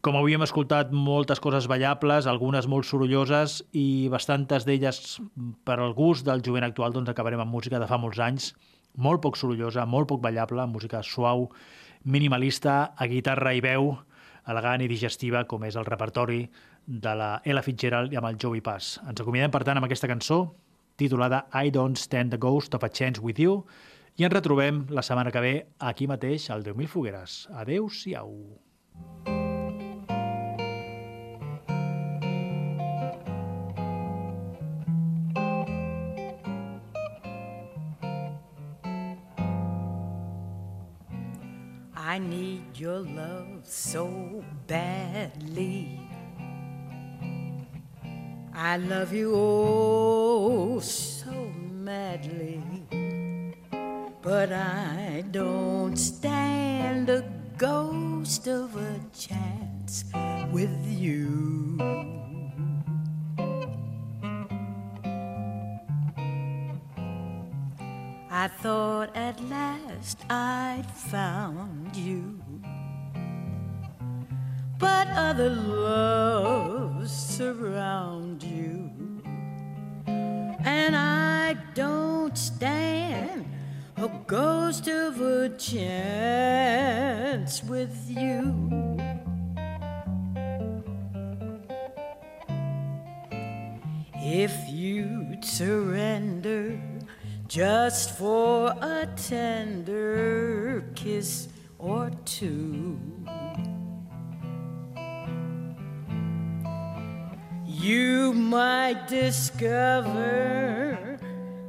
Com 0.04 0.18
avui 0.20 0.36
hem 0.36 0.44
escoltat 0.44 0.92
moltes 0.92 1.40
coses 1.40 1.68
ballables, 1.72 2.28
algunes 2.28 2.68
molt 2.68 2.86
sorolloses 2.86 3.62
i 3.72 4.10
bastantes 4.12 4.68
d'elles 4.68 5.00
per 5.64 5.78
al 5.80 5.96
gust 5.96 6.28
del 6.28 6.44
jovent 6.44 6.68
actual, 6.68 6.92
doncs 6.92 7.10
acabarem 7.14 7.40
amb 7.40 7.56
música 7.56 7.80
de 7.80 7.88
fa 7.88 7.98
molts 7.98 8.20
anys, 8.20 8.52
molt 8.96 9.22
poc 9.24 9.38
sorollosa, 9.40 9.86
molt 9.86 10.10
poc 10.10 10.22
ballable, 10.22 10.66
música 10.68 11.02
suau, 11.04 11.50
minimalista, 12.04 12.94
a 12.98 13.08
guitarra 13.08 13.54
i 13.56 13.62
veu, 13.64 13.94
elegant 14.50 14.84
i 14.84 14.90
digestiva, 14.92 15.46
com 15.48 15.64
és 15.64 15.78
el 15.80 15.88
repertori 15.88 16.44
de 16.86 17.16
la 17.16 17.30
Ella 17.46 17.64
Fitzgerald 17.64 18.14
i 18.14 18.20
amb 18.20 18.28
el 18.28 18.40
Joey 18.42 18.62
Pass. 18.62 19.00
Ens 19.08 19.24
acomiadem, 19.24 19.54
per 19.54 19.64
tant, 19.64 19.80
amb 19.80 19.88
aquesta 19.88 20.10
cançó 20.12 20.44
titulada 21.00 21.48
I 21.54 21.72
Don't 21.74 21.98
Stand 21.98 22.36
the 22.36 22.38
Ghost 22.38 22.76
of 22.76 22.84
a 22.84 22.92
Chance 22.92 23.22
With 23.24 23.40
You 23.42 23.64
i 24.20 24.28
ens 24.28 24.36
retrobem 24.36 24.86
la 24.94 25.02
setmana 25.02 25.34
que 25.34 25.42
ve 25.42 25.56
aquí 25.80 26.08
mateix 26.08 26.52
al 26.54 26.64
10.000 26.68 26.92
Fogueres. 26.92 27.40
Adéu-siau. 27.64 28.30
I 42.14 42.20
need 42.20 42.78
your 42.78 43.00
love 43.00 43.62
so 43.64 44.46
badly. 44.68 46.00
I 48.54 48.78
love 48.78 49.12
you 49.14 49.34
oh 49.36 50.80
so 50.80 51.32
madly. 51.72 52.62
But 54.22 54.54
I 54.54 55.24
don't 55.32 55.98
stand 55.98 57.10
a 57.10 57.28
ghost 57.58 58.48
of 58.48 58.76
a 58.76 59.00
chance 59.12 60.06
with 60.52 60.86
you. 60.86 62.03
I 68.44 68.50
thought 68.50 69.16
at 69.16 69.42
last 69.46 70.26
I'd 70.30 70.86
found 70.94 71.96
you. 71.96 72.42
But 74.78 75.08
other 75.08 75.50
loves 75.50 77.14
surround 77.14 78.44
you. 78.44 78.92
And 80.06 80.94
I 80.94 81.54
don't 81.74 82.38
stand 82.38 83.46
a 83.96 84.10
ghost 84.28 84.90
of 84.90 85.22
a 85.22 85.48
chance 85.58 87.64
with 87.64 87.96
you. 88.10 89.00
If 94.16 94.54
you'd 94.68 95.46
surrender 95.46 96.78
just 97.54 98.18
for 98.18 98.74
a 98.82 99.08
tender 99.16 100.84
kiss 100.96 101.50
or 101.78 102.10
two. 102.26 103.00
You 107.68 108.34
might 108.34 109.08
discover 109.08 111.20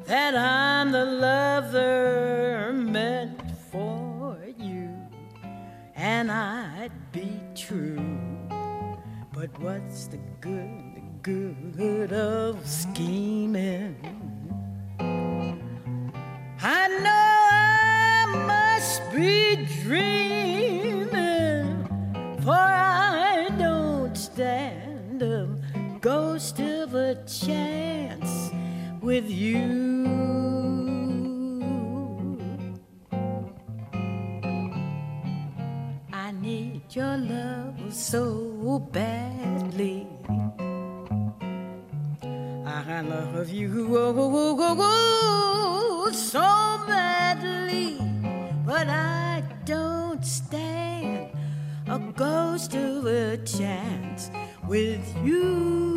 that 0.07 0.35
I'm 0.35 0.91
the 0.91 1.05
lover 1.05 2.73
meant 2.73 3.43
for 3.71 4.39
you, 4.57 4.89
and 5.95 6.33
I'd 6.33 7.13
be 7.13 7.39
true. 7.55 8.19
But 9.35 9.51
what's 9.61 10.07
the 10.07 10.21
good, 10.41 10.95
the 10.95 11.03
good 11.21 12.15
of 12.15 12.67
scheming? 12.67 14.24
I 16.67 16.89
know 16.89 17.11
I 17.53 18.25
must 18.47 19.03
be 19.13 19.67
dreaming, 19.83 21.11
for 22.41 22.53
I 22.55 23.51
don't 23.59 24.17
stand 24.17 25.23
a 25.23 25.47
ghost 26.01 26.61
of 26.61 26.95
a 26.95 27.17
chance 27.27 28.51
with 29.03 29.29
you. 29.29 30.07
I 36.15 36.31
need 36.31 36.81
your 36.97 37.19
love 37.19 37.93
so 37.93 38.79
badly. 38.91 40.07
I 42.67 43.03
love 43.03 43.51
you 43.51 43.99
oh, 43.99 44.15
oh, 44.17 44.57
oh, 44.81 45.74
oh, 46.15 46.17
so 46.17 46.87
badly, 46.87 47.99
but 48.65 48.89
I 48.89 49.43
don't 49.65 50.25
stand 50.25 51.31
a 51.89 51.99
ghost 52.17 52.75
of 52.75 53.07
a 53.07 53.37
chance 53.39 54.31
with 54.67 55.05
you. 55.25 55.94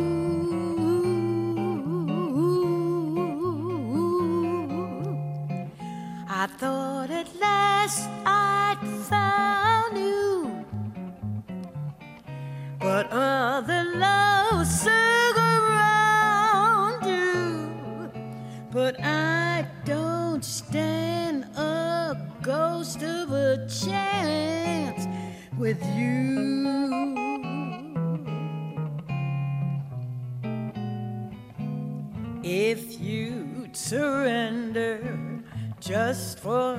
You. 25.98 26.38
If 32.42 33.00
you'd 33.00 33.76
surrender 33.76 35.18
just 35.80 36.38
for 36.38 36.78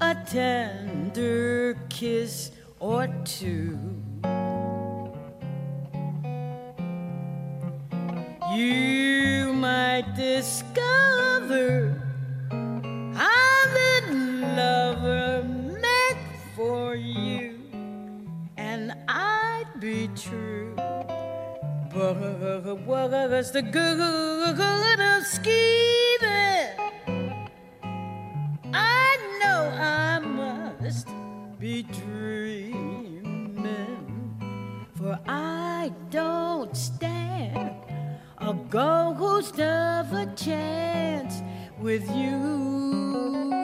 a 0.00 0.14
tender 0.26 1.76
kiss 1.88 2.52
or 2.80 3.08
two. 3.24 3.77
What's 23.28 23.50
the 23.50 23.60
good 23.60 24.00
of 25.00 25.26
scheming? 25.26 26.72
I 28.72 29.16
know 29.40 29.70
I 29.78 30.18
must 30.18 31.08
be 31.58 31.82
dreaming, 31.82 33.26
for 34.94 35.18
I 35.28 35.92
don't 36.10 36.74
stand 36.74 37.76
a 38.38 38.54
ghost 38.70 39.60
of 39.60 40.12
a 40.12 40.26
chance 40.34 41.42
with 41.78 42.08
you. 42.10 43.57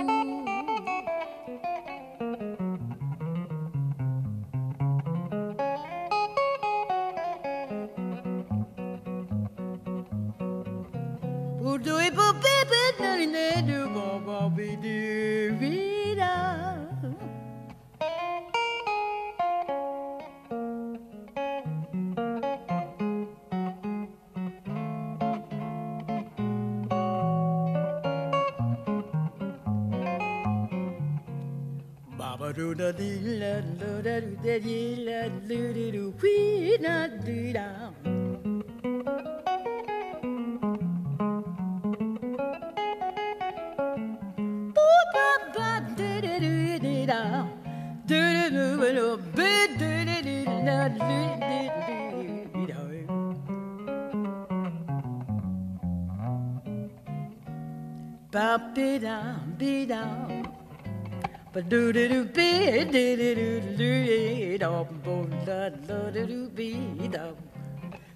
Do 61.68 61.92
do 61.92 62.08
do 62.08 62.24
be 62.26 62.84
do 62.84 63.16
do 63.16 63.34
do 63.34 63.60
do 63.78 64.58
do 64.58 64.84
bo 65.02 65.14
da 65.46 65.70
do 65.70 65.98
do 66.12 66.26
do 66.26 66.48
be 66.50 66.70
da 67.08 67.24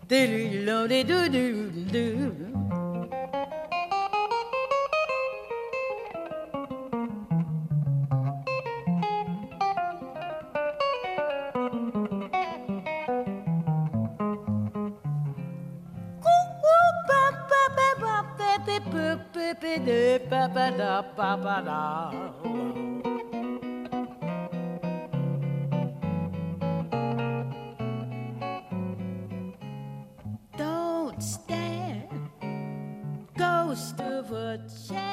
do 0.09 0.21
do 0.29 0.41
lo 0.67 0.79
do 0.89 1.01
do 1.05 1.19
do 1.31 1.45
do 1.91 2.59
ba 20.31 20.49
ba 20.55 20.71
da 20.71 21.03
ba 21.17 21.37
ba 21.37 21.57
da 21.65 22.98
Of 33.79 34.01
of 34.01 34.31
what 34.33 35.08